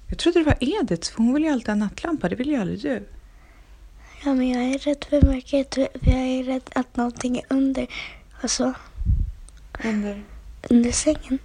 Jag 0.08 0.18
trodde 0.18 0.38
det 0.38 0.44
var 0.44 0.56
Edith, 0.60 1.10
för 1.12 1.18
hon 1.18 1.34
vill 1.34 1.42
ju 1.44 1.50
alltid 1.50 1.68
ha 1.68 1.74
nattlampa, 1.74 2.28
det 2.28 2.36
vill 2.36 2.48
ju 2.48 2.56
aldrig 2.56 2.80
du. 2.82 3.08
ja, 4.24 4.34
men 4.34 4.48
jag 4.48 4.62
är 4.62 4.78
rädd 4.78 5.04
för 5.10 5.22
mörkret. 5.26 5.74
för 5.74 5.88
Jag 6.00 6.14
är 6.18 6.44
rädd 6.44 6.70
att 6.74 6.96
någonting 6.96 7.36
är 7.38 7.44
under. 7.50 7.86
Alltså, 8.42 8.74
Under? 9.84 10.22
under 10.70 10.92
sängen. 10.92 11.38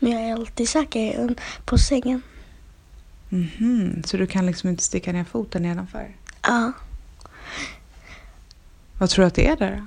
Men 0.00 0.10
jag 0.12 0.20
är 0.22 0.32
alltid 0.32 0.68
säker 0.68 1.34
på 1.64 1.78
sängen. 1.78 2.22
Mhm, 3.28 4.02
så 4.06 4.16
du 4.16 4.26
kan 4.26 4.46
liksom 4.46 4.68
inte 4.70 4.82
sticka 4.82 5.12
ner 5.12 5.24
foten 5.24 5.62
nedanför? 5.62 6.16
Ja. 6.42 6.72
Vad 8.98 9.10
tror 9.10 9.22
du 9.22 9.26
att 9.26 9.34
det 9.34 9.46
är 9.46 9.56
där 9.56 9.76
då? 9.76 9.86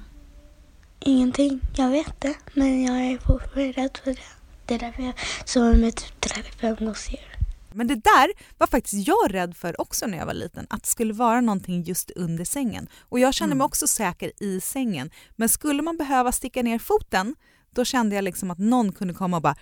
Ingenting. 0.99 1.59
Jag 1.75 1.89
vet 1.89 2.21
det. 2.21 2.33
Men 2.53 2.83
jag 2.83 2.95
är 2.97 3.17
fortfarande 3.17 3.71
rädd 3.71 3.99
för 4.03 4.11
det. 4.13 4.19
Det 4.65 4.75
är 4.75 4.79
därför 4.79 5.03
jag 5.03 5.13
sover 5.45 5.73
med 5.77 5.95
typ 5.95 6.21
35 6.21 6.75
gosedjur. 6.79 7.34
Men 7.75 7.87
det 7.87 7.95
där 7.95 8.31
var 8.57 8.67
faktiskt 8.67 9.07
jag 9.07 9.33
rädd 9.33 9.57
för 9.57 9.81
också 9.81 10.07
när 10.07 10.17
jag 10.17 10.25
var 10.25 10.33
liten, 10.33 10.67
att 10.69 10.83
det 10.83 10.89
skulle 10.89 11.13
vara 11.13 11.41
någonting 11.41 11.83
just 11.83 12.11
under 12.11 12.45
sängen. 12.45 12.87
Och 13.01 13.19
jag 13.19 13.33
kände 13.33 13.55
mig 13.55 13.65
också 13.65 13.87
säker 13.87 14.31
i 14.43 14.61
sängen. 14.61 15.11
Men 15.35 15.49
skulle 15.49 15.81
man 15.81 15.97
behöva 15.97 16.31
sticka 16.31 16.63
ner 16.63 16.79
foten, 16.79 17.35
då 17.69 17.85
kände 17.85 18.15
jag 18.15 18.23
liksom 18.23 18.51
att 18.51 18.57
någon 18.57 18.91
kunde 18.91 19.13
komma 19.13 19.37
och 19.37 19.43
bara 19.43 19.55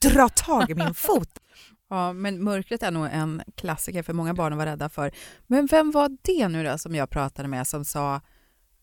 dra 0.00 0.28
tag 0.28 0.70
i 0.70 0.74
min 0.74 0.94
fot. 0.94 1.28
Ja, 1.90 2.12
men 2.12 2.44
mörkret 2.44 2.82
är 2.82 2.90
nog 2.90 3.08
en 3.12 3.42
klassiker 3.54 4.02
för 4.02 4.12
många 4.12 4.34
barn 4.34 4.56
vara 4.56 4.70
rädda 4.70 4.88
för. 4.88 5.12
Men 5.46 5.66
vem 5.66 5.90
var 5.90 6.16
det 6.22 6.48
nu 6.48 6.64
då 6.64 6.78
som 6.78 6.94
jag 6.94 7.10
pratade 7.10 7.48
med 7.48 7.66
som 7.66 7.84
sa 7.84 8.20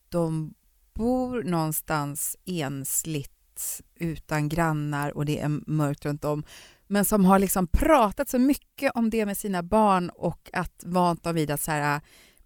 de 0.10 0.54
bor 0.94 1.44
någonstans 1.44 2.38
ensligt 2.46 3.82
utan 3.96 4.50
grannar 4.50 5.18
och 5.18 5.26
det 5.26 5.40
är 5.40 5.72
mörkt 5.72 6.06
runt 6.06 6.26
om 6.26 6.44
men 6.90 7.06
som 7.06 7.26
har 7.26 7.40
liksom 7.40 7.68
pratat 7.68 8.30
så 8.30 8.40
mycket 8.40 8.92
om 8.96 9.10
det 9.10 9.26
med 9.26 9.38
sina 9.38 9.64
barn 9.64 10.10
och 10.10 10.50
att 10.54 10.84
vant 10.86 11.24
dem 11.24 11.36
vid 11.36 11.52
att 11.52 11.62
så 11.62 11.72
här, 11.72 12.02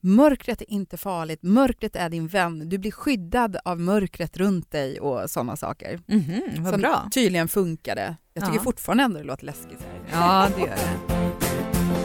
Mörkret 0.05 0.61
är 0.61 0.71
inte 0.71 0.97
farligt, 0.97 1.43
mörkret 1.43 1.95
är 1.95 2.09
din 2.09 2.27
vän. 2.27 2.69
Du 2.69 2.77
blir 2.77 2.91
skyddad 2.91 3.57
av 3.65 3.79
mörkret 3.79 4.37
runt 4.37 4.71
dig 4.71 4.99
och 4.99 5.29
sådana 5.29 5.55
saker. 5.57 5.99
Mhm, 6.07 6.41
vad 6.63 6.71
Som 6.73 6.81
bra. 6.81 7.09
tydligen 7.13 7.47
funkade. 7.47 8.15
Jag 8.33 8.43
tycker 8.45 8.57
Ja. 8.57 8.63
fortfarande 8.63 9.03
ändå 9.03 9.17
det 9.19 9.23
låter 9.25 9.45
läskigt. 9.45 9.87
Ja, 10.11 10.47
det 10.55 10.61
gör 10.61 10.69
det. 10.69 12.03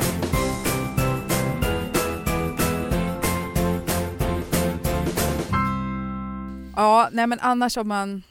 Ja, 6.76 7.08
nej 7.12 7.26
men 7.26 7.40
annars 7.40 7.76
om 7.76 7.88
man 7.88 8.22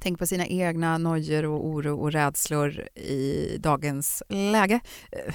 tänker 0.00 0.18
på 0.18 0.26
sina 0.26 0.46
egna 0.46 0.98
nojor 0.98 1.44
och 1.44 1.66
oro 1.66 2.00
och 2.00 2.12
rädslor 2.12 2.88
i 2.94 3.56
dagens 3.60 4.22
läge 4.28 4.80
eh, 5.12 5.34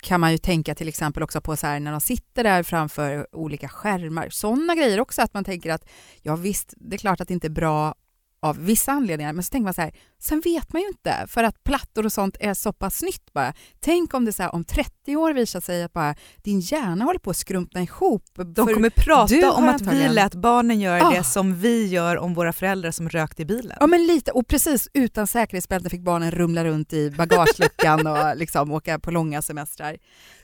kan 0.00 0.20
man 0.20 0.32
ju 0.32 0.38
tänka 0.38 0.74
till 0.74 0.88
exempel 0.88 1.22
också 1.22 1.40
på 1.40 1.56
så 1.56 1.66
här 1.66 1.80
när 1.80 1.92
de 1.92 2.00
sitter 2.00 2.44
där 2.44 2.62
framför 2.62 3.36
olika 3.36 3.68
skärmar. 3.68 4.28
Sådana 4.30 4.74
grejer 4.74 5.00
också 5.00 5.22
att 5.22 5.34
man 5.34 5.44
tänker 5.44 5.72
att 5.72 5.88
ja 6.22 6.36
visst, 6.36 6.74
det 6.76 6.96
är 6.96 6.98
klart 6.98 7.20
att 7.20 7.28
det 7.28 7.34
inte 7.34 7.46
är 7.46 7.50
bra 7.50 7.94
av 8.40 8.58
vissa 8.64 8.92
anledningar, 8.92 9.32
men 9.32 9.42
så 9.44 9.50
tänker 9.50 9.64
man 9.64 9.74
så 9.74 9.80
här, 9.82 9.92
sen 10.18 10.40
vet 10.40 10.72
man 10.72 10.82
ju 10.82 10.88
inte 10.88 11.24
för 11.28 11.44
att 11.44 11.64
plattor 11.64 12.04
och 12.04 12.12
sånt 12.12 12.36
är 12.40 12.54
så 12.54 12.72
pass 12.72 13.02
nytt 13.02 13.32
bara. 13.32 13.52
Tänk 13.80 14.14
om 14.14 14.24
det 14.24 14.32
så 14.32 14.42
här, 14.42 14.54
om 14.54 14.64
30 14.64 15.16
år 15.16 15.32
visar 15.32 15.60
sig 15.60 15.82
att 15.82 15.92
bara 15.92 16.14
din 16.44 16.60
hjärna 16.60 17.04
håller 17.04 17.18
på 17.18 17.30
att 17.30 17.36
skrumpna 17.36 17.82
ihop. 17.82 18.24
De 18.54 18.66
kommer 18.74 18.90
prata 18.90 19.52
om 19.52 19.68
att 19.68 19.80
vi 19.80 19.84
antagligen- 19.84 20.14
lät 20.14 20.34
barnen 20.34 20.80
göra 20.80 21.06
Ah. 21.06 21.10
det 21.10 21.24
som 21.24 21.54
vi 21.60 21.86
gör 21.86 22.16
om 22.18 22.34
våra 22.34 22.52
föräldrar 22.52 22.90
som 22.90 23.08
rökte 23.08 23.42
i 23.42 23.44
bilen. 23.44 23.76
Ja 23.80 23.86
men 23.86 24.06
lite, 24.06 24.30
och 24.32 24.46
precis 24.48 24.88
utan 24.94 25.26
säkerhetsbälte 25.26 25.90
fick 25.90 26.00
barnen 26.02 26.30
rumla 26.30 26.64
runt 26.64 26.92
i 26.92 27.10
bagageluckan 27.10 28.06
och 28.06 28.36
liksom 28.36 28.72
åka 28.72 28.98
på 28.98 29.10
långa 29.10 29.42
semestrar. 29.42 29.96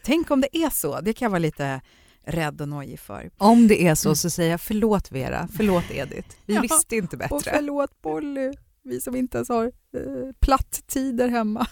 Tänk 0.04 0.30
om 0.30 0.40
det 0.40 0.56
är 0.56 0.70
så, 0.70 1.00
det 1.00 1.12
kan 1.12 1.30
vara 1.30 1.38
lite 1.38 1.80
rädd 2.26 2.60
och 2.60 2.68
nojig 2.68 3.00
för. 3.00 3.30
Om 3.38 3.68
det 3.68 3.86
är 3.86 3.94
så 3.94 4.14
så 4.14 4.30
säger 4.30 4.50
jag 4.50 4.60
förlåt 4.60 5.12
Vera, 5.12 5.48
förlåt 5.56 5.84
Edith. 5.90 6.36
Vi 6.46 6.54
Ja, 6.54 6.60
visste 6.60 6.96
inte 6.96 7.16
Och 7.16 7.18
bättre. 7.20 7.50
förlåt 7.54 8.02
Polly, 8.02 8.52
vi 8.82 9.00
som 9.00 9.16
inte 9.16 9.38
ens 9.38 9.48
har 9.48 9.64
eh, 9.64 10.32
platt-tider 10.40 11.28
hemma. 11.28 11.66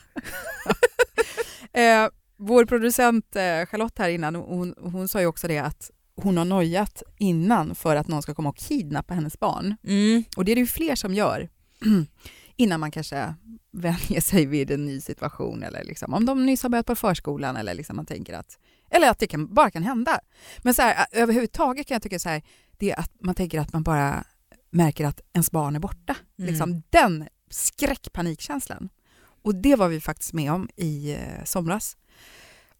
eh, 1.72 2.08
vår 2.36 2.64
producent 2.64 3.36
eh, 3.36 3.66
Charlotte 3.66 3.98
här 3.98 4.08
innan, 4.08 4.34
hon, 4.34 4.74
hon 4.78 5.08
sa 5.08 5.20
ju 5.20 5.26
också 5.26 5.48
det 5.48 5.58
att 5.58 5.90
hon 6.16 6.36
har 6.36 6.44
nojat 6.44 7.02
innan 7.18 7.74
för 7.74 7.96
att 7.96 8.08
någon 8.08 8.22
ska 8.22 8.34
komma 8.34 8.48
och 8.48 8.56
kidnappa 8.56 9.14
hennes 9.14 9.40
barn. 9.40 9.76
Mm. 9.84 10.24
Och 10.36 10.44
det 10.44 10.52
är 10.52 10.56
det 10.56 10.60
ju 10.60 10.66
fler 10.66 10.94
som 10.96 11.14
gör 11.14 11.48
innan 12.56 12.80
man 12.80 12.90
kanske 12.90 13.34
vänjer 13.72 14.20
sig 14.20 14.46
vid 14.46 14.70
en 14.70 14.84
ny 14.86 15.00
situation 15.00 15.62
eller 15.62 15.84
liksom, 15.84 16.14
om 16.14 16.26
de 16.26 16.46
nyss 16.46 16.62
har 16.62 16.70
börjat 16.70 16.86
på 16.86 16.94
förskolan 16.96 17.56
eller 17.56 17.74
liksom 17.74 17.96
man 17.96 18.06
tänker 18.06 18.34
att 18.34 18.58
eller 18.92 19.10
att 19.10 19.18
det 19.18 19.26
kan, 19.26 19.54
bara 19.54 19.70
kan 19.70 19.82
hända. 19.82 20.20
Men 20.58 20.74
så 20.74 20.82
här, 20.82 21.06
överhuvudtaget 21.12 21.86
kan 21.86 21.94
jag 21.94 22.02
tycka 22.02 22.18
så 22.18 22.28
här, 22.28 22.42
det 22.78 22.90
är 22.90 22.98
att 22.98 23.10
man 23.20 23.34
tänker 23.34 23.60
att 23.60 23.72
man 23.72 23.82
bara 23.82 24.24
märker 24.70 25.06
att 25.06 25.20
ens 25.32 25.50
barn 25.50 25.76
är 25.76 25.80
borta. 25.80 26.16
Mm. 26.38 26.50
Liksom 26.50 26.82
den 26.90 27.28
skräckpanikkänslan. 27.50 28.88
Och 29.42 29.54
det 29.54 29.76
var 29.76 29.88
vi 29.88 30.00
faktiskt 30.00 30.32
med 30.32 30.52
om 30.52 30.68
i 30.76 31.12
eh, 31.12 31.44
somras. 31.44 31.96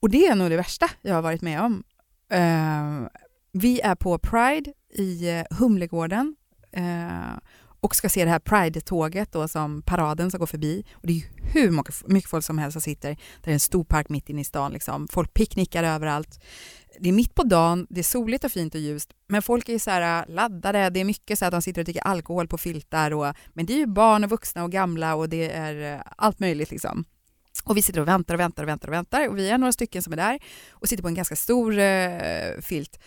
Och 0.01 0.11
det 0.11 0.27
är 0.27 0.35
nog 0.35 0.51
det 0.51 0.57
värsta 0.57 0.91
jag 1.03 1.15
har 1.15 1.23
varit 1.23 1.43
med 1.43 1.61
om. 1.61 1.85
Eh, 2.31 3.09
vi 3.53 3.81
är 3.81 3.95
på 3.95 4.19
Pride 4.19 4.73
i 4.95 5.29
eh, 5.31 5.45
Humlegården 5.51 6.37
eh, 6.73 7.37
och 7.83 7.97
ska 7.97 8.09
se 8.09 8.25
det 8.25 8.31
här 8.31 8.39
Pride-tåget 8.39 9.33
då 9.33 9.49
som 9.49 9.83
paraden 9.83 10.31
som 10.31 10.39
går 10.41 10.47
förbi. 10.47 10.85
Och 10.93 11.07
det 11.07 11.13
är 11.13 11.23
hur 11.53 11.71
mycket- 11.71 12.09
mycket 12.09 12.31
folk 12.31 12.45
som 12.45 12.59
helst 12.59 12.73
som 12.73 12.83
sitter. 12.83 13.17
Det 13.43 13.51
är 13.51 13.55
en 13.55 13.61
stor 13.61 13.85
park 13.85 14.09
mitt 14.09 14.29
inne 14.29 14.41
i 14.41 14.45
stan. 14.45 14.73
Liksom. 14.73 15.09
Folk 15.09 15.35
picknickar 15.35 15.85
överallt. 15.85 16.41
Det 17.01 17.09
är 17.09 17.13
mitt 17.13 17.35
på 17.35 17.43
dagen, 17.43 17.87
det 17.91 18.01
är 18.01 18.05
soligt 18.05 18.45
och 18.45 18.53
fint 18.53 18.75
och 18.75 18.81
ljust, 18.81 19.11
men 19.29 19.43
folk 19.43 19.69
är 19.69 19.79
så 19.79 19.91
här 19.91 20.23
äh, 20.23 20.35
laddade. 20.35 20.91
Det 20.91 21.01
är 21.01 21.05
mycket 21.05 21.39
så 21.39 21.45
att 21.45 21.51
de 21.51 21.63
sitter 21.63 21.81
och 21.81 21.85
dricker 21.85 22.03
alkohol 22.03 22.49
på 22.49 22.59
filtar. 22.59 23.11
Och, 23.11 23.35
men 23.53 23.67
det 23.67 23.73
är 23.73 23.79
ju 23.79 23.87
barn 23.87 24.25
och 24.25 24.31
vuxna 24.31 24.65
och 24.65 24.73
gamla 24.73 25.15
och 25.15 25.29
det 25.29 25.51
är 25.51 25.95
äh, 25.95 26.01
allt 26.17 26.39
möjligt. 26.41 26.71
Liksom. 26.71 27.05
Och 27.65 27.77
vi 27.77 27.83
sitter 27.83 28.01
och 28.01 28.09
väntar 28.09 28.35
och 28.35 28.41
väntar 28.41 28.63
och 28.63 28.69
väntar 28.69 28.89
och 28.89 28.95
väntar 28.95 29.29
och 29.29 29.39
vi 29.39 29.51
är 29.51 29.59
några 29.59 29.73
stycken 29.73 30.03
som 30.03 30.13
är 30.13 30.17
där 30.17 30.39
och 30.71 30.89
sitter 30.89 31.03
på 31.03 31.09
en 31.09 31.15
ganska 31.15 31.37
stor 31.37 31.79
eh, 31.79 32.61
filt. 32.61 32.99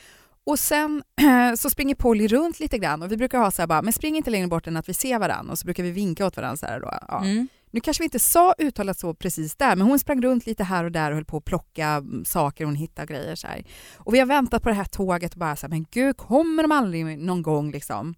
Och 0.46 0.60
sen 0.60 1.04
så 1.58 1.70
springer 1.70 1.96
Polly 1.96 2.28
runt 2.28 2.60
lite 2.60 2.78
grann 2.78 3.02
och 3.02 3.12
vi 3.12 3.18
brukar 3.18 3.40
ha 3.40 3.52
så 3.52 3.62
här 3.62 3.68
bara, 3.68 3.82
men 3.82 3.94
spring 3.94 4.18
inte 4.18 4.30
längre 4.30 4.48
bort 4.48 4.68
än 4.68 4.78
att 4.78 4.90
vi 4.90 4.94
ser 4.94 5.20
varandra 5.20 5.52
och 5.52 5.60
så 5.60 5.66
brukar 5.66 5.84
vi 5.84 5.92
vinka 5.92 6.26
åt 6.26 6.38
varandra 6.38 6.58
så 6.58 6.66
här 6.66 6.80
då. 6.80 7.00
Ja. 7.08 7.24
Mm. 7.24 7.48
Nu 7.72 7.82
kanske 7.82 8.02
vi 8.02 8.06
inte 8.06 8.20
sa 8.20 8.56
uttalat 8.58 9.00
så 9.00 9.14
precis 9.14 9.56
där, 9.56 9.76
men 9.76 9.88
hon 9.88 10.00
sprang 10.00 10.22
runt 10.22 10.46
lite 10.46 10.64
här 10.64 10.84
och 10.84 10.92
där 10.92 11.12
och 11.12 11.16
höll 11.16 11.26
på 11.26 11.38
att 11.38 11.46
plocka 11.46 11.88
mm, 11.88 12.26
saker 12.26 12.66
hon 12.66 12.76
hittade 12.76 13.14
grejer 13.14 13.36
så 13.36 13.48
här. 13.48 13.64
Och 13.96 14.14
vi 14.14 14.20
har 14.20 14.26
väntat 14.26 14.64
på 14.64 14.70
det 14.70 14.76
här 14.76 14.86
tåget 14.86 15.34
och 15.34 15.40
bara 15.40 15.56
så 15.56 15.66
här, 15.66 15.70
men 15.70 15.86
gud, 15.92 16.18
kommer 16.18 16.64
de 16.64 16.72
aldrig 16.72 17.20
någon 17.20 17.42
gång 17.42 17.72
liksom? 17.72 18.16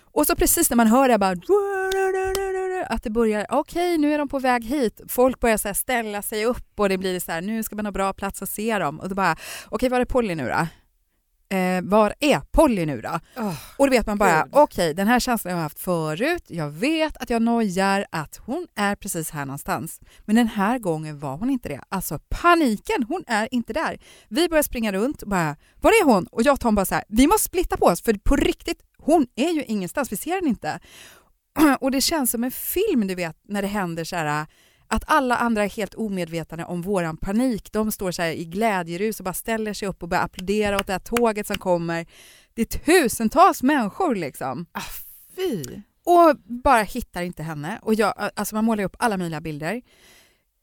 Och 0.00 0.26
så 0.26 0.36
precis 0.36 0.70
när 0.70 0.76
man 0.76 0.86
hör 0.86 1.08
det 1.08 1.18
bara 1.18 1.36
att 2.86 3.02
det 3.02 3.10
börjar, 3.10 3.46
okej 3.50 3.98
nu 3.98 4.14
är 4.14 4.18
de 4.18 4.28
på 4.28 4.38
väg 4.38 4.64
hit. 4.64 5.00
Folk 5.08 5.40
börjar 5.40 5.56
så 5.56 5.74
ställa 5.74 6.22
sig 6.22 6.44
upp 6.44 6.80
och 6.80 6.88
det 6.88 6.98
blir 6.98 7.20
så 7.20 7.32
här, 7.32 7.40
nu 7.40 7.62
ska 7.62 7.76
man 7.76 7.86
ha 7.86 7.92
bra 7.92 8.12
plats 8.12 8.42
att 8.42 8.48
se 8.48 8.78
dem. 8.78 9.00
Och 9.00 9.08
då 9.08 9.14
bara, 9.14 9.36
okej 9.68 9.88
var 9.88 10.00
är 10.00 10.04
Polly 10.04 10.34
nu 10.34 10.48
då? 10.48 10.66
Eh, 11.54 11.82
var 11.82 12.14
är 12.20 12.40
Polly 12.40 12.86
nu 12.86 13.00
då? 13.00 13.20
Åh, 13.36 13.54
Och 13.76 13.86
då 13.86 13.90
vet 13.90 14.06
man 14.06 14.18
bara, 14.18 14.48
okej 14.52 14.94
den 14.94 15.06
här 15.06 15.20
känslan 15.20 15.50
jag 15.50 15.58
har 15.58 15.62
haft 15.62 15.78
förut, 15.78 16.44
jag 16.46 16.70
vet 16.70 17.16
att 17.16 17.30
jag 17.30 17.42
nojar 17.42 18.06
att 18.10 18.36
hon 18.36 18.66
är 18.74 18.94
precis 18.96 19.30
här 19.30 19.44
någonstans. 19.46 20.00
Men 20.24 20.36
den 20.36 20.48
här 20.48 20.78
gången 20.78 21.18
var 21.18 21.36
hon 21.36 21.50
inte 21.50 21.68
det. 21.68 21.80
Alltså 21.88 22.18
paniken, 22.28 23.02
hon 23.08 23.24
är 23.26 23.48
inte 23.50 23.72
där. 23.72 23.98
Vi 24.28 24.48
börjar 24.48 24.62
springa 24.62 24.92
runt 24.92 25.22
och 25.22 25.28
bara, 25.28 25.56
var 25.80 25.90
är 25.90 26.04
hon? 26.04 26.26
Och 26.26 26.42
jag 26.42 26.52
och 26.52 26.60
Tom 26.60 26.74
bara 26.74 26.86
så 26.86 26.94
här, 26.94 27.04
vi 27.08 27.26
måste 27.26 27.44
splitta 27.44 27.76
på 27.76 27.86
oss 27.86 28.02
för 28.02 28.14
på 28.14 28.36
riktigt, 28.36 28.82
hon 28.98 29.26
är 29.36 29.50
ju 29.50 29.64
ingenstans, 29.64 30.12
vi 30.12 30.16
ser 30.16 30.40
den 30.40 30.48
inte. 30.48 30.80
Och 31.80 31.90
det 31.90 32.00
känns 32.00 32.30
som 32.30 32.44
en 32.44 32.50
film 32.50 33.06
du 33.06 33.14
vet 33.14 33.36
när 33.48 33.62
det 33.62 33.68
händer 33.68 34.04
så 34.04 34.16
här 34.16 34.46
att 34.94 35.04
alla 35.06 35.36
andra 35.36 35.64
är 35.64 35.68
helt 35.68 35.94
omedvetna 35.94 36.66
om 36.66 36.82
våran 36.82 37.16
panik. 37.16 37.72
De 37.72 37.92
står 37.92 38.10
så 38.10 38.22
här 38.22 38.30
i 38.30 38.44
glädjerus 38.44 39.20
och 39.20 39.24
bara 39.24 39.34
ställer 39.34 39.72
sig 39.72 39.88
upp 39.88 40.02
och 40.02 40.08
börjar 40.08 40.24
applådera 40.24 40.78
åt 40.78 40.86
det 40.86 40.92
här 40.92 41.00
tåget 41.00 41.46
som 41.46 41.58
kommer. 41.58 42.06
Det 42.54 42.62
är 42.62 42.78
tusentals 42.78 43.62
människor 43.62 44.14
liksom. 44.14 44.66
ah, 44.72 44.80
fy. 45.36 45.64
Och 46.04 46.36
bara 46.44 46.82
hittar 46.82 47.22
inte 47.22 47.42
henne. 47.42 47.78
Och 47.82 47.94
jag, 47.94 48.14
alltså 48.36 48.54
man 48.54 48.64
målar 48.64 48.84
upp 48.84 48.96
alla 48.98 49.16
möjliga 49.16 49.40
bilder. 49.40 49.82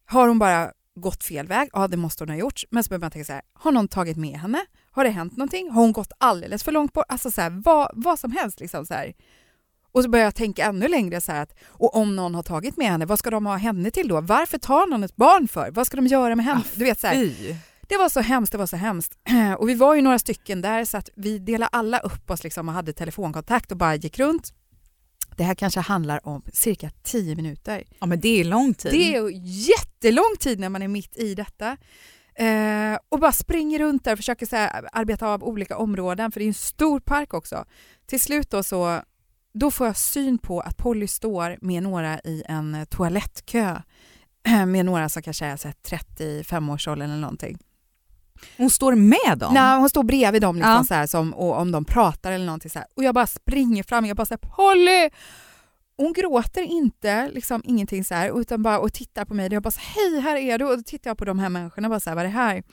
Har 0.06 0.28
hon 0.28 0.40
bara 0.40 0.72
gått 0.96 1.24
fel 1.24 1.48
väg? 1.48 1.70
Ja, 1.74 1.88
det 1.88 1.98
måste 1.98 2.24
hon 2.24 2.30
ha 2.30 2.38
gjort. 2.38 2.64
Men 2.70 2.84
så 2.84 2.90
börjar 2.90 3.00
man 3.00 3.12
tänka 3.12 3.26
så 3.26 3.34
här, 3.34 3.42
har 3.54 3.72
någon 3.72 3.88
tagit 3.88 4.18
med 4.18 4.40
henne? 4.40 4.66
Har 4.92 5.04
det 5.04 5.10
hänt 5.10 5.38
någonting? 5.38 5.72
Har 5.72 5.82
hon 5.82 5.92
gått 5.92 6.12
alldeles 6.18 6.64
för 6.64 6.72
långt 6.72 6.94
bort? 6.94 7.06
Alltså 7.08 7.32
så 7.32 7.42
här, 7.42 7.50
vad, 7.50 7.92
vad 7.94 8.20
som 8.20 8.32
helst 8.32 8.60
liksom 8.60 8.86
så 8.86 8.94
här. 8.94 9.14
Och 9.92 10.04
så 10.04 10.10
börjar 10.10 10.26
jag 10.26 10.36
tänka 10.36 10.66
ännu 10.66 10.88
längre 10.88 11.22
så 11.22 11.32
här 11.32 11.42
att, 11.42 11.54
och 11.68 11.96
om 11.96 12.16
någon 12.16 12.36
har 12.36 12.44
tagit 12.44 12.78
med 12.78 12.88
henne, 12.88 13.06
vad 13.06 13.20
ska 13.20 13.30
de 13.30 13.46
ha 13.46 13.56
henne 13.56 13.92
till 13.92 14.08
då? 14.08 14.22
Varför 14.22 14.58
tar 14.58 14.88
någon 14.88 15.04
ett 15.04 15.16
barn 15.16 15.48
för? 15.48 15.72
Vad 15.72 15.88
ska 15.88 15.96
de 15.98 16.08
göra 16.08 16.36
med 16.36 16.46
henne? 16.46 16.60
Ah, 16.66 16.76
Du 16.76 16.84
vet 16.84 17.00
så 17.00 17.08
här, 17.08 17.16
det 17.90 17.98
var 17.98 18.10
så 18.10 18.20
hemskt, 18.22 18.52
det 18.52 18.58
var 18.58 18.68
så 18.68 18.76
hemskt. 18.78 19.18
Och 19.58 19.70
vi 19.70 19.74
var 19.74 19.96
ju 19.96 20.02
några 20.02 20.20
stycken 20.20 20.62
där 20.62 20.86
så 20.86 20.98
att 20.98 21.10
vi 21.16 21.40
delade 21.40 21.68
alla 21.68 22.00
upp 22.00 22.32
oss 22.32 22.44
liksom 22.44 22.68
och 22.70 22.74
hade 22.76 22.94
telefonkontakt 22.94 23.72
och 23.72 23.78
bara 23.78 23.96
gick 23.96 24.20
runt. 24.20 24.54
Det 25.38 25.44
här 25.44 25.56
kanske 25.56 25.80
handlar 25.80 26.28
om 26.28 26.44
cirka 26.54 26.90
10 27.04 27.36
minuter. 27.36 27.84
Ja 28.00 28.06
men 28.06 28.20
det 28.20 28.40
är 28.40 28.44
lång 28.44 28.74
tid. 28.74 28.92
Det 28.92 29.16
är 29.16 29.30
jättelång 29.70 30.36
tid 30.40 30.60
när 30.60 30.70
man 30.70 30.82
är 30.82 30.88
mitt 30.88 31.18
i 31.18 31.36
detta. 31.36 31.78
Eh, 32.36 32.98
och 33.10 33.20
bara 33.20 33.32
springer 33.32 33.80
runt 33.80 34.04
där 34.04 34.12
och 34.12 34.18
försöker 34.20 34.46
så 34.46 34.56
här, 34.56 34.90
arbeta 34.94 35.28
av 35.28 35.44
olika 35.44 35.78
områden 35.78 36.32
för 36.32 36.40
det 36.40 36.46
är 36.46 36.48
en 36.48 36.54
stor 36.54 37.00
park 37.00 37.34
också. 37.34 37.66
Till 38.06 38.20
slut 38.20 38.50
då 38.50 38.64
så 38.64 39.02
då 39.54 39.72
får 39.72 39.88
jag 39.88 39.98
syn 39.98 40.38
på 40.38 40.60
att 40.62 40.78
Polly 40.78 41.08
står 41.08 41.58
med 41.62 41.84
några 41.84 42.20
i 42.20 42.44
en 42.48 42.86
toalettkö 42.90 43.82
med 44.68 44.86
några 44.86 45.10
som 45.10 45.22
kanske 45.22 45.46
är 45.46 45.58
så 45.58 45.68
här 45.68 45.76
35-årsåldern 45.84 47.10
eller 47.10 47.22
någonting. 47.22 47.58
Hon 48.58 48.70
står 48.70 48.96
med 48.96 49.38
dem? 49.38 49.54
Nej, 49.54 49.80
hon 49.80 49.90
står 49.90 50.04
bredvid 50.04 50.42
dem 50.42 50.56
liksom 50.56 50.72
Ja. 50.72 50.84
så 50.84 50.94
här, 50.94 51.08
som, 51.08 51.34
och 51.34 51.58
om 51.58 51.72
de 51.72 51.86
pratar 51.86 52.32
eller 52.32 52.46
någonting 52.46 52.72
så 52.72 52.80
här. 52.80 52.88
Och 52.96 53.04
jag 53.04 53.16
bara 53.16 53.28
springer 53.28 53.84
fram, 53.84 54.06
jag 54.06 54.18
bara 54.18 54.26
säger 54.26 54.38
Polly! 54.56 55.10
Hon 55.98 56.14
gråter 56.14 56.62
inte, 56.62 57.30
liksom 57.30 57.62
ingenting 57.66 58.06
så 58.06 58.16
här, 58.16 58.42
utan 58.42 58.64
bara 58.64 58.80
och 58.80 58.94
tittar 58.94 59.26
på 59.26 59.34
mig. 59.34 59.46
Och 59.48 59.54
jag 59.54 59.64
bara 59.64 59.72
så, 59.72 59.80
hej 59.84 60.20
här 60.20 60.36
är 60.36 60.58
du! 60.60 60.66
Och 60.66 60.78
då 60.78 60.84
tittar 60.84 61.10
jag 61.10 61.18
på 61.18 61.26
de 61.26 61.40
här 61.40 61.50
människorna 61.50 61.88
och 61.88 61.90
bara 61.90 62.00
så 62.00 62.10
här, 62.10 62.16
vad 62.16 62.26
är 62.26 62.30
det 62.30 62.36
här? 62.36 62.64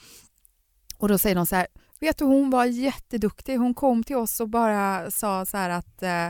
Och 0.98 1.08
då 1.08 1.18
säger 1.18 1.36
de 1.36 1.46
så 1.46 1.56
här, 1.56 1.66
vet 2.00 2.18
du 2.18 2.24
hon 2.24 2.50
var 2.50 2.64
jätteduktig. 2.64 3.56
Hon 3.58 3.74
kom 3.74 4.04
till 4.04 4.16
oss 4.16 4.40
och 4.40 4.48
bara 4.48 5.10
sa 5.10 5.46
så 5.46 5.56
här 5.56 5.70
att 5.70 6.02
eh, 6.02 6.28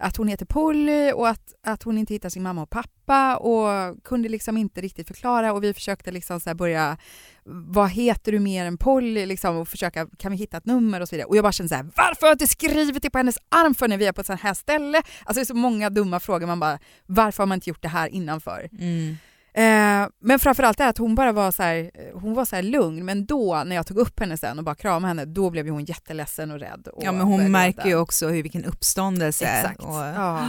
att 0.00 0.16
hon 0.16 0.28
heter 0.28 0.46
Polly 0.46 1.12
och 1.12 1.28
att, 1.28 1.54
att 1.62 1.82
hon 1.82 1.98
inte 1.98 2.14
hittar 2.14 2.28
sin 2.28 2.42
mamma 2.42 2.62
och 2.62 2.70
pappa 2.70 3.36
och 3.36 3.96
kunde 4.04 4.28
liksom 4.28 4.56
inte 4.56 4.80
riktigt 4.80 5.06
förklara 5.06 5.52
och 5.52 5.64
vi 5.64 5.74
försökte 5.74 6.10
liksom 6.10 6.40
så 6.40 6.50
här 6.50 6.54
börja 6.54 6.96
vad 7.44 7.90
heter 7.90 8.32
du 8.32 8.38
mer 8.38 8.64
än 8.64 8.78
Polly 8.78 9.26
liksom 9.26 9.56
och 9.56 9.68
försöka 9.68 10.06
kan 10.18 10.32
vi 10.32 10.38
hitta 10.38 10.56
ett 10.56 10.66
nummer 10.66 11.00
och 11.00 11.08
så 11.08 11.14
vidare. 11.14 11.28
Och 11.28 11.36
jag 11.36 11.42
bara 11.42 11.52
kände 11.52 11.68
så 11.68 11.74
här 11.74 11.82
varför 11.96 12.20
har 12.20 12.28
jag 12.28 12.34
inte 12.34 12.46
skrivit 12.46 13.02
det 13.02 13.10
på 13.10 13.18
hennes 13.18 13.38
arm 13.48 13.74
för 13.74 13.88
när 13.88 13.98
vi 13.98 14.06
är 14.06 14.12
på 14.12 14.20
ett 14.20 14.26
sånt 14.26 14.40
här 14.40 14.54
ställe? 14.54 14.98
Alltså 14.98 15.34
det 15.34 15.40
är 15.40 15.44
så 15.44 15.54
många 15.54 15.90
dumma 15.90 16.20
frågor 16.20 16.46
man 16.46 16.60
bara 16.60 16.78
varför 17.06 17.42
har 17.42 17.46
man 17.48 17.56
inte 17.56 17.70
gjort 17.70 17.82
det 17.82 17.88
här 17.88 18.08
innanför? 18.08 18.68
Mm. 18.78 19.16
Eh, 19.54 20.08
men 20.20 20.38
framförallt 20.38 20.80
är 20.80 20.88
att 20.88 20.98
hon 20.98 21.14
bara 21.14 21.32
var 21.32 21.50
så 21.50 21.62
här, 21.62 21.90
hon 22.14 22.34
var 22.34 22.44
så 22.44 22.56
här 22.56 22.62
lugn, 22.62 23.04
men 23.04 23.26
då 23.26 23.62
när 23.66 23.76
jag 23.76 23.86
tog 23.86 23.96
upp 23.98 24.20
henne 24.20 24.36
sen 24.36 24.58
och 24.58 24.64
bara 24.64 24.74
kramade 24.74 25.06
henne, 25.08 25.24
då 25.24 25.50
blev 25.50 25.68
hon 25.68 25.84
jätteledsen 25.84 26.50
och 26.50 26.58
rädd. 26.60 26.88
Och 26.92 27.02
Ja 27.04 27.12
men 27.12 27.20
hon 27.26 27.50
märker 27.52 27.86
ju 27.86 27.96
också 27.96 28.28
hur, 28.28 28.42
vilken 28.42 28.64
uppståndelse. 28.64 29.44
Exakt. 29.46 29.80
Och, 29.80 29.94
Ja. 29.94 30.48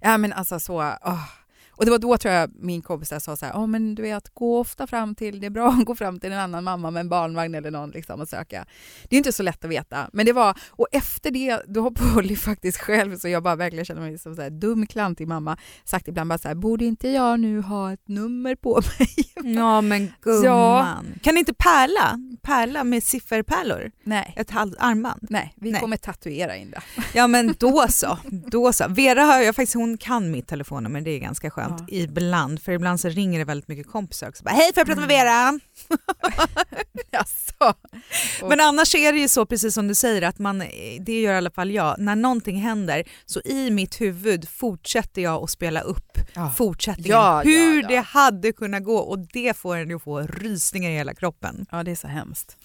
ja 0.00 0.16
men 0.18 0.32
alltså 0.32 0.60
så, 0.60 0.74
åh. 1.04 1.24
Och 1.78 1.84
det 1.84 1.90
var 1.90 1.98
då 1.98 2.18
tror 2.18 2.34
jag 2.34 2.50
min 2.54 2.82
kompis 2.82 3.08
där 3.08 3.18
sa 3.18 3.36
så 3.36 3.46
här, 3.46 3.52
oh, 3.52 3.66
men 3.66 3.94
du 3.94 4.02
vet, 4.02 4.34
gå 4.34 4.60
ofta 4.60 4.86
fram 4.86 5.14
till, 5.14 5.40
det 5.40 5.46
är 5.46 5.50
bra 5.50 5.68
att 5.68 5.84
gå 5.84 5.94
fram 5.94 6.20
till 6.20 6.32
en 6.32 6.38
annan 6.38 6.64
mamma 6.64 6.90
med 6.90 7.00
en 7.00 7.08
barnvagn 7.08 7.54
eller 7.54 7.70
någon 7.70 7.90
liksom 7.90 8.20
och 8.20 8.28
söka. 8.28 8.66
Det 9.08 9.16
är 9.16 9.18
inte 9.18 9.32
så 9.32 9.42
lätt 9.42 9.64
att 9.64 9.70
veta, 9.70 10.10
men 10.12 10.26
det 10.26 10.32
var, 10.32 10.58
och 10.70 10.86
efter 10.92 11.30
det, 11.30 11.62
då 11.66 11.82
har 11.82 11.90
Polly 11.90 12.36
faktiskt 12.36 12.78
själv, 12.78 13.16
så 13.18 13.28
jag 13.28 13.42
bara 13.42 13.56
verkligen 13.56 13.84
känner 13.84 14.00
mig 14.00 14.18
som 14.18 14.34
så 14.34 14.42
här 14.42 14.50
dum, 14.50 14.86
klantig 14.86 15.28
mamma, 15.28 15.56
sagt 15.84 16.08
ibland 16.08 16.28
bara 16.28 16.38
så 16.38 16.48
här, 16.48 16.54
borde 16.54 16.84
inte 16.84 17.08
jag 17.08 17.40
nu 17.40 17.60
ha 17.60 17.92
ett 17.92 18.08
nummer 18.08 18.54
på 18.54 18.74
mig? 18.98 19.54
Ja 19.56 19.80
men 19.80 20.12
gumman. 20.22 21.06
Kan 21.22 21.34
ni 21.34 21.38
inte 21.40 21.54
pärla? 21.54 22.18
Pärla 22.42 22.84
med 22.84 23.02
sifferpärlor? 23.02 23.90
Nej. 24.02 24.34
Ett 24.36 24.50
halvt 24.50 24.76
armband? 24.78 25.26
Nej, 25.30 25.54
vi 25.56 25.70
Nej. 25.70 25.80
kommer 25.80 25.96
tatuera 25.96 26.56
in 26.56 26.70
det. 26.70 26.80
Ja 27.14 27.26
men 27.26 27.54
då 27.58 27.86
så. 27.88 28.18
då 28.30 28.72
så. 28.72 28.84
Vera 28.88 29.22
har 29.22 29.40
jag 29.40 29.54
faktiskt, 29.54 29.74
hon 29.74 29.98
kan 29.98 30.30
mitt 30.30 30.48
telefonnummer, 30.48 31.00
det 31.00 31.10
är 31.10 31.18
ganska 31.18 31.50
skönt 31.50 31.67
Ja. 31.78 31.84
ibland. 31.88 32.62
För 32.62 32.72
ibland 32.72 33.00
så 33.00 33.08
ringer 33.08 33.38
det 33.38 33.44
väldigt 33.44 33.68
mycket 33.68 33.86
kompisar 33.86 34.28
också. 34.28 34.44
Bara, 34.44 34.50
Hej 34.54 34.70
får 34.74 34.80
jag 34.80 34.86
prata 34.86 35.00
med 35.00 35.08
Vera? 35.08 35.60
Alltså. 37.12 37.74
Och- 38.42 38.48
Men 38.48 38.60
annars 38.60 38.94
är 38.94 39.12
det 39.12 39.18
ju 39.18 39.28
så 39.28 39.46
precis 39.46 39.74
som 39.74 39.88
du 39.88 39.94
säger 39.94 40.22
att 40.22 40.38
man, 40.38 40.58
det 41.00 41.20
gör 41.20 41.32
i 41.34 41.36
alla 41.36 41.50
fall 41.50 41.70
jag, 41.70 41.94
när 41.98 42.16
någonting 42.16 42.56
händer 42.60 43.04
så 43.26 43.40
i 43.44 43.70
mitt 43.70 44.00
huvud 44.00 44.48
fortsätter 44.48 45.22
jag 45.22 45.42
att 45.44 45.50
spela 45.50 45.80
upp 45.80 46.18
Ja. 46.34 46.52
fortsättningen. 46.56 47.10
Ja, 47.10 47.40
hur 47.44 47.82
det 47.82 47.96
hade 48.00 48.52
kunnat 48.52 48.84
gå 48.84 48.96
och 48.98 49.18
det 49.18 49.56
får 49.56 49.76
en 49.76 49.94
att 49.94 50.02
få 50.02 50.20
rysningar 50.20 50.90
i 50.90 50.94
hela 50.94 51.14
kroppen. 51.14 51.66
Ja, 51.70 51.82
det 51.82 51.90
är 51.90 51.94
så 51.96 52.08
hemskt. 52.08 52.56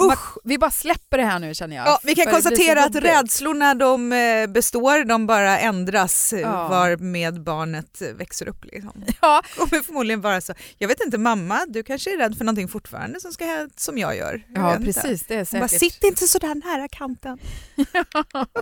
Usch, 0.00 0.38
vi 0.44 0.58
bara 0.58 0.70
släpper 0.70 1.18
det 1.18 1.24
här 1.24 1.38
nu 1.38 1.54
känner 1.54 1.76
jag. 1.76 1.86
Ja, 1.86 1.98
vi 2.02 2.14
kan 2.14 2.24
För 2.24 2.32
konstatera 2.32 2.84
att 2.84 2.94
rädslorna 2.94 3.74
de 3.74 4.12
eh, 4.12 4.46
består, 4.46 5.04
de 5.04 5.26
bara 5.26 5.58
ändras 5.58 6.32
eh, 6.32 6.40
Ja. 6.40 6.68
var 6.68 6.96
med 6.96 7.42
barnet 7.42 8.02
eh, 8.02 8.08
växer 8.08 8.48
upp. 8.48 8.64
Liksom. 8.64 9.04
Ja. 9.20 9.42
kommer 9.56 9.82
förmodligen 9.82 10.20
vara 10.20 10.40
så. 10.40 10.54
Jag 10.78 10.88
vet 10.88 11.00
inte, 11.04 11.18
mamma, 11.18 11.66
du 11.68 11.82
kanske 11.82 12.12
är 12.14 12.18
rädd 12.18 12.38
för 12.38 12.44
någonting 12.44 12.68
fortfarande 12.68 13.20
som, 13.20 13.32
ska, 13.32 13.68
som 13.76 13.98
jag 13.98 14.16
gör. 14.16 14.42
Jag 14.54 14.62
Ja, 14.64 14.68
vet 14.70 14.80
inte. 14.80 14.92
precis. 15.00 15.26
Det 15.26 15.34
är 15.34 15.48
Hon 15.50 15.60
Bara, 15.60 15.68
säkert. 15.68 15.92
sitt 15.92 16.04
inte 16.04 16.28
så 16.28 16.38
där 16.38 16.54
nära 16.54 16.88
kanten. 16.88 17.38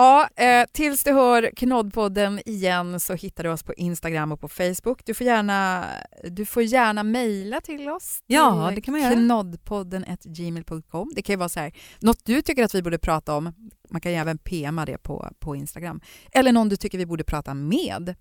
Ja, 0.00 0.28
eh, 0.36 0.66
tills 0.72 1.04
du 1.04 1.12
hör 1.12 1.50
Knoddpodden 1.56 2.40
igen 2.46 3.00
så 3.00 3.14
hittar 3.14 3.44
du 3.44 3.50
oss 3.50 3.62
på 3.62 3.74
Instagram 3.74 4.32
och 4.32 4.40
på 4.40 4.48
Facebook. 4.48 5.02
Du 5.04 5.14
får 5.14 5.26
gärna, 5.26 5.86
du 6.24 6.44
får 6.44 6.62
gärna 6.62 7.02
mejla 7.02 7.60
till 7.60 7.88
oss. 7.88 8.22
Ja, 8.26 8.72
det 8.74 8.80
kan 8.80 8.92
man 8.92 9.00
göra. 9.00 9.14
Knoddpodden 9.14 10.04
gmail.com. 10.24 11.12
Det 11.14 11.22
kan 11.22 11.32
ju 11.32 11.36
vara 11.36 11.48
så 11.48 11.60
här, 11.60 11.72
något 12.00 12.24
du 12.24 12.42
tycker 12.42 12.64
att 12.64 12.74
vi 12.74 12.82
borde 12.82 12.98
prata 12.98 13.36
om. 13.36 13.52
Man 13.90 14.00
kan 14.00 14.12
ju 14.12 14.18
även 14.18 14.38
PMa 14.38 14.86
det 14.86 14.98
på, 14.98 15.28
på 15.38 15.56
Instagram. 15.56 16.00
Eller 16.32 16.52
någon 16.52 16.68
du 16.68 16.76
tycker 16.76 16.98
vi 16.98 17.06
borde 17.06 17.24
prata 17.24 17.54
med. 17.54 18.14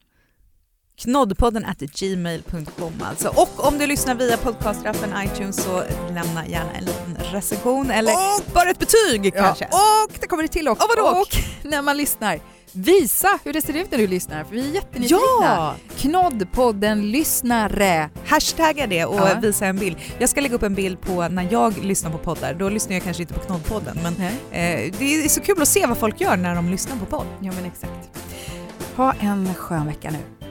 Knoddpodden 1.00 1.66
at 1.66 1.78
gmail.com 1.80 2.93
alltså. 3.04 3.28
Och 3.30 3.68
om 3.68 3.78
du 3.78 3.88
lyssnar 3.88 4.16
via 4.16 4.38
podcastrappen 4.38 5.10
iTunes 5.26 5.64
så 5.64 5.84
lämna 6.14 6.47
gärna 6.47 6.72
en 6.74 6.86
liten 6.86 7.18
recension 7.32 7.91
eller 7.91 8.14
bara 8.54 8.70
ett 8.70 8.80
betyg 8.80 9.34
kanske. 9.34 9.66
och 9.66 10.12
det 10.22 10.28
kommer 10.28 10.43
det 10.43 10.50
till 10.50 10.68
också. 10.68 10.84
Och 10.88 10.89
vadå? 10.97 11.20
Och 11.22 11.28
när 11.64 11.82
man 11.82 11.97
lyssnar, 11.97 12.39
visa 12.72 13.39
hur 13.43 13.54
det 13.54 13.62
ser 13.62 13.74
ut 13.78 13.91
när 13.91 13.97
du 13.97 14.08
lyssnar. 14.08 14.43
För 14.43 14.52
vi 14.56 14.70
är 14.70 14.74
jättenyfikna. 14.74 15.18
Ja! 15.41 15.76
Knoddpodden 15.97 17.12
lyssnare. 17.12 18.10
Hashtagga 18.26 18.88
det 18.88 19.06
och 19.06 19.16
Ja. 19.16 19.39
visa 19.41 19.66
en 19.66 19.78
bild. 19.78 19.97
Jag 20.20 20.30
ska 20.30 20.41
lägga 20.41 20.56
upp 20.56 20.64
en 20.64 20.76
bild 20.76 21.02
på 21.02 21.28
när 21.28 21.47
jag 21.52 21.78
lyssnar 21.84 22.12
på 22.12 22.18
poddar. 22.18 22.54
Då 22.54 22.70
lyssnar 22.70 22.93
jag 22.95 23.04
kanske 23.04 23.24
inte 23.24 23.34
på 23.34 23.39
Knoddpodden 23.39 24.00
men 24.04 24.14
eh, 24.16 24.93
det 25.00 25.26
är 25.26 25.30
så 25.30 25.41
kul 25.41 25.62
att 25.62 25.68
se 25.68 25.86
vad 25.86 25.97
folk 25.97 26.22
gör 26.22 26.38
när 26.38 26.56
de 26.56 26.70
lyssnar 26.70 26.97
på 26.97 27.06
podd. 27.06 27.26
Ja 27.41 27.52
men 27.56 27.66
exakt. 27.66 28.10
Ha 28.95 29.14
en 29.20 29.54
skön 29.56 29.86
vecka 29.88 30.12
nu. 30.12 30.18